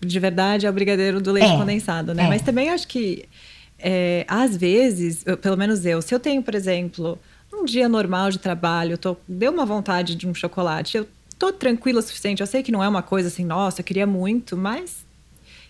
de 0.04 0.18
verdade 0.18 0.66
é 0.66 0.70
o 0.70 0.72
brigadeiro 0.72 1.20
do 1.20 1.32
leite 1.32 1.50
é, 1.50 1.56
condensado, 1.56 2.14
né? 2.14 2.24
É. 2.24 2.28
Mas 2.28 2.42
também 2.42 2.70
acho 2.70 2.86
que, 2.88 3.24
é, 3.78 4.24
às 4.28 4.56
vezes, 4.56 5.22
eu, 5.26 5.36
pelo 5.36 5.56
menos 5.56 5.86
eu, 5.86 6.02
se 6.02 6.14
eu 6.14 6.20
tenho, 6.20 6.42
por 6.42 6.54
exemplo, 6.54 7.18
um 7.52 7.64
dia 7.64 7.88
normal 7.88 8.30
de 8.30 8.38
trabalho, 8.38 8.98
tô, 8.98 9.16
deu 9.26 9.52
uma 9.52 9.64
vontade 9.64 10.14
de 10.14 10.26
um 10.26 10.34
chocolate, 10.34 10.96
eu 10.96 11.06
tô 11.38 11.52
tranquila 11.52 12.00
o 12.00 12.02
suficiente, 12.02 12.40
eu 12.40 12.46
sei 12.46 12.62
que 12.62 12.72
não 12.72 12.82
é 12.82 12.88
uma 12.88 13.02
coisa 13.02 13.28
assim, 13.28 13.44
nossa, 13.44 13.80
eu 13.80 13.84
queria 13.84 14.06
muito, 14.06 14.56
mas 14.56 15.04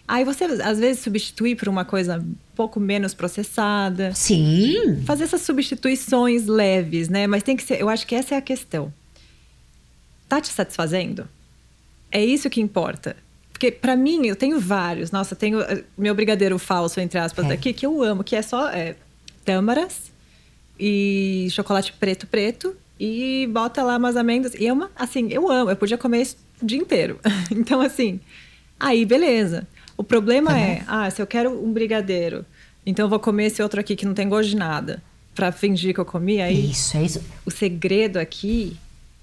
Aí 0.06 0.24
você, 0.24 0.44
às 0.44 0.78
vezes, 0.78 1.02
substitui 1.02 1.54
por 1.54 1.68
uma 1.68 1.84
coisa 1.84 2.18
um 2.18 2.34
pouco 2.54 2.80
menos 2.80 3.14
processada. 3.14 4.12
Sim. 4.14 5.02
Fazer 5.06 5.24
essas 5.24 5.42
substituições 5.42 6.46
leves, 6.46 7.08
né? 7.08 7.26
Mas 7.26 7.42
tem 7.42 7.56
que 7.56 7.62
ser. 7.62 7.80
Eu 7.80 7.88
acho 7.88 8.06
que 8.06 8.14
essa 8.14 8.34
é 8.34 8.38
a 8.38 8.42
questão. 8.42 8.92
Tá 10.28 10.40
te 10.40 10.48
satisfazendo? 10.48 11.28
É 12.10 12.22
isso 12.22 12.50
que 12.50 12.60
importa. 12.60 13.16
Porque 13.62 13.70
para 13.70 13.94
mim, 13.94 14.26
eu 14.26 14.34
tenho 14.34 14.58
vários. 14.58 15.12
Nossa, 15.12 15.36
tenho 15.36 15.60
eh, 15.60 15.84
meu 15.96 16.16
brigadeiro 16.16 16.58
falso, 16.58 16.98
entre 16.98 17.16
aspas, 17.20 17.44
é. 17.44 17.48
daqui, 17.50 17.72
que 17.72 17.86
eu 17.86 18.02
amo, 18.02 18.24
que 18.24 18.34
é 18.34 18.42
só 18.42 18.68
é, 18.68 18.96
tâmaras 19.44 20.10
e 20.76 21.46
chocolate 21.52 21.92
preto 21.92 22.26
preto 22.26 22.74
e 22.98 23.48
bota 23.52 23.84
lá 23.84 23.98
umas 23.98 24.16
amêndoas. 24.16 24.54
E 24.54 24.66
é 24.66 24.72
uma, 24.72 24.90
assim, 24.96 25.28
eu 25.30 25.48
amo. 25.48 25.70
Eu 25.70 25.76
podia 25.76 25.96
comer 25.96 26.22
isso 26.22 26.36
o 26.60 26.66
dia 26.66 26.76
inteiro. 26.76 27.20
então, 27.54 27.80
assim, 27.80 28.18
aí 28.80 29.04
beleza. 29.04 29.64
O 29.96 30.02
problema 30.02 30.50
tá 30.50 30.58
é, 30.58 30.82
ah, 30.88 31.08
se 31.08 31.22
eu 31.22 31.26
quero 31.28 31.64
um 31.64 31.72
brigadeiro, 31.72 32.44
então 32.84 33.04
eu 33.04 33.08
vou 33.08 33.20
comer 33.20 33.46
esse 33.46 33.62
outro 33.62 33.78
aqui 33.78 33.94
que 33.94 34.04
não 34.04 34.12
tem 34.12 34.28
gosto 34.28 34.48
de 34.48 34.56
nada. 34.56 35.00
Pra 35.36 35.52
fingir 35.52 35.94
que 35.94 36.00
eu 36.00 36.04
comi, 36.04 36.42
aí... 36.42 36.72
Isso, 36.72 36.96
é 36.96 37.04
isso. 37.04 37.22
O 37.46 37.50
segredo 37.50 38.18
aqui, 38.18 38.76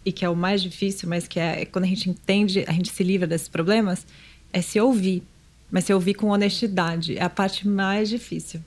e 0.06 0.14
que 0.14 0.24
é 0.24 0.30
o 0.30 0.36
mais 0.36 0.62
difícil, 0.62 1.10
mas 1.10 1.28
que 1.28 1.42
é 1.42 1.66
quando 1.66 1.84
a 1.84 1.88
gente 1.88 2.10
entende, 2.10 2.64
a 2.66 2.72
gente 2.72 2.90
se 2.90 3.04
livra 3.04 3.28
desses 3.28 3.50
problemas, 3.50 4.08
é 4.52 4.62
se 4.62 4.80
ouvir, 4.80 5.24
mas 5.72 5.86
se 5.86 5.94
ouvir 5.94 6.14
com 6.14 6.28
honestidade. 6.30 7.18
É 7.18 7.24
a 7.24 7.30
parte 7.30 7.68
mais 7.68 8.10
difícil. 8.10 8.62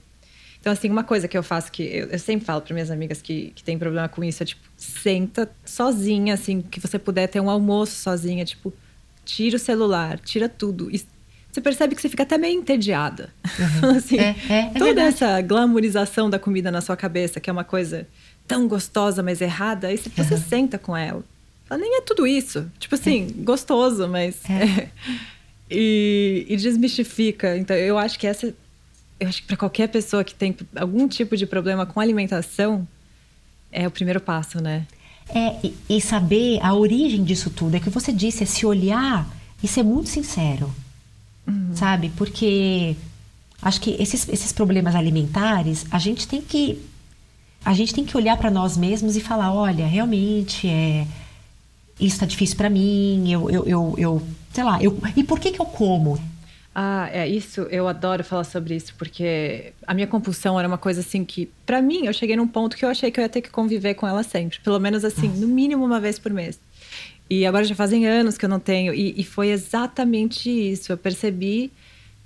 Então, 0.61 0.73
assim, 0.73 0.89
uma 0.89 1.03
coisa 1.03 1.27
que 1.27 1.37
eu 1.37 1.43
faço 1.43 1.73
que 1.73 1.83
eu, 1.83 2.07
eu 2.07 2.19
sempre 2.21 2.47
falo 2.47 2.61
para 2.61 2.73
minhas 2.73 2.91
amigas 2.91 3.21
que, 3.21 3.53
que 3.55 3.65
tem 3.65 3.77
problema 3.77 4.09
com 4.09 4.23
isso 4.23 4.45
é 4.45 4.47
tipo, 4.47 4.63
senta 4.77 5.51
sozinha, 5.65 6.35
assim, 6.35 6.63
que 6.63 6.79
você 6.79 7.01
puder 7.01 7.27
ter 7.27 7.41
um 7.41 7.51
almoço 7.51 7.97
sozinha, 7.97 8.45
tipo, 8.45 8.73
tira 9.25 9.57
o 9.57 9.59
celular, 9.59 10.21
tira 10.21 10.49
tudo. 10.49 10.89
E 10.89 11.05
você 11.51 11.61
percebe 11.61 11.97
que 11.97 12.01
você 12.01 12.09
fica 12.09 12.23
até 12.23 12.39
meio 12.39 12.61
entediada. 12.61 13.31
Uhum. 13.59 13.91
assim, 13.99 14.19
é, 14.19 14.37
é, 14.49 14.59
é 14.59 14.71
toda 14.71 14.85
verdade. 14.85 15.09
essa 15.09 15.41
glamorização 15.41 16.31
da 16.31 16.39
comida 16.39 16.71
na 16.71 16.81
sua 16.81 16.97
cabeça, 16.97 17.41
que 17.41 17.51
é 17.51 17.53
uma 17.53 17.65
coisa 17.65 18.07
tão 18.47 18.69
gostosa, 18.69 19.21
mas 19.21 19.41
errada, 19.41 19.89
aí 19.89 19.99
você 19.99 20.35
uhum. 20.35 20.41
senta 20.41 20.79
com 20.79 20.97
ela. 20.97 21.25
Ela 21.69 21.81
nem 21.81 21.99
é 21.99 22.01
tudo 22.03 22.27
isso. 22.27 22.71
Tipo 22.79 22.95
assim, 22.95 23.27
é. 23.31 23.43
gostoso, 23.43 24.07
mas. 24.07 24.41
E, 25.73 26.47
e 26.49 26.57
desmistifica. 26.57 27.57
Então, 27.57 27.77
eu 27.77 27.99
acho 27.99 28.19
que 28.19 28.27
essa. 28.27 28.55
Eu 29.19 29.29
acho 29.29 29.43
que 29.43 29.49
para 29.49 29.57
qualquer 29.57 29.89
pessoa 29.89 30.25
que 30.25 30.35
tem 30.35 30.57
algum 30.75 31.07
tipo 31.07 31.37
de 31.37 31.47
problema 31.47 31.87
com 31.87 32.01
alimentação, 32.01 32.87
é 33.71 33.87
o 33.87 33.91
primeiro 33.91 34.21
passo, 34.21 34.61
né? 34.61 34.87
É, 35.29 35.57
e, 35.65 35.75
e 35.89 36.01
saber 36.01 36.59
a 36.61 36.75
origem 36.75 37.25
disso 37.25 37.49
tudo. 37.49 37.77
É 37.77 37.81
que 37.81 37.89
você 37.89 38.13
disse, 38.13 38.43
é 38.43 38.47
se 38.47 38.67
olhar 38.67 39.29
e 39.63 39.69
ser 39.69 39.83
muito 39.83 40.09
sincero. 40.09 40.73
Uhum. 41.47 41.75
Sabe? 41.75 42.11
Porque 42.17 42.97
acho 43.61 43.81
que 43.81 43.91
esses, 44.01 44.29
esses 44.29 44.53
problemas 44.53 44.95
alimentares, 44.95 45.87
a 45.91 45.99
gente 45.99 46.27
tem 46.27 46.43
que. 46.43 46.79
A 47.65 47.75
gente 47.75 47.95
tem 47.95 48.05
que 48.05 48.17
olhar 48.17 48.37
para 48.37 48.51
nós 48.51 48.77
mesmos 48.77 49.17
e 49.17 49.21
falar: 49.21 49.55
olha, 49.55 49.87
realmente 49.87 50.69
é 50.69 51.07
isso 52.03 52.17
está 52.17 52.27
difícil 52.27 52.57
para 52.57 52.69
mim, 52.69 53.31
eu, 53.31 53.49
eu, 53.49 53.65
eu, 53.65 53.95
eu, 53.97 54.23
sei 54.53 54.65
lá, 54.65 54.83
eu, 54.83 54.99
e 55.17 55.25
por 55.25 55.41
que 55.41 55.51
que 55.51 55.61
eu 55.61 55.67
como? 55.67 56.21
Ah, 56.75 57.09
é 57.13 57.29
isso. 57.29 57.63
Eu 57.63 57.87
adoro 57.87 58.25
falar 58.25 58.45
sobre 58.45 58.75
isso 58.75 58.95
porque 58.97 59.73
a 59.87 59.93
minha 59.93 60.07
compulsão 60.07 60.59
era 60.59 60.67
uma 60.67 60.79
coisa 60.79 61.01
assim 61.01 61.25
que, 61.25 61.51
para 61.67 61.83
mim, 61.83 62.07
eu 62.07 62.13
cheguei 62.13 62.37
num 62.37 62.49
ponto 62.49 62.77
que 62.77 62.85
eu 62.85 62.89
achei 62.89 63.11
que 63.11 63.21
eu 63.21 63.23
ia 63.23 63.29
ter 63.29 63.43
que 63.43 63.51
conviver 63.51 63.95
com 63.95 64.07
ela 64.07 64.23
sempre, 64.23 64.59
pelo 64.61 64.79
menos 64.79 65.05
assim, 65.05 65.29
no 65.29 65.47
mínimo 65.47 65.85
uma 65.85 66.01
vez 66.01 66.19
por 66.19 66.33
mês. 66.33 66.59
E 67.29 67.47
agora 67.47 67.65
já 67.65 67.75
fazem 67.75 68.07
anos 68.07 68.37
que 68.37 68.45
eu 68.45 68.49
não 68.49 68.61
tenho 68.61 68.93
e, 68.95 69.15
e 69.19 69.25
foi 69.25 69.51
exatamente 69.51 70.51
isso. 70.51 70.93
Eu 70.93 70.97
percebi 70.97 71.71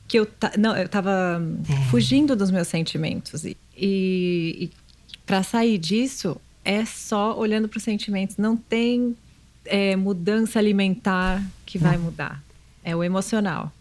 que 0.09 0.18
eu 0.18 0.29
não, 0.59 0.77
eu 0.77 0.89
tava 0.89 1.43
é. 1.68 1.91
fugindo 1.91 2.37
dos 2.37 2.51
meus 2.51 2.68
sentimentos 2.68 3.45
e, 3.45 3.57
e, 3.77 4.57
e 4.61 4.70
para 5.24 5.43
sair 5.43 5.79
disso 5.79 6.41
é 6.64 6.85
só 6.85 7.37
olhando 7.37 7.68
para 7.68 7.79
os 7.79 7.85
sentimentos. 7.85 8.37
Não 8.37 8.57
tem 8.57 9.16
é, 9.67 9.97
mudança 9.97 10.59
alimentar 10.59 11.43
que 11.64 11.79
vai 11.79 11.97
mudar. 11.97 12.43
É 12.83 12.95
o 12.95 13.03
emocional. 13.03 13.73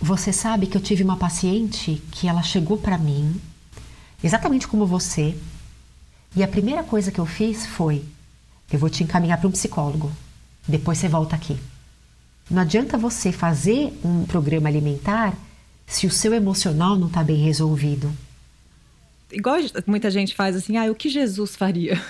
Você 0.00 0.32
sabe 0.32 0.66
que 0.66 0.76
eu 0.76 0.80
tive 0.80 1.02
uma 1.02 1.16
paciente 1.16 2.00
que 2.12 2.28
ela 2.28 2.42
chegou 2.42 2.78
para 2.78 2.96
mim, 2.96 3.40
exatamente 4.22 4.66
como 4.68 4.86
você, 4.86 5.36
e 6.36 6.42
a 6.42 6.48
primeira 6.48 6.82
coisa 6.82 7.10
que 7.10 7.18
eu 7.18 7.26
fiz 7.26 7.66
foi: 7.66 8.04
eu 8.70 8.78
vou 8.78 8.88
te 8.88 9.02
encaminhar 9.02 9.38
para 9.38 9.48
um 9.48 9.52
psicólogo, 9.52 10.12
depois 10.66 10.98
você 10.98 11.08
volta 11.08 11.34
aqui. 11.34 11.58
Não 12.50 12.62
adianta 12.62 12.96
você 12.96 13.32
fazer 13.32 13.92
um 14.04 14.24
programa 14.24 14.68
alimentar 14.68 15.36
se 15.86 16.06
o 16.06 16.10
seu 16.10 16.32
emocional 16.32 16.96
não 16.96 17.08
está 17.08 17.22
bem 17.22 17.36
resolvido. 17.36 18.12
Igual 19.30 19.58
muita 19.86 20.10
gente 20.10 20.34
faz 20.34 20.56
assim, 20.56 20.76
ah, 20.76 20.90
o 20.90 20.94
que 20.94 21.08
Jesus 21.08 21.56
faria? 21.56 22.00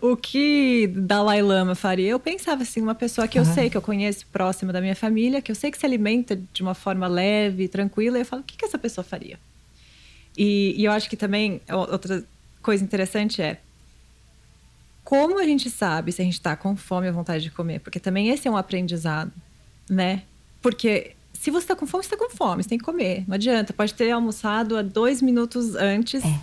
O 0.00 0.16
que 0.16 0.86
Dalai 0.88 1.42
Lama 1.42 1.74
faria? 1.74 2.10
Eu 2.10 2.20
pensava 2.20 2.62
assim, 2.62 2.80
uma 2.80 2.94
pessoa 2.94 3.26
que 3.26 3.38
eu 3.38 3.44
sei, 3.44 3.68
que 3.68 3.76
eu 3.76 3.82
conheço 3.82 4.26
próxima 4.32 4.72
da 4.72 4.80
minha 4.80 4.94
família, 4.96 5.42
que 5.42 5.50
eu 5.50 5.54
sei 5.54 5.70
que 5.70 5.78
se 5.78 5.86
alimenta 5.86 6.40
de 6.52 6.62
uma 6.62 6.74
forma 6.74 7.06
leve, 7.06 7.68
tranquila, 7.68 8.18
e 8.18 8.20
eu 8.22 8.26
falo, 8.26 8.42
o 8.42 8.44
que, 8.44 8.56
que 8.56 8.64
essa 8.64 8.78
pessoa 8.78 9.04
faria? 9.04 9.38
E, 10.36 10.74
e 10.76 10.84
eu 10.84 10.92
acho 10.92 11.08
que 11.08 11.16
também 11.16 11.60
outra 11.68 12.24
coisa 12.62 12.84
interessante 12.84 13.40
é 13.40 13.58
como 15.02 15.38
a 15.38 15.44
gente 15.44 15.70
sabe 15.70 16.10
se 16.10 16.20
a 16.20 16.24
gente 16.24 16.34
está 16.34 16.56
com 16.56 16.76
fome 16.76 17.06
ou 17.06 17.14
vontade 17.14 17.44
de 17.44 17.50
comer? 17.50 17.78
Porque 17.78 18.00
também 18.00 18.28
esse 18.28 18.48
é 18.48 18.50
um 18.50 18.56
aprendizado, 18.56 19.32
né? 19.88 20.24
Porque 20.60 21.12
se 21.32 21.48
você 21.48 21.64
está 21.64 21.76
com 21.76 21.86
fome, 21.86 22.02
você 22.02 22.12
está 22.12 22.16
com 22.16 22.28
fome, 22.28 22.62
você 22.62 22.68
tem 22.68 22.78
que 22.78 22.84
comer. 22.84 23.24
Não 23.28 23.36
adianta, 23.36 23.72
pode 23.72 23.94
ter 23.94 24.10
almoçado 24.10 24.76
há 24.76 24.82
dois 24.82 25.22
minutos 25.22 25.76
antes. 25.76 26.24
É, 26.24 26.40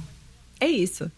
é 0.62 0.68
isso. 0.70 1.12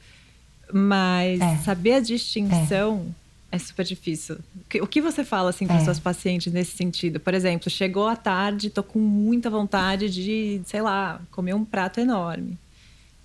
Mas 0.71 1.39
é. 1.39 1.57
saber 1.57 1.93
a 1.93 1.99
distinção 1.99 3.13
é. 3.51 3.55
é. 3.55 3.59
super 3.59 3.85
difícil. 3.85 4.37
O 4.81 4.87
que 4.87 5.01
você 5.01 5.23
fala 5.23 5.49
assim 5.49 5.67
para 5.67 5.77
é. 5.77 5.83
suas 5.83 5.99
pacientes 5.99 6.51
nesse 6.51 6.75
sentido? 6.75 7.19
Por 7.19 7.33
exemplo, 7.33 7.69
chegou 7.69 8.07
à 8.07 8.15
tarde, 8.15 8.69
tô 8.69 8.83
com 8.83 8.99
muita 8.99 9.49
vontade 9.49 10.09
de, 10.09 10.61
sei 10.65 10.81
lá, 10.81 11.21
comer 11.31 11.53
um 11.53 11.63
prato 11.63 11.99
enorme. 11.99 12.57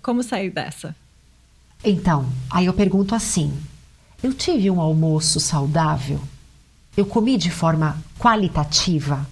Como 0.01 0.23
sair 0.23 0.49
dessa? 0.49 0.95
Então, 1.83 2.27
aí 2.49 2.65
eu 2.65 2.73
pergunto 2.73 3.15
assim: 3.15 3.51
eu 4.21 4.33
tive 4.33 4.69
um 4.69 4.79
almoço 4.79 5.39
saudável? 5.39 6.19
Eu 6.95 7.05
comi 7.05 7.37
de 7.37 7.49
forma 7.49 7.97
qualitativa? 8.19 9.25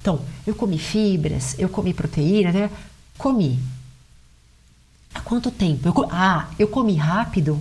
Então, 0.00 0.20
eu 0.46 0.54
comi 0.54 0.78
fibras, 0.78 1.58
eu 1.58 1.68
comi 1.68 1.92
proteína, 1.92 2.50
né? 2.50 2.70
Comi. 3.18 3.58
Há 5.14 5.20
quanto 5.20 5.50
tempo? 5.50 5.88
Eu, 5.88 6.08
ah, 6.10 6.48
eu 6.58 6.68
comi 6.68 6.94
rápido. 6.94 7.60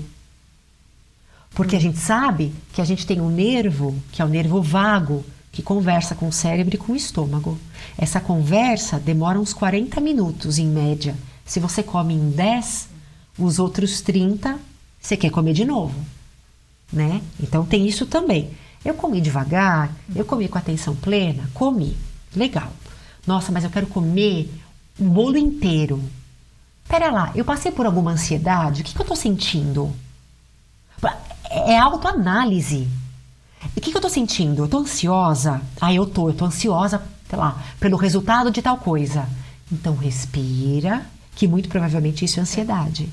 Porque 1.53 1.75
a 1.75 1.79
gente 1.79 1.97
sabe 1.97 2.53
que 2.73 2.81
a 2.81 2.85
gente 2.85 3.05
tem 3.05 3.19
um 3.19 3.29
nervo, 3.29 3.95
que 4.11 4.21
é 4.21 4.25
o 4.25 4.29
nervo 4.29 4.61
vago, 4.61 5.25
que 5.51 5.61
conversa 5.61 6.15
com 6.15 6.27
o 6.27 6.31
cérebro 6.33 6.75
e 6.75 6.77
com 6.77 6.93
o 6.93 6.95
estômago. 6.95 7.57
Essa 7.97 8.21
conversa 8.21 8.97
demora 8.97 9.39
uns 9.39 9.53
40 9.53 9.99
minutos 9.99 10.57
em 10.57 10.67
média. 10.67 11.15
Se 11.45 11.59
você 11.59 11.83
come 11.83 12.13
em 12.13 12.31
10, 12.31 12.87
os 13.37 13.59
outros 13.59 14.01
30 14.01 14.57
você 15.01 15.17
quer 15.17 15.31
comer 15.31 15.53
de 15.53 15.65
novo, 15.65 15.99
né? 16.93 17.21
Então 17.41 17.65
tem 17.65 17.87
isso 17.87 18.05
também. 18.05 18.51
Eu 18.85 18.93
comi 18.93 19.19
devagar, 19.19 19.91
eu 20.15 20.23
comi 20.23 20.47
com 20.47 20.57
atenção 20.57 20.95
plena, 20.95 21.49
comi. 21.53 21.97
Legal. 22.35 22.71
Nossa, 23.25 23.51
mas 23.51 23.63
eu 23.63 23.69
quero 23.69 23.87
comer 23.87 24.49
o 24.99 25.03
bolo 25.03 25.37
inteiro. 25.37 26.01
Pera 26.91 27.09
lá, 27.09 27.31
eu 27.33 27.45
passei 27.45 27.71
por 27.71 27.85
alguma 27.85 28.11
ansiedade? 28.11 28.81
O 28.81 28.83
que, 28.83 28.93
que 28.93 29.01
eu 29.01 29.05
tô 29.05 29.15
sentindo? 29.15 29.95
É 31.49 31.77
autoanálise. 31.77 32.85
O 33.77 33.79
que, 33.79 33.91
que 33.91 33.97
eu 33.97 34.01
tô 34.01 34.09
sentindo? 34.09 34.63
Eu 34.63 34.67
tô 34.67 34.79
ansiosa? 34.79 35.61
Ah, 35.79 35.93
eu 35.93 36.05
tô, 36.05 36.27
eu 36.27 36.33
tô 36.33 36.43
ansiosa, 36.43 37.01
sei 37.29 37.39
lá, 37.39 37.57
pelo 37.79 37.95
resultado 37.95 38.51
de 38.51 38.61
tal 38.61 38.77
coisa. 38.77 39.25
Então 39.71 39.95
respira, 39.95 41.05
que 41.33 41.47
muito 41.47 41.69
provavelmente 41.69 42.25
isso 42.25 42.39
é 42.39 42.41
ansiedade. 42.41 43.09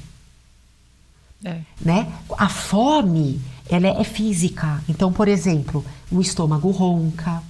É. 1.44 1.60
Né? 1.80 2.12
A 2.36 2.48
fome, 2.48 3.40
ela 3.70 3.86
é, 3.86 4.00
é 4.00 4.04
física. 4.04 4.82
Então, 4.88 5.12
por 5.12 5.28
exemplo, 5.28 5.84
o 6.10 6.20
estômago 6.20 6.72
ronca, 6.72 7.40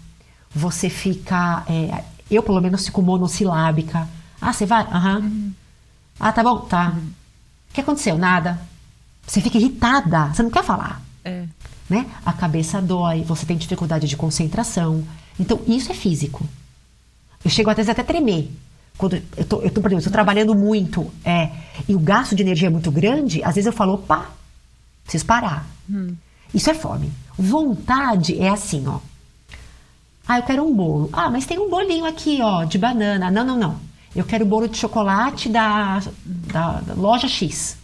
você 0.55 0.91
fica. 0.91 1.65
É, 1.67 2.05
eu, 2.31 2.43
pelo 2.43 2.61
menos, 2.61 2.85
fico 2.85 3.01
monossilábica. 3.01 4.07
Ah, 4.39 4.53
você 4.53 4.67
vai? 4.67 4.83
Aham. 4.83 5.21
Uhum. 5.21 5.53
Ah, 6.19 6.33
tá 6.33 6.43
bom, 6.43 6.59
tá. 6.61 6.91
Uhum. 6.91 7.11
O 7.71 7.75
que 7.75 7.81
aconteceu? 7.81 8.19
Nada. 8.19 8.61
Você 9.27 9.41
fica 9.41 9.59
irritada, 9.59 10.29
você 10.29 10.43
não 10.43 10.51
quer 10.51 10.65
falar. 10.65 11.03
É. 11.25 11.45
Né? 11.89 12.07
A 12.25 12.33
cabeça 12.33 12.81
dói, 12.81 13.23
você 13.23 13.47
tem 13.47 13.57
dificuldade 13.57 14.07
de 14.07 14.17
concentração. 14.17 15.05
Então, 15.39 15.61
isso 15.67 15.93
é 15.93 15.95
físico. 15.95 16.47
Eu 17.45 17.51
chego 17.51 17.71
às 17.71 17.77
vezes 17.77 17.91
até 17.91 18.03
tremer. 18.03 18.51
Quando 18.97 19.23
eu 19.37 19.45
tô, 19.45 19.63
eu 19.63 19.71
tô, 19.71 19.81
por 19.81 19.89
exemplo, 19.89 20.01
eu 20.01 20.05
tô 20.05 20.11
trabalhando 20.11 20.55
muito 20.57 21.09
é, 21.25 21.51
e 21.89 21.95
o 21.95 22.01
gasto 22.01 22.35
de 22.35 22.43
energia 22.43 22.67
é 22.67 22.71
muito 22.71 22.91
grande, 22.91 23.43
às 23.45 23.55
vezes 23.55 23.67
eu 23.67 23.73
falo, 23.73 23.95
opa, 23.95 24.27
preciso 25.05 25.25
parar. 25.25 25.65
Hum. 25.89 26.17
Isso 26.53 26.69
é 26.69 26.75
fome. 26.75 27.13
Vontade 27.39 28.41
é 28.41 28.49
assim, 28.49 28.85
ó. 28.89 28.99
Ah, 30.27 30.39
eu 30.39 30.43
quero 30.43 30.67
um 30.67 30.75
bolo. 30.75 31.09
Ah, 31.13 31.31
mas 31.31 31.47
tem 31.47 31.59
um 31.59 31.71
bolinho 31.71 32.05
aqui, 32.05 32.41
ó, 32.43 32.65
de 32.65 32.77
banana. 32.77 33.31
Não, 33.31 33.45
não, 33.45 33.57
não. 33.57 33.81
Eu 34.15 34.25
quero 34.25 34.45
bolo 34.45 34.69
de 34.69 34.77
chocolate 34.77 35.49
da, 35.49 36.01
da, 36.25 36.81
da 36.81 36.95
loja 36.95 37.29
X. 37.29 37.77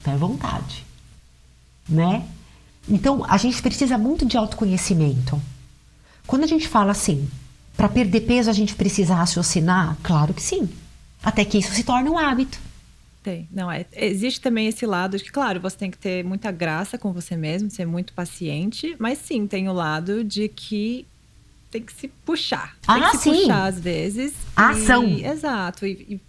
Então 0.00 0.12
é 0.12 0.16
vontade, 0.16 0.84
né? 1.88 2.26
Então 2.88 3.24
a 3.26 3.36
gente 3.38 3.62
precisa 3.62 3.96
muito 3.96 4.26
de 4.26 4.36
autoconhecimento. 4.36 5.40
Quando 6.26 6.44
a 6.44 6.46
gente 6.46 6.68
fala 6.68 6.92
assim, 6.92 7.28
para 7.76 7.88
perder 7.88 8.20
peso 8.22 8.50
a 8.50 8.52
gente 8.52 8.74
precisa 8.74 9.14
raciocinar, 9.14 9.96
claro 10.02 10.34
que 10.34 10.42
sim. 10.42 10.68
Até 11.22 11.44
que 11.44 11.58
isso 11.58 11.72
se 11.72 11.84
torne 11.84 12.10
um 12.10 12.18
hábito. 12.18 12.58
Tem. 13.22 13.48
Não, 13.50 13.72
é, 13.72 13.86
existe 13.94 14.38
também 14.38 14.66
esse 14.66 14.84
lado 14.84 15.16
de 15.16 15.24
que, 15.24 15.32
claro, 15.32 15.58
você 15.58 15.74
tem 15.74 15.90
que 15.90 15.96
ter 15.96 16.22
muita 16.22 16.52
graça 16.52 16.98
com 16.98 17.10
você 17.10 17.34
mesmo, 17.34 17.70
ser 17.70 17.86
muito 17.86 18.12
paciente, 18.12 18.94
mas 18.98 19.16
sim, 19.16 19.46
tem 19.46 19.66
o 19.66 19.72
lado 19.72 20.22
de 20.22 20.46
que 20.46 21.06
tem 21.74 21.82
que 21.82 21.92
se 21.92 22.06
puxar. 22.06 22.76
Tem 22.86 23.02
ah, 23.02 23.10
que 23.10 23.16
se 23.16 23.22
sim. 23.24 23.40
puxar 23.40 23.66
às 23.66 23.80
vezes. 23.80 24.32
A 24.54 24.70
ação. 24.70 25.04
Exato. 25.04 25.84
E, 25.84 25.90
e 26.08 26.20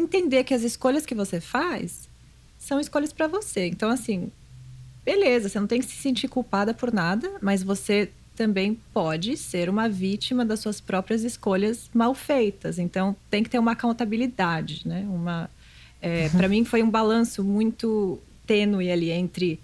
entender 0.00 0.42
que 0.44 0.54
as 0.54 0.62
escolhas 0.62 1.04
que 1.04 1.14
você 1.14 1.38
faz 1.38 2.08
são 2.58 2.80
escolhas 2.80 3.12
para 3.12 3.26
você. 3.26 3.66
Então, 3.66 3.90
assim, 3.90 4.32
beleza, 5.04 5.50
você 5.50 5.60
não 5.60 5.66
tem 5.66 5.80
que 5.80 5.86
se 5.86 5.96
sentir 5.96 6.28
culpada 6.28 6.72
por 6.72 6.90
nada, 6.90 7.30
mas 7.42 7.62
você 7.62 8.10
também 8.34 8.80
pode 8.92 9.36
ser 9.36 9.68
uma 9.68 9.86
vítima 9.86 10.46
das 10.46 10.60
suas 10.60 10.80
próprias 10.80 11.24
escolhas 11.24 11.90
mal 11.92 12.14
feitas. 12.14 12.78
Então, 12.78 13.14
tem 13.30 13.42
que 13.42 13.50
ter 13.50 13.58
uma 13.58 13.72
accountabilidade, 13.72 14.88
né? 14.88 15.06
Uma, 15.10 15.50
é, 16.00 16.24
uhum. 16.24 16.38
Para 16.38 16.48
mim, 16.48 16.64
foi 16.64 16.82
um 16.82 16.90
balanço 16.90 17.44
muito 17.44 18.18
tênue 18.46 18.90
ali 18.90 19.10
entre 19.10 19.60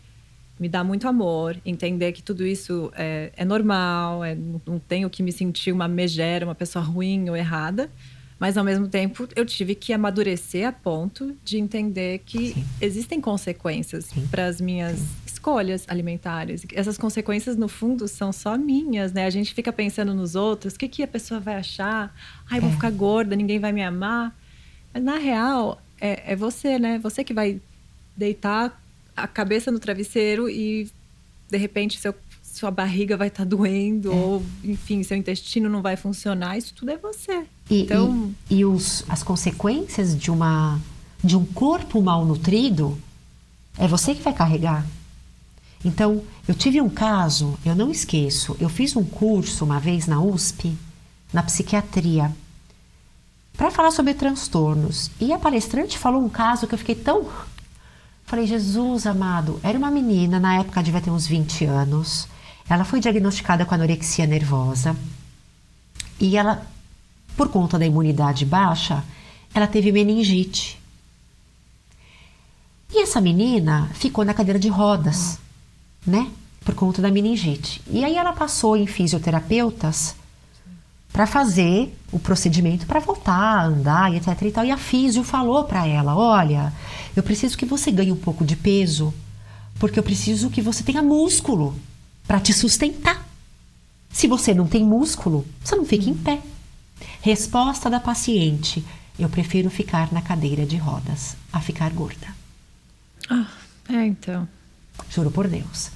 me 0.61 0.69
dá 0.69 0.85
muito 0.85 1.09
amor, 1.09 1.57
entender 1.65 2.13
que 2.13 2.23
tudo 2.23 2.47
isso 2.47 2.93
é, 2.95 3.33
é 3.35 3.45
normal, 3.47 4.23
é, 4.23 4.37
não 4.67 4.79
tenho 4.79 5.09
que 5.09 5.23
me 5.23 5.33
sentir 5.33 5.73
uma 5.73 5.89
megera, 5.89 6.45
uma 6.45 6.55
pessoa 6.55 6.85
ruim 6.85 7.31
ou 7.31 7.37
errada. 7.37 7.91
Mas 8.39 8.57
ao 8.57 8.65
mesmo 8.65 8.89
tempo 8.89 9.27
eu 9.35 9.45
tive 9.45 9.75
que 9.75 9.93
amadurecer 9.93 10.67
a 10.67 10.73
ponto 10.73 11.37
de 11.45 11.59
entender 11.59 12.21
que 12.25 12.55
Sim. 12.55 12.65
existem 12.81 13.21
consequências 13.21 14.11
para 14.31 14.47
as 14.47 14.61
minhas 14.61 14.99
Sim. 14.99 15.09
escolhas 15.27 15.85
alimentares. 15.89 16.67
Essas 16.75 16.97
consequências, 16.97 17.57
no 17.57 17.69
fundo, 17.69 18.09
são 18.09 18.33
só 18.33 18.57
minhas, 18.57 19.13
né? 19.13 19.27
A 19.27 19.31
gente 19.31 19.53
fica 19.53 19.71
pensando 19.71 20.15
nos 20.15 20.35
outros, 20.35 20.75
o 20.75 20.79
que, 20.79 20.89
que 20.89 21.03
a 21.03 21.09
pessoa 21.09 21.39
vai 21.39 21.57
achar? 21.57 22.15
Ai, 22.51 22.59
é. 22.59 22.61
vou 22.61 22.71
ficar 22.71 22.91
gorda, 22.91 23.37
ninguém 23.37 23.59
vai 23.59 23.73
me 23.73 23.83
amar. 23.83 24.35
Mas 24.93 25.03
na 25.03 25.17
real, 25.17 25.81
é, 26.01 26.33
é 26.33 26.37
você, 26.37 26.79
né? 26.79 26.99
Você 26.99 27.23
que 27.23 27.35
vai 27.35 27.61
deitar 28.17 28.81
a 29.23 29.27
cabeça 29.27 29.71
no 29.71 29.79
travesseiro 29.79 30.49
e 30.49 30.89
de 31.49 31.57
repente 31.57 31.99
seu, 31.99 32.15
sua 32.43 32.71
barriga 32.71 33.17
vai 33.17 33.29
estar 33.29 33.45
tá 33.45 33.49
doendo, 33.49 34.13
é. 34.13 34.15
ou 34.15 34.43
enfim, 34.65 35.03
seu 35.03 35.17
intestino 35.17 35.69
não 35.69 35.83
vai 35.83 35.97
funcionar, 35.97 36.57
isso 36.57 36.75
tudo 36.75 36.91
é 36.91 36.97
você. 36.97 37.45
E, 37.69 37.83
então... 37.83 38.33
e, 38.49 38.59
e 38.59 38.65
os, 38.65 39.05
as 39.09 39.23
consequências 39.23 40.17
de, 40.17 40.31
uma, 40.31 40.81
de 41.23 41.37
um 41.37 41.45
corpo 41.45 42.01
mal 42.03 42.25
nutrido 42.25 42.99
é 43.79 43.87
você 43.87 44.15
que 44.15 44.23
vai 44.23 44.35
carregar. 44.35 44.87
Então, 45.85 46.23
eu 46.47 46.55
tive 46.55 46.81
um 46.81 46.91
caso, 46.91 47.59
eu 47.65 47.75
não 47.75 47.91
esqueço, 47.91 48.57
eu 48.61 48.69
fiz 48.69 48.95
um 48.95 49.05
curso 49.05 49.65
uma 49.65 49.81
vez 49.81 50.07
na 50.07 50.21
USP, 50.23 50.77
na 51.33 51.43
psiquiatria. 51.43 52.31
para 53.57 53.71
falar 53.71 53.91
sobre 53.91 54.15
transtornos. 54.15 55.11
E 55.21 55.33
a 55.33 55.39
palestrante 55.39 55.97
falou 55.97 56.23
um 56.23 56.29
caso 56.29 56.67
que 56.67 56.75
eu 56.75 56.79
fiquei 56.79 56.95
tão. 56.95 57.27
Falei, 58.31 58.47
Jesus 58.47 59.09
amado, 59.09 59.59
era 59.61 59.77
uma 59.77 59.91
menina, 59.91 60.39
na 60.39 60.61
época 60.61 60.85
devia 60.85 61.01
ter 61.01 61.11
uns 61.11 61.27
20 61.27 61.65
anos. 61.65 62.29
Ela 62.69 62.85
foi 62.85 63.01
diagnosticada 63.01 63.67
com 63.67 63.75
anorexia 63.75 64.25
nervosa. 64.25 64.97
E 66.21 66.37
ela, 66.37 66.65
por 67.37 67.49
conta 67.49 67.77
da 67.77 67.85
imunidade 67.85 68.47
baixa, 68.47 69.03
ela 69.53 69.67
teve 69.67 69.91
meningite. 69.91 70.81
E 72.93 73.03
essa 73.03 73.21
menina 73.21 73.91
ficou 73.95 74.25
na 74.25 74.33
cadeira 74.33 74.61
de 74.61 74.69
rodas, 74.69 75.37
né? 76.07 76.31
Por 76.65 76.77
conta 76.77 77.03
da 77.03 77.11
meningite. 77.11 77.83
E 77.89 78.05
aí 78.05 78.15
ela 78.15 78.33
passou 78.33 78.77
em 78.77 78.87
fisioterapeutas 78.87 80.15
para 81.13 81.27
fazer 81.27 81.97
o 82.13 82.19
procedimento 82.19 82.87
para 82.87 83.01
voltar 83.01 83.35
a 83.35 83.65
andar 83.65 84.13
e 84.13 84.17
etc 84.17 84.43
e 84.43 84.51
tal. 84.51 84.65
E 84.65 84.71
a 84.71 84.77
físio 84.77 85.23
falou 85.25 85.65
para 85.65 85.87
ela: 85.87 86.17
"Olha, 86.17 86.73
eu 87.15 87.23
preciso 87.23 87.57
que 87.57 87.67
você 87.67 87.91
ganhe 87.91 88.13
um 88.13 88.17
pouco 88.17 88.45
de 88.45 88.57
peso, 88.57 89.13
porque 89.79 89.99
eu 89.99 90.03
preciso 90.03 90.51
que 90.51 90.63
você 90.63 90.83
tenha 90.83 91.03
músculo 91.03 91.75
para 92.27 92.41
te 92.41 92.53
sustentar. 92.53 93.27
Se 94.13 94.27
você 94.27 94.53
não 94.55 94.67
tem 94.67 94.85
músculo, 94.85 95.47
você 95.65 95.77
não 95.77 95.85
fica 95.85 96.09
em 96.09 96.15
pé." 96.15 96.41
Resposta 97.23 97.91
da 97.91 98.01
paciente: 98.01 98.85
"Eu 99.19 99.29
prefiro 99.29 99.71
ficar 99.71 100.13
na 100.13 100.23
cadeira 100.23 100.65
de 100.65 100.77
rodas 100.77 101.37
a 101.53 101.61
ficar 101.61 101.91
gorda." 101.91 102.29
Ah, 103.29 103.47
é, 103.89 104.07
então. 104.07 104.49
Juro 105.09 105.31
por 105.31 105.49
Deus. 105.49 105.91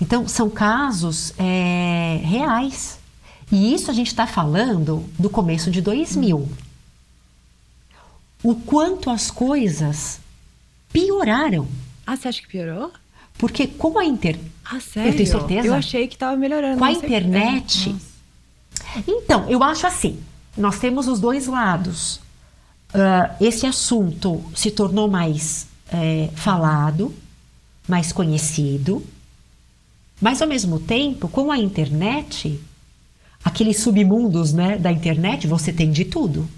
Então, 0.00 0.28
são 0.28 0.48
casos 0.48 1.32
é, 1.38 2.20
reais. 2.24 2.97
E 3.50 3.74
isso 3.74 3.90
a 3.90 3.94
gente 3.94 4.08
está 4.08 4.26
falando 4.26 5.04
do 5.18 5.30
começo 5.30 5.70
de 5.70 5.80
2000. 5.80 6.48
O 8.42 8.54
quanto 8.54 9.10
as 9.10 9.30
coisas 9.30 10.20
pioraram. 10.92 11.66
Ah, 12.06 12.16
você 12.16 12.28
acha 12.28 12.42
que 12.42 12.48
piorou? 12.48 12.92
Porque 13.36 13.66
com 13.66 13.98
a 13.98 14.04
internet. 14.04 14.50
Ah, 14.64 14.80
sério? 14.80 15.12
Eu 15.12 15.16
tenho 15.16 15.28
certeza. 15.28 15.66
Eu 15.66 15.74
achei 15.74 16.06
que 16.06 16.14
estava 16.14 16.36
melhorando. 16.36 16.78
Com 16.78 16.84
a 16.84 16.92
internet. 16.92 17.94
Então, 19.06 19.48
eu 19.48 19.62
acho 19.62 19.86
assim: 19.86 20.20
nós 20.56 20.78
temos 20.78 21.08
os 21.08 21.20
dois 21.20 21.46
lados. 21.46 22.20
Ah, 22.92 23.34
esse 23.40 23.66
assunto 23.66 24.42
se 24.54 24.70
tornou 24.70 25.08
mais 25.08 25.66
é, 25.90 26.30
falado, 26.34 27.14
mais 27.86 28.12
conhecido, 28.12 29.04
mas 30.20 30.42
ao 30.42 30.48
mesmo 30.48 30.78
tempo, 30.80 31.28
com 31.28 31.50
a 31.50 31.58
internet, 31.58 32.60
aqueles 33.44 33.80
submundos 33.80 34.52
né, 34.52 34.76
da 34.78 34.90
internet, 34.90 35.46
você 35.46 35.72
tem 35.72 35.90
de 35.90 36.04
tudo. 36.04 36.48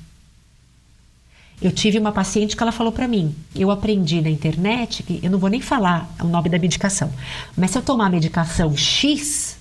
Eu 1.60 1.70
tive 1.70 1.98
uma 1.98 2.10
paciente 2.10 2.56
que 2.56 2.62
ela 2.62 2.72
falou 2.72 2.90
para 2.90 3.06
mim, 3.06 3.34
eu 3.54 3.70
aprendi 3.70 4.20
na 4.22 4.30
internet 4.30 5.02
que 5.02 5.20
eu 5.22 5.30
não 5.30 5.38
vou 5.38 5.50
nem 5.50 5.60
falar 5.60 6.10
o 6.18 6.26
nome 6.26 6.48
da 6.48 6.58
medicação, 6.58 7.12
mas 7.54 7.70
se 7.70 7.78
eu 7.78 7.82
tomar 7.82 8.06
a 8.06 8.10
medicação 8.10 8.74
X, 8.74 9.58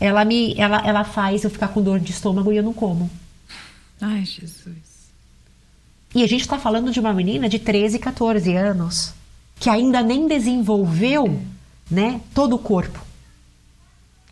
ela 0.00 0.24
me 0.24 0.54
ela, 0.56 0.78
ela 0.86 1.04
faz 1.04 1.44
eu 1.44 1.50
ficar 1.50 1.68
com 1.68 1.82
dor 1.82 2.00
de 2.00 2.12
estômago 2.12 2.50
e 2.50 2.56
eu 2.56 2.62
não 2.62 2.72
como. 2.72 3.10
Ai, 4.00 4.24
Jesus. 4.24 4.76
E 6.14 6.22
a 6.22 6.26
gente 6.26 6.40
está 6.40 6.58
falando 6.58 6.90
de 6.90 6.98
uma 6.98 7.12
menina 7.12 7.48
de 7.48 7.58
13, 7.58 7.98
14 7.98 8.54
anos 8.56 9.12
que 9.60 9.68
ainda 9.68 10.00
nem 10.02 10.26
desenvolveu, 10.26 11.40
né, 11.90 12.20
todo 12.32 12.54
o 12.54 12.58
corpo. 12.58 12.98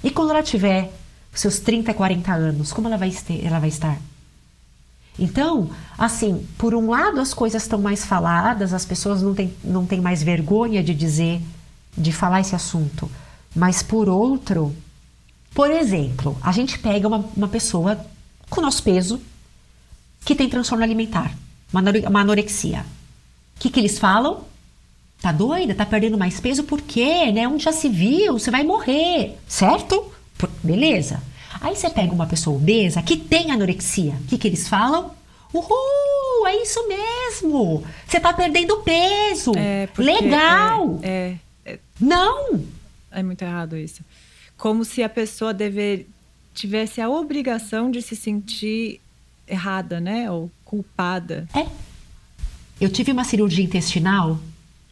E 0.02 0.10
quando 0.10 0.30
ela 0.30 0.42
tiver 0.42 0.92
seus 1.40 1.58
30, 1.58 1.92
40 1.94 2.32
anos, 2.32 2.72
como 2.72 2.88
ela 2.88 2.96
vai, 2.96 3.08
este- 3.08 3.44
ela 3.44 3.58
vai 3.58 3.68
estar? 3.68 3.98
Então, 5.18 5.70
assim, 5.96 6.46
por 6.58 6.74
um 6.74 6.90
lado 6.90 7.20
as 7.20 7.32
coisas 7.32 7.62
estão 7.62 7.80
mais 7.80 8.04
faladas, 8.04 8.72
as 8.74 8.84
pessoas 8.84 9.22
não 9.22 9.34
têm, 9.34 9.52
não 9.64 9.86
têm 9.86 10.00
mais 10.00 10.22
vergonha 10.22 10.82
de 10.82 10.94
dizer, 10.94 11.40
de 11.96 12.12
falar 12.12 12.40
esse 12.40 12.54
assunto. 12.54 13.10
Mas 13.54 13.82
por 13.82 14.08
outro, 14.10 14.76
por 15.54 15.70
exemplo, 15.70 16.36
a 16.42 16.52
gente 16.52 16.78
pega 16.78 17.08
uma, 17.08 17.24
uma 17.34 17.48
pessoa 17.48 17.98
com 18.50 18.60
nosso 18.60 18.82
peso 18.82 19.18
que 20.22 20.34
tem 20.34 20.48
transtorno 20.50 20.84
alimentar, 20.84 21.34
uma 21.72 22.20
anorexia. 22.20 22.84
O 23.56 23.60
que, 23.60 23.70
que 23.70 23.80
eles 23.80 23.98
falam? 23.98 24.44
Tá 25.22 25.32
doida? 25.32 25.74
Tá 25.74 25.86
perdendo 25.86 26.18
mais 26.18 26.38
peso? 26.40 26.62
Por 26.64 26.82
quê? 26.82 27.32
Né? 27.32 27.48
Onde 27.48 27.64
já 27.64 27.72
se 27.72 27.88
viu? 27.88 28.34
Você 28.38 28.50
vai 28.50 28.62
morrer, 28.64 29.38
certo? 29.48 30.12
Beleza. 30.62 31.22
Aí 31.60 31.74
você 31.74 31.88
pega 31.88 32.12
uma 32.12 32.26
pessoa 32.26 32.56
obesa 32.56 33.02
que 33.02 33.16
tem 33.16 33.50
anorexia. 33.50 34.12
O 34.20 34.24
que, 34.24 34.38
que 34.38 34.48
eles 34.48 34.68
falam? 34.68 35.10
Uhul, 35.52 36.46
é 36.46 36.62
isso 36.62 36.86
mesmo. 36.86 37.84
Você 38.06 38.20
tá 38.20 38.32
perdendo 38.32 38.78
peso. 38.78 39.52
É, 39.56 39.88
Legal. 39.96 41.00
É, 41.02 41.36
é, 41.64 41.78
Não. 42.00 42.62
é 43.10 43.22
muito 43.22 43.42
errado 43.42 43.76
isso. 43.76 44.02
Como 44.58 44.84
se 44.84 45.02
a 45.02 45.08
pessoa 45.08 45.54
dever, 45.54 46.06
tivesse 46.54 47.00
a 47.00 47.08
obrigação 47.08 47.90
de 47.90 48.02
se 48.02 48.16
sentir 48.16 49.00
errada, 49.46 50.00
né? 50.00 50.30
Ou 50.30 50.50
culpada. 50.64 51.48
É. 51.54 51.66
Eu 52.80 52.90
tive 52.90 53.12
uma 53.12 53.24
cirurgia 53.24 53.64
intestinal 53.64 54.38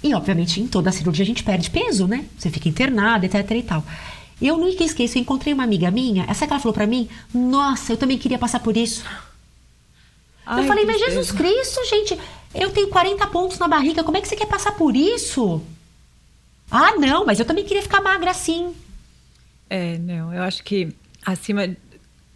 e, 0.03 0.15
obviamente, 0.15 0.61
em 0.61 0.67
toda 0.67 0.93
cirurgia 0.93 1.23
a 1.23 1.27
gente 1.27 1.43
perde 1.43 1.71
peso, 1.71 2.07
né? 2.07 2.25
Você 2.39 2.51
fica 2.51 2.69
internada, 2.69 3.27
etc 3.27 3.51
e 3.51 3.63
tal. 3.63 3.85
Eu 4.41 4.57
nunca 4.57 4.83
esqueço, 4.83 5.17
eu 5.17 5.23
encontrei 5.23 5.55
uma 5.55 5.65
amiga 5.65 5.91
minha, 5.91 6.25
essa 6.29 6.47
que 6.47 6.53
ela 6.53 6.61
falou 6.61 6.75
pra 6.75 6.87
mim, 6.87 7.09
nossa, 7.33 7.93
eu 7.93 7.97
também 7.97 8.19
queria 8.19 8.39
passar 8.39 8.61
por 8.61 8.77
isso. 8.77 9.05
Ai, 10.45 10.63
eu 10.63 10.67
falei, 10.67 10.85
mas 10.85 10.99
Jesus 10.99 11.29
tristeza. 11.29 11.55
Cristo, 11.55 11.85
gente, 11.87 12.19
eu 12.55 12.71
tenho 12.71 12.89
40 12.89 13.27
pontos 13.29 13.59
na 13.59 13.69
barriga, 13.69 14.05
como 14.05 14.17
é 14.17 14.21
que 14.21 14.29
você 14.29 14.37
quer 14.37 14.47
passar 14.47 14.73
por 14.73 14.95
isso? 14.97 15.63
Ah, 16.71 16.97
não, 16.97 17.25
mas 17.25 17.39
eu 17.39 17.45
também 17.45 17.65
queria 17.65 17.83
ficar 17.83 18.01
magra 18.01 18.31
assim. 18.31 18.75
É, 19.71 19.99
não, 19.99 20.33
eu 20.33 20.43
acho 20.43 20.63
que 20.63 20.95
acima 21.25 21.69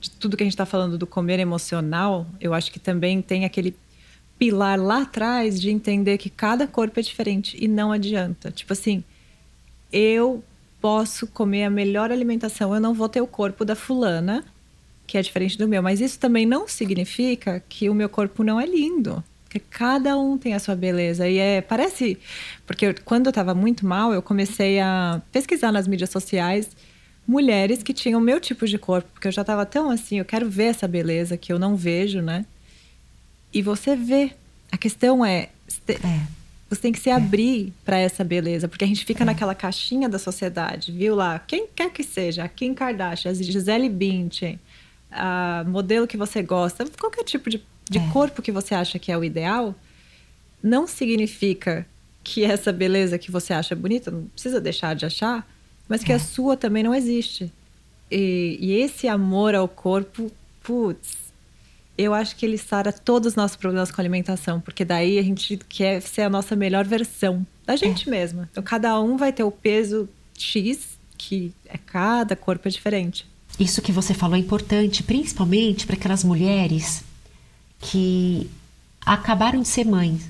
de 0.00 0.10
tudo 0.18 0.36
que 0.36 0.42
a 0.42 0.46
gente 0.46 0.54
está 0.54 0.64
falando 0.64 0.96
do 0.96 1.06
comer 1.06 1.38
emocional, 1.40 2.26
eu 2.40 2.54
acho 2.54 2.70
que 2.70 2.78
também 2.78 3.20
tem 3.20 3.44
aquele 3.44 3.76
pilar 4.38 4.80
lá 4.80 5.02
atrás 5.02 5.60
de 5.60 5.70
entender 5.70 6.16
que 6.16 6.30
cada 6.30 6.66
corpo 6.66 6.98
é 7.00 7.02
diferente 7.02 7.56
e 7.60 7.66
não 7.66 7.90
adianta. 7.90 8.50
Tipo 8.50 8.72
assim, 8.72 9.02
eu 9.92 10.42
posso 10.80 11.26
comer 11.26 11.64
a 11.64 11.70
melhor 11.70 12.10
alimentação, 12.10 12.74
eu 12.74 12.80
não 12.80 12.94
vou 12.94 13.08
ter 13.08 13.20
o 13.20 13.26
corpo 13.26 13.64
da 13.64 13.74
fulana, 13.74 14.44
que 15.06 15.16
é 15.18 15.22
diferente 15.22 15.56
do 15.58 15.66
meu, 15.66 15.82
mas 15.82 16.00
isso 16.00 16.18
também 16.18 16.44
não 16.46 16.68
significa 16.68 17.62
que 17.68 17.88
o 17.88 17.94
meu 17.94 18.08
corpo 18.08 18.44
não 18.44 18.60
é 18.60 18.66
lindo. 18.66 19.22
Porque 19.44 19.58
cada 19.58 20.16
um 20.18 20.36
tem 20.36 20.52
a 20.52 20.58
sua 20.58 20.76
beleza. 20.76 21.26
E 21.26 21.38
é, 21.38 21.62
parece. 21.62 22.18
Porque 22.66 22.84
eu- 22.84 22.94
quando 23.02 23.26
eu 23.26 23.30
estava 23.30 23.54
muito 23.54 23.86
mal, 23.86 24.12
eu 24.12 24.20
comecei 24.20 24.78
a 24.78 25.22
pesquisar 25.32 25.72
nas 25.72 25.88
mídias 25.88 26.10
sociais 26.10 26.68
mulheres 27.26 27.82
que 27.82 27.94
tinham 27.94 28.20
o 28.20 28.22
meu 28.22 28.38
tipo 28.40 28.66
de 28.66 28.76
corpo. 28.76 29.08
Porque 29.14 29.26
eu 29.26 29.32
já 29.32 29.40
estava 29.40 29.64
tão 29.64 29.88
assim, 29.88 30.18
eu 30.18 30.24
quero 30.26 30.50
ver 30.50 30.64
essa 30.64 30.86
beleza 30.86 31.38
que 31.38 31.50
eu 31.50 31.58
não 31.58 31.76
vejo, 31.76 32.20
né? 32.20 32.44
E 33.52 33.62
você 33.62 33.96
vê. 33.96 34.32
A 34.70 34.76
questão 34.76 35.24
é. 35.24 35.48
É. 35.88 36.37
Você 36.68 36.82
tem 36.82 36.92
que 36.92 37.00
se 37.00 37.10
abrir 37.10 37.72
para 37.84 37.98
essa 37.98 38.22
beleza, 38.22 38.68
porque 38.68 38.84
a 38.84 38.88
gente 38.88 39.04
fica 39.04 39.24
naquela 39.24 39.54
caixinha 39.54 40.08
da 40.08 40.18
sociedade, 40.18 40.92
viu 40.92 41.14
lá? 41.14 41.38
Quem 41.38 41.66
quer 41.74 41.90
que 41.90 42.02
seja, 42.04 42.44
a 42.44 42.48
Kim 42.48 42.74
Kardashian, 42.74 43.30
a 43.30 43.34
Gisele 43.34 43.88
Bündchen, 43.88 44.58
a 45.10 45.64
modelo 45.66 46.06
que 46.06 46.16
você 46.16 46.42
gosta, 46.42 46.84
qualquer 47.00 47.24
tipo 47.24 47.48
de, 47.48 47.62
de 47.88 47.98
É. 47.98 48.08
corpo 48.12 48.42
que 48.42 48.52
você 48.52 48.74
acha 48.74 48.98
que 48.98 49.10
é 49.10 49.16
o 49.16 49.24
ideal, 49.24 49.74
não 50.62 50.86
significa 50.86 51.86
que 52.22 52.44
essa 52.44 52.70
beleza 52.70 53.16
que 53.18 53.30
você 53.30 53.54
acha 53.54 53.74
bonita, 53.74 54.10
não 54.10 54.24
precisa 54.24 54.60
deixar 54.60 54.94
de 54.94 55.06
achar, 55.06 55.48
mas 55.88 56.04
que 56.04 56.12
a 56.12 56.18
sua 56.18 56.54
também 56.54 56.82
não 56.82 56.94
existe. 56.94 57.50
E, 58.10 58.58
e 58.60 58.72
esse 58.72 59.08
amor 59.08 59.54
ao 59.54 59.66
corpo, 59.66 60.30
putz, 60.62 61.27
eu 61.98 62.14
acho 62.14 62.36
que 62.36 62.46
ele 62.46 62.56
sara 62.56 62.92
todos 62.92 63.32
os 63.32 63.34
nossos 63.34 63.56
problemas 63.56 63.90
com 63.90 64.00
alimentação, 64.00 64.60
porque 64.60 64.84
daí 64.84 65.18
a 65.18 65.22
gente 65.22 65.58
quer 65.68 66.00
ser 66.00 66.22
a 66.22 66.30
nossa 66.30 66.54
melhor 66.54 66.86
versão 66.86 67.44
da 67.66 67.74
gente 67.74 68.08
mesma. 68.08 68.48
Então 68.52 68.62
cada 68.62 68.98
um 69.00 69.16
vai 69.16 69.32
ter 69.32 69.42
o 69.42 69.50
peso 69.50 70.08
X, 70.38 70.96
que 71.18 71.52
é 71.66 71.76
cada 71.76 72.36
corpo 72.36 72.68
é 72.68 72.70
diferente. 72.70 73.26
Isso 73.58 73.82
que 73.82 73.90
você 73.90 74.14
falou 74.14 74.36
é 74.36 74.38
importante, 74.38 75.02
principalmente 75.02 75.84
para 75.84 75.96
aquelas 75.96 76.22
mulheres 76.22 77.02
que 77.80 78.48
acabaram 79.04 79.60
de 79.60 79.68
ser 79.68 79.84
mães, 79.84 80.28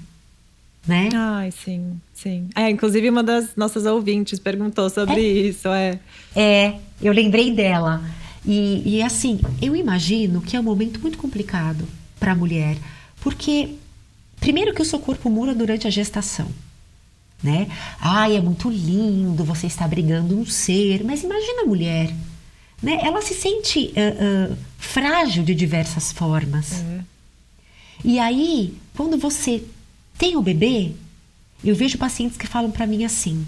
né? 0.87 1.11
Ai, 1.15 1.51
sim, 1.51 2.01
sim. 2.15 2.49
É, 2.57 2.71
inclusive 2.71 3.11
uma 3.11 3.23
das 3.23 3.55
nossas 3.55 3.85
ouvintes 3.85 4.39
perguntou 4.39 4.89
sobre 4.89 5.21
isso, 5.21 5.69
é. 5.69 6.01
É, 6.35 6.79
eu 7.03 7.13
lembrei 7.13 7.53
dela. 7.53 8.03
E, 8.49 8.97
e 8.97 9.03
assim, 9.03 9.39
eu 9.61 9.77
imagino 9.77 10.41
que 10.41 10.57
é 10.57 10.61
um 10.61 10.63
momento 10.63 10.99
muito 11.01 11.19
complicado 11.19 11.87
para 12.19 12.33
a 12.33 12.35
mulher, 12.35 12.79
porque 13.21 13.75
primeiro 14.41 14.75
que 14.75 14.81
o 14.81 14.87
seu 14.87 14.99
corpo 14.99 15.29
muda 15.29 15.55
durante 15.55 15.87
a 15.87 15.91
gestação, 15.91 16.49
né? 17.43 17.69
Ai, 18.01 18.37
é 18.37 18.41
muito 18.41 18.71
lindo, 18.71 19.45
você 19.45 19.67
está 19.67 19.85
abrigando 19.85 20.35
um 20.35 20.47
ser, 20.47 21.05
mas 21.05 21.23
imagina 21.23 21.63
a 21.63 21.67
mulher, 21.67 22.11
né? 22.83 22.99
Ela 23.03 23.21
se 23.21 23.35
sente 23.35 23.93
ah, 23.95 24.51
ah, 24.51 24.57
frágil 24.79 25.45
de 25.45 25.55
diversas 25.55 26.11
formas. 26.11 26.81
é. 26.81 27.01
E 28.05 28.19
aí, 28.19 28.75
quando 28.97 29.19
você 29.19 29.63
tem 30.17 30.37
o 30.37 30.43
bebê, 30.43 30.93
eu 31.65 31.75
vejo 31.75 31.99
pacientes 31.99 32.39
que 32.39 32.47
falam 32.47 32.71
para 32.71 32.87
mim 32.87 33.05
assim: 33.05 33.45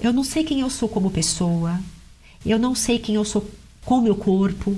eu 0.00 0.12
não 0.12 0.24
sei 0.24 0.44
quem 0.44 0.60
eu 0.60 0.68
sou 0.68 0.88
como 0.88 1.10
pessoa, 1.10 1.80
eu 2.44 2.58
não 2.58 2.74
sei 2.74 2.98
quem 2.98 3.14
eu 3.14 3.24
sou 3.24 3.48
com 3.90 3.98
o 3.98 4.02
meu 4.02 4.14
corpo, 4.14 4.76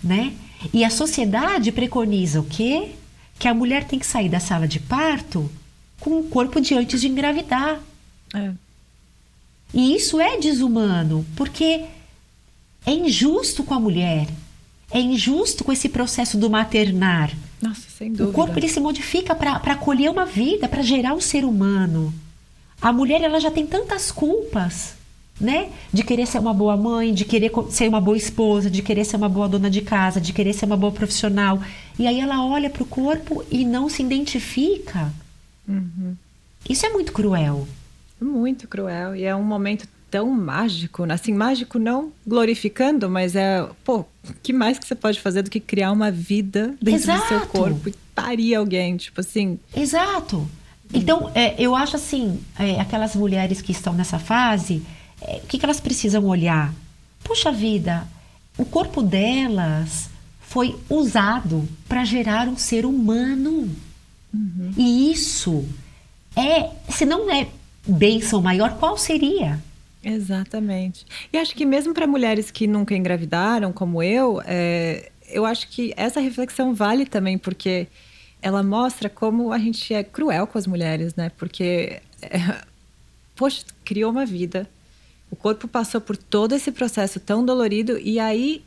né? 0.00 0.32
E 0.72 0.84
a 0.84 0.90
sociedade 0.90 1.72
preconiza 1.72 2.38
o 2.38 2.44
quê? 2.44 2.92
Que 3.36 3.48
a 3.48 3.52
mulher 3.52 3.82
tem 3.82 3.98
que 3.98 4.06
sair 4.06 4.28
da 4.28 4.38
sala 4.38 4.68
de 4.68 4.78
parto 4.78 5.50
com 5.98 6.20
o 6.20 6.28
corpo 6.28 6.60
de 6.60 6.72
antes 6.72 7.00
de 7.00 7.08
engravidar. 7.08 7.80
É. 8.32 8.52
E 9.74 9.96
isso 9.96 10.20
é 10.20 10.38
desumano, 10.38 11.26
porque 11.34 11.84
é 12.86 12.92
injusto 12.92 13.64
com 13.64 13.74
a 13.74 13.80
mulher, 13.80 14.28
é 14.88 15.00
injusto 15.00 15.64
com 15.64 15.72
esse 15.72 15.88
processo 15.88 16.38
do 16.38 16.48
maternar. 16.48 17.32
Nossa, 17.60 17.88
sem 17.98 18.12
dúvida. 18.12 18.30
O 18.30 18.32
corpo 18.32 18.56
ele 18.56 18.68
se 18.68 18.78
modifica 18.78 19.34
para 19.34 19.72
acolher 19.72 20.08
uma 20.08 20.26
vida, 20.26 20.68
para 20.68 20.80
gerar 20.80 21.12
um 21.12 21.20
ser 21.20 21.44
humano. 21.44 22.14
A 22.80 22.92
mulher 22.92 23.20
ela 23.20 23.40
já 23.40 23.50
tem 23.50 23.66
tantas 23.66 24.12
culpas, 24.12 24.94
né? 25.40 25.70
De 25.92 26.02
querer 26.02 26.26
ser 26.26 26.38
uma 26.38 26.54
boa 26.54 26.76
mãe, 26.76 27.12
de 27.12 27.24
querer 27.24 27.50
ser 27.70 27.88
uma 27.88 28.00
boa 28.00 28.16
esposa, 28.16 28.70
de 28.70 28.82
querer 28.82 29.04
ser 29.04 29.16
uma 29.16 29.28
boa 29.28 29.48
dona 29.48 29.70
de 29.70 29.82
casa, 29.82 30.20
de 30.20 30.32
querer 30.32 30.52
ser 30.52 30.66
uma 30.66 30.76
boa 30.76 30.92
profissional. 30.92 31.60
E 31.98 32.06
aí 32.06 32.20
ela 32.20 32.44
olha 32.44 32.70
para 32.70 32.82
o 32.82 32.86
corpo 32.86 33.44
e 33.50 33.64
não 33.64 33.88
se 33.88 34.02
identifica. 34.02 35.12
Uhum. 35.68 36.14
Isso 36.68 36.86
é 36.86 36.90
muito 36.90 37.12
cruel. 37.12 37.66
Muito 38.20 38.68
cruel. 38.68 39.14
E 39.16 39.24
é 39.24 39.34
um 39.34 39.42
momento 39.42 39.86
tão 40.10 40.30
mágico, 40.30 41.04
né? 41.04 41.14
assim, 41.14 41.32
mágico 41.32 41.76
não 41.76 42.12
glorificando, 42.24 43.10
mas 43.10 43.34
é, 43.34 43.68
pô, 43.82 44.04
que 44.44 44.52
mais 44.52 44.78
que 44.78 44.86
você 44.86 44.94
pode 44.94 45.20
fazer 45.20 45.42
do 45.42 45.50
que 45.50 45.58
criar 45.58 45.90
uma 45.90 46.08
vida 46.08 46.76
dentro 46.80 47.02
Exato. 47.02 47.22
do 47.22 47.28
seu 47.28 47.40
corpo 47.48 47.88
e 47.88 47.94
parir 48.14 48.54
alguém, 48.54 48.96
tipo 48.96 49.20
assim. 49.20 49.58
Exato. 49.76 50.48
Então, 50.92 51.32
é, 51.34 51.60
eu 51.60 51.74
acho 51.74 51.96
assim, 51.96 52.40
é, 52.56 52.80
aquelas 52.80 53.16
mulheres 53.16 53.60
que 53.60 53.72
estão 53.72 53.92
nessa 53.92 54.20
fase, 54.20 54.84
é, 55.24 55.36
o 55.42 55.46
que, 55.46 55.58
que 55.58 55.64
elas 55.64 55.80
precisam 55.80 56.24
olhar? 56.24 56.72
Puxa 57.22 57.50
vida, 57.50 58.06
o 58.56 58.64
corpo 58.64 59.02
delas 59.02 60.08
foi 60.40 60.76
usado 60.88 61.68
para 61.88 62.04
gerar 62.04 62.48
um 62.48 62.56
ser 62.56 62.86
humano. 62.86 63.70
Uhum. 64.32 64.72
E 64.76 65.10
isso 65.10 65.64
é, 66.36 66.70
se 66.88 67.04
não 67.04 67.30
é 67.30 67.48
bênção 67.86 68.42
maior, 68.42 68.76
qual 68.78 68.98
seria? 68.98 69.60
Exatamente. 70.02 71.06
E 71.32 71.38
acho 71.38 71.54
que 71.54 71.64
mesmo 71.64 71.94
para 71.94 72.06
mulheres 72.06 72.50
que 72.50 72.66
nunca 72.66 72.94
engravidaram, 72.94 73.72
como 73.72 74.02
eu, 74.02 74.42
é, 74.44 75.10
eu 75.28 75.46
acho 75.46 75.68
que 75.68 75.94
essa 75.96 76.20
reflexão 76.20 76.74
vale 76.74 77.06
também, 77.06 77.38
porque 77.38 77.86
ela 78.42 78.62
mostra 78.62 79.08
como 79.08 79.52
a 79.52 79.58
gente 79.58 79.94
é 79.94 80.04
cruel 80.04 80.46
com 80.46 80.58
as 80.58 80.66
mulheres, 80.66 81.14
né? 81.14 81.30
Porque, 81.38 82.00
é, 82.20 82.60
poxa, 83.34 83.64
criou 83.84 84.10
uma 84.10 84.26
vida, 84.26 84.68
o 85.34 85.36
corpo 85.36 85.66
passou 85.66 86.00
por 86.00 86.16
todo 86.16 86.54
esse 86.54 86.70
processo 86.70 87.18
tão 87.18 87.44
dolorido 87.44 87.98
e 87.98 88.20
aí 88.20 88.64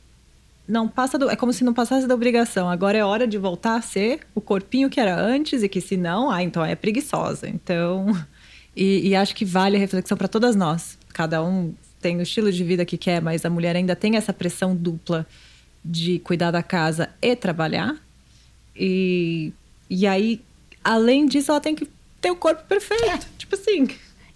não 0.68 0.86
passa 0.86 1.18
do, 1.18 1.30
é 1.30 1.36
como 1.38 1.54
se 1.54 1.64
não 1.64 1.74
passasse 1.74 2.06
da 2.06 2.14
obrigação. 2.14 2.70
Agora 2.70 2.98
é 2.98 3.06
hora 3.06 3.26
de 3.26 3.38
voltar 3.38 3.78
a 3.78 3.82
ser 3.82 4.20
o 4.36 4.42
corpinho 4.42 4.90
que 4.90 5.00
era 5.00 5.18
antes 5.18 5.64
e 5.64 5.70
que 5.70 5.80
se 5.80 5.96
não, 5.96 6.30
ah, 6.30 6.44
então 6.44 6.66
é 6.66 6.76
preguiçosa. 6.76 7.48
Então, 7.48 8.08
e, 8.76 9.08
e 9.08 9.16
acho 9.16 9.34
que 9.34 9.46
vale 9.46 9.78
a 9.78 9.80
reflexão 9.80 10.18
para 10.18 10.28
todas 10.28 10.58
nós. 10.58 10.98
Cada 11.14 11.42
um 11.42 11.74
tem 12.02 12.18
o 12.18 12.22
estilo 12.22 12.52
de 12.52 12.62
vida 12.66 12.84
que 12.84 12.98
quer, 12.98 13.22
mas 13.22 13.46
a 13.46 13.50
mulher 13.50 13.78
ainda 13.78 13.96
tem 13.96 14.18
essa 14.18 14.34
pressão 14.34 14.76
dupla 14.76 15.26
de 15.84 16.20
cuidar 16.20 16.52
da 16.52 16.62
casa 16.62 17.10
e 17.22 17.34
trabalhar. 17.34 17.96
E, 18.76 19.54
e 19.90 20.06
aí, 20.06 20.42
além 20.84 21.28
disso, 21.28 21.50
ela 21.50 21.62
tem 21.62 21.74
que 21.74 21.88
ter 22.20 22.30
o 22.30 22.36
corpo 22.36 22.62
perfeito. 22.66 23.06
É. 23.06 23.20
Tipo 23.38 23.56
assim. 23.56 23.88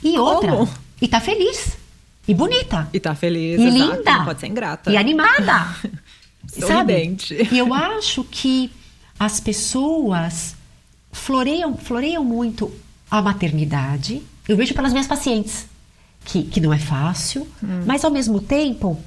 E 0.02 0.18
outra. 0.18 0.50
Como? 0.50 0.74
E 1.02 1.10
tá 1.10 1.20
feliz. 1.20 1.81
E 2.28 2.34
bonita. 2.34 2.88
E 2.94 3.00
tá 3.00 3.16
feliz. 3.16 3.60
E 3.60 3.66
exato. 3.66 3.96
linda. 3.96 4.18
Não 4.18 4.26
pode 4.26 4.40
ser 4.40 4.48
ingrata. 4.48 4.92
E 4.92 4.98
animada. 4.98 5.76
Sorridente. 6.48 7.38
Sabe? 7.38 7.56
E 7.56 7.58
eu 7.58 7.74
acho 7.74 8.24
que 8.24 8.72
as 9.20 9.40
pessoas 9.40 10.56
floreiam, 11.12 11.76
floreiam 11.78 12.24
muito 12.24 12.72
a 13.10 13.22
maternidade. 13.22 14.22
Eu 14.48 14.58
vejo 14.58 14.74
pelas 14.74 14.92
minhas 14.92 15.08
pacientes 15.08 15.68
que, 16.26 16.44
que 16.44 16.60
não 16.60 16.74
é 16.74 16.80
fácil, 16.80 17.48
hum. 17.64 17.84
mas 17.86 18.04
ao 18.04 18.12
mesmo 18.12 18.40
tempo, 18.40 19.00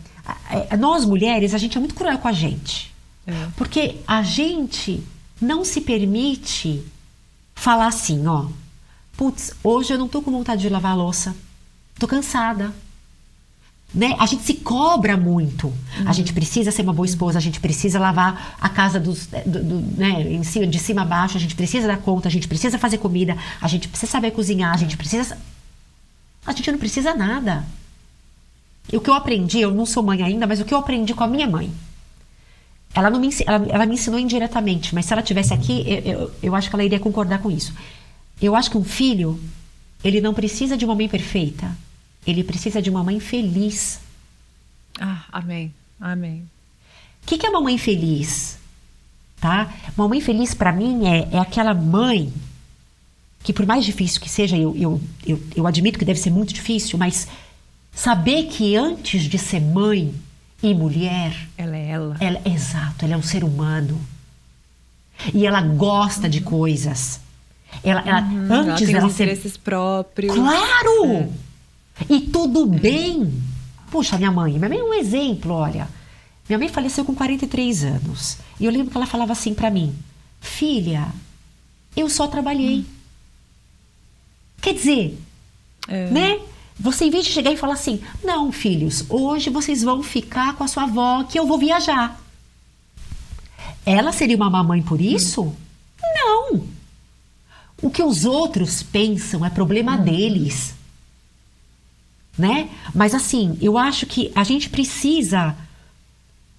nós 0.78 1.04
mulheres, 1.04 1.54
a 1.54 1.58
gente 1.58 1.76
é 1.76 1.80
muito 1.80 1.94
cruel 1.94 2.18
com 2.18 2.28
a 2.28 2.32
gente. 2.32 2.92
É. 3.26 3.32
Porque 3.56 3.96
a 4.06 4.22
gente 4.22 5.02
não 5.40 5.64
se 5.64 5.80
permite 5.80 6.84
falar 7.54 7.86
assim, 7.86 8.26
ó. 8.26 8.46
Putz, 9.16 9.52
hoje 9.62 9.92
eu 9.94 9.98
não 9.98 10.08
tô 10.08 10.20
com 10.20 10.30
vontade 10.30 10.62
de 10.62 10.68
lavar 10.68 10.92
a 10.92 10.96
louça. 10.96 11.34
Tô 11.98 12.06
cansada. 12.06 12.74
Né? 13.94 14.16
A 14.18 14.26
gente 14.26 14.42
se 14.42 14.54
cobra 14.54 15.16
muito. 15.16 15.68
Uhum. 15.68 16.08
A 16.08 16.12
gente 16.12 16.32
precisa 16.32 16.72
ser 16.72 16.82
uma 16.82 16.92
boa 16.92 17.06
esposa, 17.06 17.38
a 17.38 17.40
gente 17.40 17.60
precisa 17.60 18.00
lavar 18.00 18.56
a 18.60 18.68
casa 18.68 18.98
dos, 18.98 19.28
do, 19.46 19.62
do, 19.62 19.96
né, 19.96 20.20
em 20.32 20.42
cima, 20.42 20.66
de 20.66 20.80
cima 20.80 21.02
a 21.02 21.04
baixo, 21.04 21.36
a 21.36 21.40
gente 21.40 21.54
precisa 21.54 21.86
dar 21.86 21.98
conta, 21.98 22.26
a 22.26 22.30
gente 22.30 22.48
precisa 22.48 22.76
fazer 22.76 22.98
comida, 22.98 23.36
a 23.60 23.68
gente 23.68 23.88
precisa 23.88 24.10
saber 24.10 24.32
cozinhar, 24.32 24.74
a 24.74 24.76
gente 24.76 24.96
precisa. 24.96 25.38
A 26.44 26.52
gente 26.52 26.72
não 26.72 26.78
precisa 26.78 27.14
nada. 27.14 27.64
E 28.92 28.96
o 28.96 29.00
que 29.00 29.08
eu 29.08 29.14
aprendi, 29.14 29.60
eu 29.60 29.72
não 29.72 29.86
sou 29.86 30.02
mãe 30.02 30.22
ainda, 30.22 30.46
mas 30.46 30.60
o 30.60 30.64
que 30.64 30.74
eu 30.74 30.78
aprendi 30.78 31.14
com 31.14 31.22
a 31.22 31.28
minha 31.28 31.48
mãe. 31.48 31.70
Ela, 32.92 33.10
não 33.10 33.20
me, 33.20 33.30
ela, 33.46 33.66
ela 33.70 33.86
me 33.86 33.94
ensinou 33.94 34.18
indiretamente, 34.18 34.94
mas 34.94 35.06
se 35.06 35.12
ela 35.12 35.22
tivesse 35.22 35.54
aqui, 35.54 35.84
eu, 35.86 35.98
eu, 35.98 36.30
eu 36.42 36.54
acho 36.54 36.68
que 36.68 36.74
ela 36.74 36.84
iria 36.84 36.98
concordar 36.98 37.38
com 37.40 37.50
isso. 37.50 37.72
Eu 38.42 38.56
acho 38.56 38.70
que 38.70 38.76
um 38.76 38.84
filho, 38.84 39.40
ele 40.02 40.20
não 40.20 40.34
precisa 40.34 40.76
de 40.76 40.84
uma 40.84 40.94
mãe 40.94 41.08
perfeita 41.08 41.70
ele 42.26 42.44
precisa 42.44 42.80
de 42.80 42.90
uma 42.90 43.02
mãe 43.02 43.20
feliz. 43.20 44.00
Ah, 45.00 45.24
amém. 45.32 45.72
Amém. 46.00 46.44
O 47.22 47.26
que, 47.26 47.38
que 47.38 47.46
é 47.46 47.50
uma 47.50 47.60
mãe 47.60 47.78
feliz? 47.78 48.58
Tá? 49.40 49.72
Uma 49.96 50.08
mãe 50.08 50.20
feliz 50.20 50.54
para 50.54 50.72
mim 50.72 51.06
é, 51.06 51.28
é 51.32 51.38
aquela 51.38 51.74
mãe 51.74 52.32
que 53.42 53.52
por 53.52 53.66
mais 53.66 53.84
difícil 53.84 54.20
que 54.20 54.28
seja, 54.28 54.56
eu, 54.56 54.74
eu, 54.74 55.00
eu, 55.26 55.42
eu 55.54 55.66
admito 55.66 55.98
que 55.98 56.04
deve 56.04 56.18
ser 56.18 56.30
muito 56.30 56.54
difícil, 56.54 56.98
mas 56.98 57.28
saber 57.92 58.44
que 58.44 58.74
antes 58.74 59.24
de 59.24 59.38
ser 59.38 59.60
mãe 59.60 60.14
e 60.62 60.72
mulher, 60.72 61.36
ela 61.58 61.76
é 61.76 61.88
ela. 61.88 62.16
ela 62.20 62.40
exato, 62.46 63.04
ela 63.04 63.14
é 63.14 63.16
um 63.18 63.22
ser 63.22 63.44
humano. 63.44 64.00
E 65.32 65.46
ela 65.46 65.60
gosta 65.60 66.26
de 66.28 66.40
coisas. 66.40 67.20
Ela, 67.82 68.00
ela 68.00 68.22
uhum, 68.22 68.50
antes 68.50 68.82
ela 68.82 68.86
tem 68.86 68.94
ela 68.96 69.08
interesses 69.08 69.52
ser... 69.52 69.58
próprios. 69.58 70.34
Claro! 70.34 71.06
É. 71.06 71.28
E 72.08 72.20
tudo 72.20 72.66
bem. 72.66 73.32
Puxa, 73.90 74.16
minha 74.16 74.30
mãe, 74.30 74.54
minha 74.54 74.68
mãe 74.68 74.78
é 74.78 74.82
um 74.82 74.94
exemplo, 74.94 75.52
olha. 75.52 75.88
Minha 76.48 76.58
mãe 76.58 76.68
faleceu 76.68 77.04
com 77.04 77.14
43 77.14 77.84
anos. 77.84 78.38
E 78.58 78.64
eu 78.64 78.72
lembro 78.72 78.90
que 78.90 78.96
ela 78.96 79.06
falava 79.06 79.32
assim 79.32 79.54
para 79.54 79.70
mim: 79.70 79.94
Filha, 80.40 81.06
eu 81.96 82.08
só 82.10 82.26
trabalhei. 82.26 82.80
Hum. 82.80 82.84
Quer 84.60 84.74
dizer, 84.74 85.18
é. 85.88 86.10
né? 86.10 86.40
Você, 86.78 87.04
em 87.04 87.10
vez 87.10 87.24
de 87.24 87.30
chegar 87.30 87.52
e 87.52 87.56
falar 87.56 87.74
assim: 87.74 88.00
Não, 88.22 88.50
filhos, 88.50 89.04
hoje 89.08 89.48
vocês 89.48 89.82
vão 89.82 90.02
ficar 90.02 90.54
com 90.56 90.64
a 90.64 90.68
sua 90.68 90.82
avó 90.84 91.24
que 91.24 91.38
eu 91.38 91.46
vou 91.46 91.58
viajar. 91.58 92.20
Ela 93.86 94.12
seria 94.12 94.36
uma 94.36 94.50
mamãe 94.50 94.82
por 94.82 95.00
isso? 95.00 95.42
Hum. 95.42 95.54
Não. 96.14 96.66
O 97.80 97.90
que 97.90 98.02
os 98.02 98.24
outros 98.24 98.82
pensam 98.82 99.44
é 99.44 99.50
problema 99.50 99.96
hum. 99.96 100.02
deles 100.02 100.74
né? 102.36 102.68
Mas 102.94 103.14
assim, 103.14 103.56
eu 103.60 103.78
acho 103.78 104.06
que 104.06 104.30
a 104.34 104.44
gente 104.44 104.68
precisa, 104.68 105.56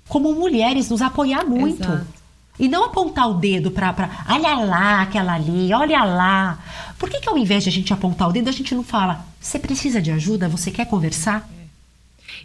como 0.07 0.34
mulheres, 0.34 0.89
nos 0.89 1.01
apoiar 1.01 1.45
muito. 1.45 1.84
Exato. 1.84 2.15
E 2.57 2.69
não 2.69 2.86
apontar 2.86 3.30
o 3.30 3.34
dedo 3.34 3.69
para. 3.69 4.23
Olha 4.30 4.55
lá 4.55 5.01
aquela 5.01 5.34
ali, 5.34 5.73
olha 5.73 6.03
lá. 6.03 6.59
Por 6.97 7.09
que, 7.09 7.19
que 7.19 7.28
ao 7.28 7.38
invés 7.38 7.63
de 7.63 7.69
a 7.69 7.71
gente 7.71 7.91
apontar 7.91 8.30
o 8.30 8.32
dedo, 8.32 8.47
a 8.47 8.53
gente 8.53 8.73
não 8.73 8.84
fala: 8.84 9.26
você 9.39 9.59
precisa 9.59 10.01
de 10.01 10.09
ajuda? 10.11 10.47
Você 10.47 10.71
quer 10.71 10.88
conversar? 10.88 11.49
É. 11.59 11.65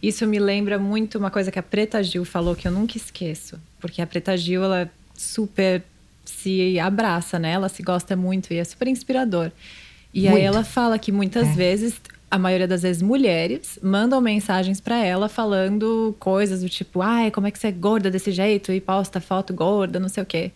Isso 0.02 0.26
me 0.26 0.38
lembra 0.38 0.78
muito 0.78 1.16
uma 1.16 1.30
coisa 1.30 1.52
que 1.52 1.58
a 1.58 1.62
Preta 1.62 2.02
Gil 2.02 2.24
falou 2.24 2.56
que 2.56 2.66
eu 2.66 2.72
nunca 2.72 2.96
esqueço. 2.96 3.56
Porque 3.78 4.02
a 4.02 4.06
Preta 4.06 4.36
Gil, 4.36 4.64
ela 4.64 4.90
super 5.14 5.84
se 6.24 6.78
abraça, 6.80 7.38
né? 7.38 7.52
Ela 7.52 7.68
se 7.68 7.82
gosta 7.82 8.16
muito 8.16 8.52
e 8.52 8.56
é 8.56 8.64
super 8.64 8.88
inspirador. 8.88 9.52
E 10.12 10.22
muito. 10.22 10.36
aí 10.36 10.42
ela 10.42 10.64
fala 10.64 10.98
que 10.98 11.12
muitas 11.12 11.48
é. 11.48 11.52
vezes 11.52 12.00
a 12.30 12.38
maioria 12.38 12.68
das 12.68 12.82
vezes 12.82 13.02
mulheres, 13.02 13.78
mandam 13.82 14.20
mensagens 14.20 14.80
para 14.80 15.04
ela 15.04 15.28
falando 15.28 16.14
coisas 16.20 16.62
do 16.62 16.68
tipo, 16.68 17.02
ai, 17.02 17.30
como 17.30 17.46
é 17.46 17.50
que 17.50 17.58
você 17.58 17.68
é 17.68 17.72
gorda 17.72 18.10
desse 18.10 18.30
jeito 18.30 18.70
e 18.72 18.80
posta 18.80 19.20
foto 19.20 19.52
gorda, 19.52 19.98
não 19.98 20.08
sei 20.08 20.22
o 20.22 20.26
quê. 20.26 20.52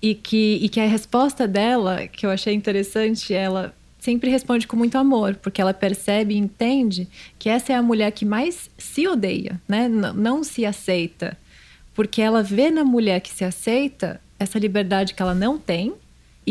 E 0.00 0.14
que, 0.14 0.58
e 0.62 0.68
que 0.68 0.80
a 0.80 0.86
resposta 0.86 1.46
dela, 1.46 2.06
que 2.06 2.24
eu 2.24 2.30
achei 2.30 2.54
interessante, 2.54 3.34
ela 3.34 3.74
sempre 3.98 4.30
responde 4.30 4.66
com 4.66 4.76
muito 4.76 4.96
amor, 4.96 5.36
porque 5.36 5.60
ela 5.60 5.74
percebe 5.74 6.34
e 6.34 6.38
entende 6.38 7.06
que 7.38 7.50
essa 7.50 7.74
é 7.74 7.76
a 7.76 7.82
mulher 7.82 8.10
que 8.12 8.24
mais 8.24 8.70
se 8.78 9.06
odeia, 9.06 9.60
né? 9.68 9.88
N 9.88 10.12
não 10.14 10.42
se 10.42 10.64
aceita. 10.64 11.36
Porque 11.94 12.22
ela 12.22 12.42
vê 12.42 12.70
na 12.70 12.82
mulher 12.82 13.20
que 13.20 13.30
se 13.30 13.44
aceita 13.44 14.18
essa 14.38 14.58
liberdade 14.58 15.12
que 15.12 15.20
ela 15.20 15.34
não 15.34 15.58
tem 15.58 15.92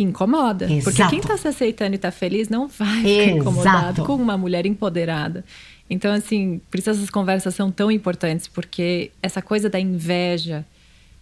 incomoda. 0.02 0.66
Exato. 0.66 0.84
Porque 0.84 1.08
quem 1.10 1.20
está 1.20 1.38
se 1.38 1.48
aceitando 1.48 1.94
e 1.94 1.96
está 1.96 2.12
feliz 2.12 2.50
não 2.50 2.68
vai 2.68 2.98
ficar 2.98 3.10
Exato. 3.10 3.38
incomodado 3.38 4.04
com 4.06 4.16
uma 4.16 4.38
mulher 4.38 4.66
empoderada. 4.66 5.44
Então, 5.90 6.12
assim, 6.14 6.62
por 6.70 6.80
isso 6.80 6.90
essas 6.90 7.10
conversas 7.10 7.56
são 7.56 7.72
tão 7.72 7.90
importantes, 7.92 8.48
porque 8.48 9.12
essa 9.24 9.42
coisa 9.42 9.70
da 9.70 9.80
inveja, 9.80 10.64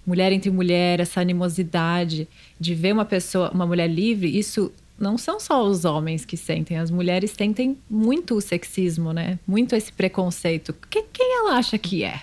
mulher 0.05 0.31
entre 0.31 0.49
mulher, 0.51 0.99
essa 0.99 1.21
animosidade 1.21 2.27
de 2.59 2.75
ver 2.75 2.93
uma 2.93 3.05
pessoa, 3.05 3.49
uma 3.51 3.65
mulher 3.65 3.87
livre, 3.89 4.37
isso 4.37 4.71
não 4.99 5.17
são 5.17 5.39
só 5.39 5.63
os 5.63 5.85
homens 5.85 6.25
que 6.25 6.35
sentem, 6.35 6.77
as 6.77 6.89
mulheres 6.89 7.31
sentem 7.31 7.77
muito 7.89 8.35
o 8.35 8.41
sexismo, 8.41 9.13
né? 9.13 9.37
Muito 9.47 9.75
esse 9.75 9.93
preconceito. 9.93 10.73
Que- 10.89 11.03
quem 11.13 11.37
ela 11.39 11.55
acha 11.57 11.77
que 11.77 12.03
é? 12.03 12.21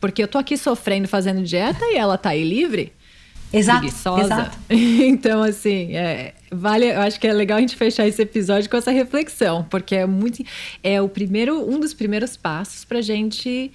Porque 0.00 0.22
eu 0.22 0.28
tô 0.28 0.36
aqui 0.38 0.56
sofrendo 0.56 1.08
fazendo 1.08 1.42
dieta 1.42 1.84
e 1.86 1.96
ela 1.96 2.18
tá 2.18 2.30
aí 2.30 2.44
livre? 2.44 2.92
Exato, 3.52 3.80
preguiçosa. 3.80 4.22
exato. 4.24 4.58
então, 4.70 5.42
assim, 5.42 5.94
é, 5.94 6.34
vale, 6.50 6.86
eu 6.86 7.00
acho 7.00 7.20
que 7.20 7.26
é 7.26 7.32
legal 7.32 7.58
a 7.58 7.60
gente 7.60 7.76
fechar 7.76 8.06
esse 8.06 8.22
episódio 8.22 8.70
com 8.70 8.76
essa 8.76 8.90
reflexão, 8.90 9.64
porque 9.68 9.94
é 9.94 10.06
muito. 10.06 10.42
É 10.82 11.00
o 11.02 11.08
primeiro, 11.08 11.68
um 11.68 11.78
dos 11.78 11.92
primeiros 11.92 12.36
passos 12.36 12.84
pra 12.84 13.00
gente 13.00 13.70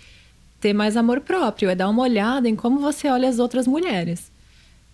ter 0.60 0.74
mais 0.74 0.98
amor 0.98 1.22
próprio, 1.22 1.70
é 1.70 1.76
dar 1.76 1.88
uma 1.90 2.02
olhada 2.02 2.50
em 2.50 2.56
como 2.56 2.80
você 2.80 3.08
olha 3.10 3.30
as 3.30 3.38
outras 3.40 3.68
mulheres. 3.68 4.32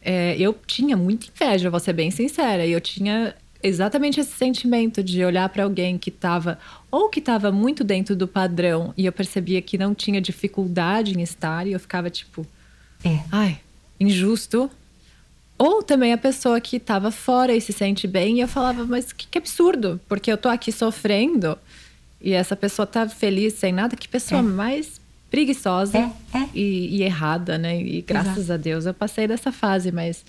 É, 0.02 0.36
eu 0.38 0.54
tinha 0.68 0.98
muita 0.98 1.28
inveja, 1.28 1.70
vou 1.70 1.80
ser 1.80 1.94
bem 1.94 2.12
sincera, 2.12 2.66
e 2.66 2.72
eu 2.74 2.82
tinha 2.82 3.34
exatamente 3.64 4.20
esse 4.20 4.32
sentimento 4.32 5.02
de 5.02 5.24
olhar 5.24 5.48
para 5.48 5.64
alguém 5.64 5.98
que 5.98 6.10
estava 6.10 6.60
ou 6.92 7.08
que 7.08 7.20
estava 7.20 7.50
muito 7.50 7.82
dentro 7.82 8.14
do 8.14 8.28
padrão 8.28 8.94
e 8.98 9.06
eu 9.06 9.12
percebia 9.14 9.62
que 9.62 9.78
não 9.78 9.96
tinha 9.96 10.20
dificuldade 10.20 11.18
em 11.18 11.22
estar 11.22 11.66
e 11.66 11.72
eu 11.72 11.80
ficava 11.80 12.10
tipo, 12.10 12.46
É. 13.06 13.20
ai, 13.32 13.58
injusto. 14.04 14.70
Ou 15.58 15.82
também 15.84 16.12
a 16.14 16.18
pessoa 16.18 16.60
que 16.60 16.78
estava 16.78 17.12
fora 17.12 17.56
e 17.56 17.62
se 17.62 17.72
sente 17.72 18.08
bem, 18.08 18.38
e 18.38 18.42
eu 18.42 18.48
falava, 18.48 18.86
mas 18.86 19.14
que, 19.14 19.28
que 19.28 19.38
absurdo, 19.38 20.00
porque 20.10 20.32
eu 20.32 20.38
tô 20.38 20.50
aqui 20.50 20.72
sofrendo 20.72 21.58
e 22.20 22.34
essa 22.34 22.56
pessoa 22.56 22.86
tá 22.86 23.08
feliz 23.08 23.54
sem 23.54 23.72
nada, 23.72 23.96
que 23.96 24.08
pessoa 24.08 24.40
É. 24.40 24.44
mais 24.44 25.00
preguiçosa 25.30 25.98
É, 25.98 26.12
é. 26.38 26.50
E, 26.54 26.98
e 26.98 27.04
errada, 27.04 27.58
né? 27.58 27.80
E 27.82 28.02
graças 28.02 28.50
a 28.52 28.58
Deus 28.58 28.86
eu 28.86 28.94
passei 28.94 29.28
dessa 29.28 29.52
fase, 29.52 29.92
mas 29.92 30.26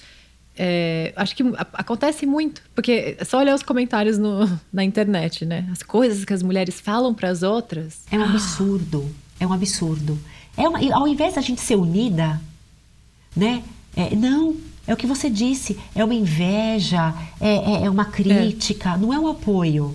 é, 0.57 1.13
acho 1.17 1.35
que 1.35 1.43
acontece 1.73 2.27
muito, 2.27 2.63
porque 2.75 3.17
é 3.19 3.25
só 3.25 3.39
olhar 3.39 3.55
os 3.55 3.63
comentários 3.63 4.19
no- 4.19 4.47
na 4.73 4.85
internet, 4.85 5.45
né? 5.45 5.67
As 5.73 5.83
coisas 5.83 6.25
que 6.25 6.33
as 6.33 6.43
mulheres 6.43 6.81
falam 6.81 7.13
para 7.15 7.29
as 7.31 7.43
outras. 7.43 8.03
É 8.11 8.19
um 8.19 8.25
absurdo. 8.25 9.15
É 9.41 9.47
um 9.47 9.53
absurdo. 9.53 10.19
É 10.57 10.69
uma, 10.69 10.79
ao 10.97 11.09
invés 11.09 11.35
da 11.35 11.41
gente 11.41 11.61
ser 11.61 11.75
unida, 11.77 12.41
né? 13.37 13.63
é, 13.97 14.15
não, 14.17 14.57
é 14.87 14.93
o 14.93 14.97
que 14.97 15.07
você 15.07 15.31
disse. 15.31 15.79
É 15.95 16.05
uma 16.05 16.15
inveja, 16.15 17.15
é, 17.41 17.55
é- 17.57 17.85
é 17.85 17.91
uma 17.91 18.05
crítica, 18.05 18.97
não 18.97 19.13
é 19.13 19.19
um 19.19 19.29
apoio. 19.29 19.95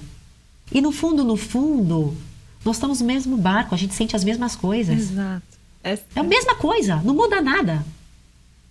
E 0.71 0.81
no 0.81 0.91
fundo, 0.91 1.23
no 1.23 1.35
fundo, 1.35 2.15
nós 2.63 2.75
estamos 2.77 3.01
no 3.01 3.07
mesmo 3.07 3.35
barco, 3.37 3.73
a 3.73 3.77
gente 3.77 3.93
sente 3.93 4.15
as 4.15 4.23
mesmas 4.23 4.55
coisas. 4.55 4.97
Exato. 4.99 5.43
É, 5.83 5.93
É 6.15 6.19
a 6.19 6.23
mesma 6.23 6.55
coisa, 6.55 6.97
não 7.03 7.13
muda 7.15 7.41
nada. 7.41 7.83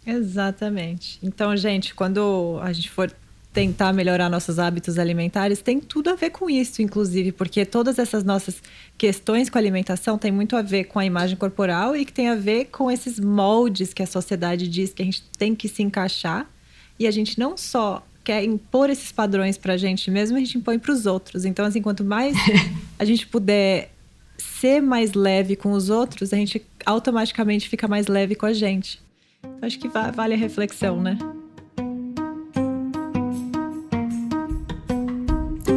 Exatamente. 0.06 1.18
Então, 1.22 1.56
gente, 1.56 1.94
quando 1.94 2.58
a 2.62 2.72
gente 2.72 2.90
for 2.90 3.12
tentar 3.52 3.92
melhorar 3.92 4.28
nossos 4.28 4.58
hábitos 4.58 4.98
alimentares, 4.98 5.60
tem 5.60 5.80
tudo 5.80 6.10
a 6.10 6.14
ver 6.14 6.30
com 6.30 6.48
isso, 6.50 6.80
inclusive, 6.82 7.32
porque 7.32 7.64
todas 7.64 7.98
essas 7.98 8.22
nossas 8.22 8.62
questões 8.96 9.48
com 9.50 9.58
a 9.58 9.60
alimentação 9.60 10.16
têm 10.18 10.30
muito 10.30 10.54
a 10.54 10.62
ver 10.62 10.84
com 10.84 10.98
a 10.98 11.04
imagem 11.04 11.36
corporal 11.36 11.96
e 11.96 12.04
que 12.04 12.12
tem 12.12 12.28
a 12.28 12.34
ver 12.36 12.66
com 12.66 12.90
esses 12.90 13.18
moldes 13.18 13.92
que 13.92 14.02
a 14.02 14.06
sociedade 14.06 14.68
diz 14.68 14.92
que 14.92 15.02
a 15.02 15.04
gente 15.04 15.22
tem 15.36 15.54
que 15.54 15.68
se 15.68 15.82
encaixar. 15.82 16.48
E 16.98 17.06
a 17.06 17.10
gente 17.10 17.38
não 17.38 17.56
só 17.56 18.04
quer 18.22 18.44
impor 18.44 18.90
esses 18.90 19.10
padrões 19.10 19.56
pra 19.56 19.76
gente 19.76 20.10
mesmo, 20.10 20.36
a 20.36 20.40
gente 20.40 20.58
impõe 20.58 20.78
pros 20.78 21.06
outros. 21.06 21.44
Então, 21.44 21.64
assim, 21.64 21.80
quanto 21.80 22.04
mais 22.04 22.36
a 22.98 23.04
gente 23.04 23.26
puder 23.26 23.90
ser 24.36 24.80
mais 24.82 25.14
leve 25.14 25.56
com 25.56 25.72
os 25.72 25.88
outros, 25.90 26.32
a 26.32 26.36
gente 26.36 26.64
automaticamente 26.84 27.68
fica 27.68 27.88
mais 27.88 28.06
leve 28.06 28.34
com 28.34 28.46
a 28.46 28.52
gente. 28.52 29.00
Então, 29.42 29.58
Acho 29.66 29.78
que 29.78 29.88
va- 29.88 30.10
vale 30.10 30.34
a 30.34 30.36
reflexão, 30.36 31.00
né? 31.00 31.16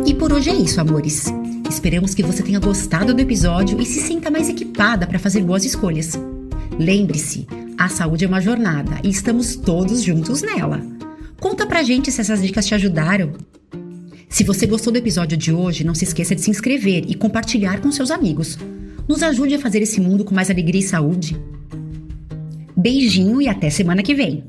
E 0.05 0.13
por 0.13 0.31
hoje 0.31 0.49
é 0.49 0.55
isso, 0.55 0.79
amores. 0.79 1.25
Esperamos 1.69 2.13
que 2.13 2.23
você 2.23 2.43
tenha 2.43 2.59
gostado 2.59 3.13
do 3.13 3.21
episódio 3.21 3.79
e 3.81 3.85
se 3.85 4.01
sinta 4.01 4.29
mais 4.29 4.49
equipada 4.49 5.07
para 5.07 5.19
fazer 5.19 5.41
boas 5.41 5.63
escolhas. 5.65 6.19
Lembre-se, 6.77 7.47
a 7.77 7.89
saúde 7.89 8.25
é 8.25 8.27
uma 8.27 8.41
jornada 8.41 8.99
e 9.03 9.09
estamos 9.09 9.55
todos 9.55 10.01
juntos 10.01 10.41
nela. 10.41 10.81
Conta 11.39 11.65
pra 11.65 11.83
gente 11.83 12.11
se 12.11 12.21
essas 12.21 12.41
dicas 12.41 12.65
te 12.65 12.75
ajudaram. 12.75 13.33
Se 14.29 14.43
você 14.43 14.65
gostou 14.65 14.93
do 14.93 14.99
episódio 14.99 15.37
de 15.37 15.51
hoje, 15.51 15.83
não 15.83 15.95
se 15.95 16.05
esqueça 16.05 16.35
de 16.35 16.41
se 16.41 16.49
inscrever 16.49 17.03
e 17.07 17.15
compartilhar 17.15 17.81
com 17.81 17.91
seus 17.91 18.11
amigos. 18.11 18.57
Nos 19.07 19.23
ajude 19.23 19.55
a 19.55 19.59
fazer 19.59 19.81
esse 19.81 19.99
mundo 19.99 20.23
com 20.23 20.33
mais 20.33 20.49
alegria 20.49 20.79
e 20.79 20.83
saúde. 20.83 21.39
Beijinho 22.77 23.41
e 23.41 23.47
até 23.47 23.69
semana 23.69 24.01
que 24.01 24.15
vem. 24.15 24.43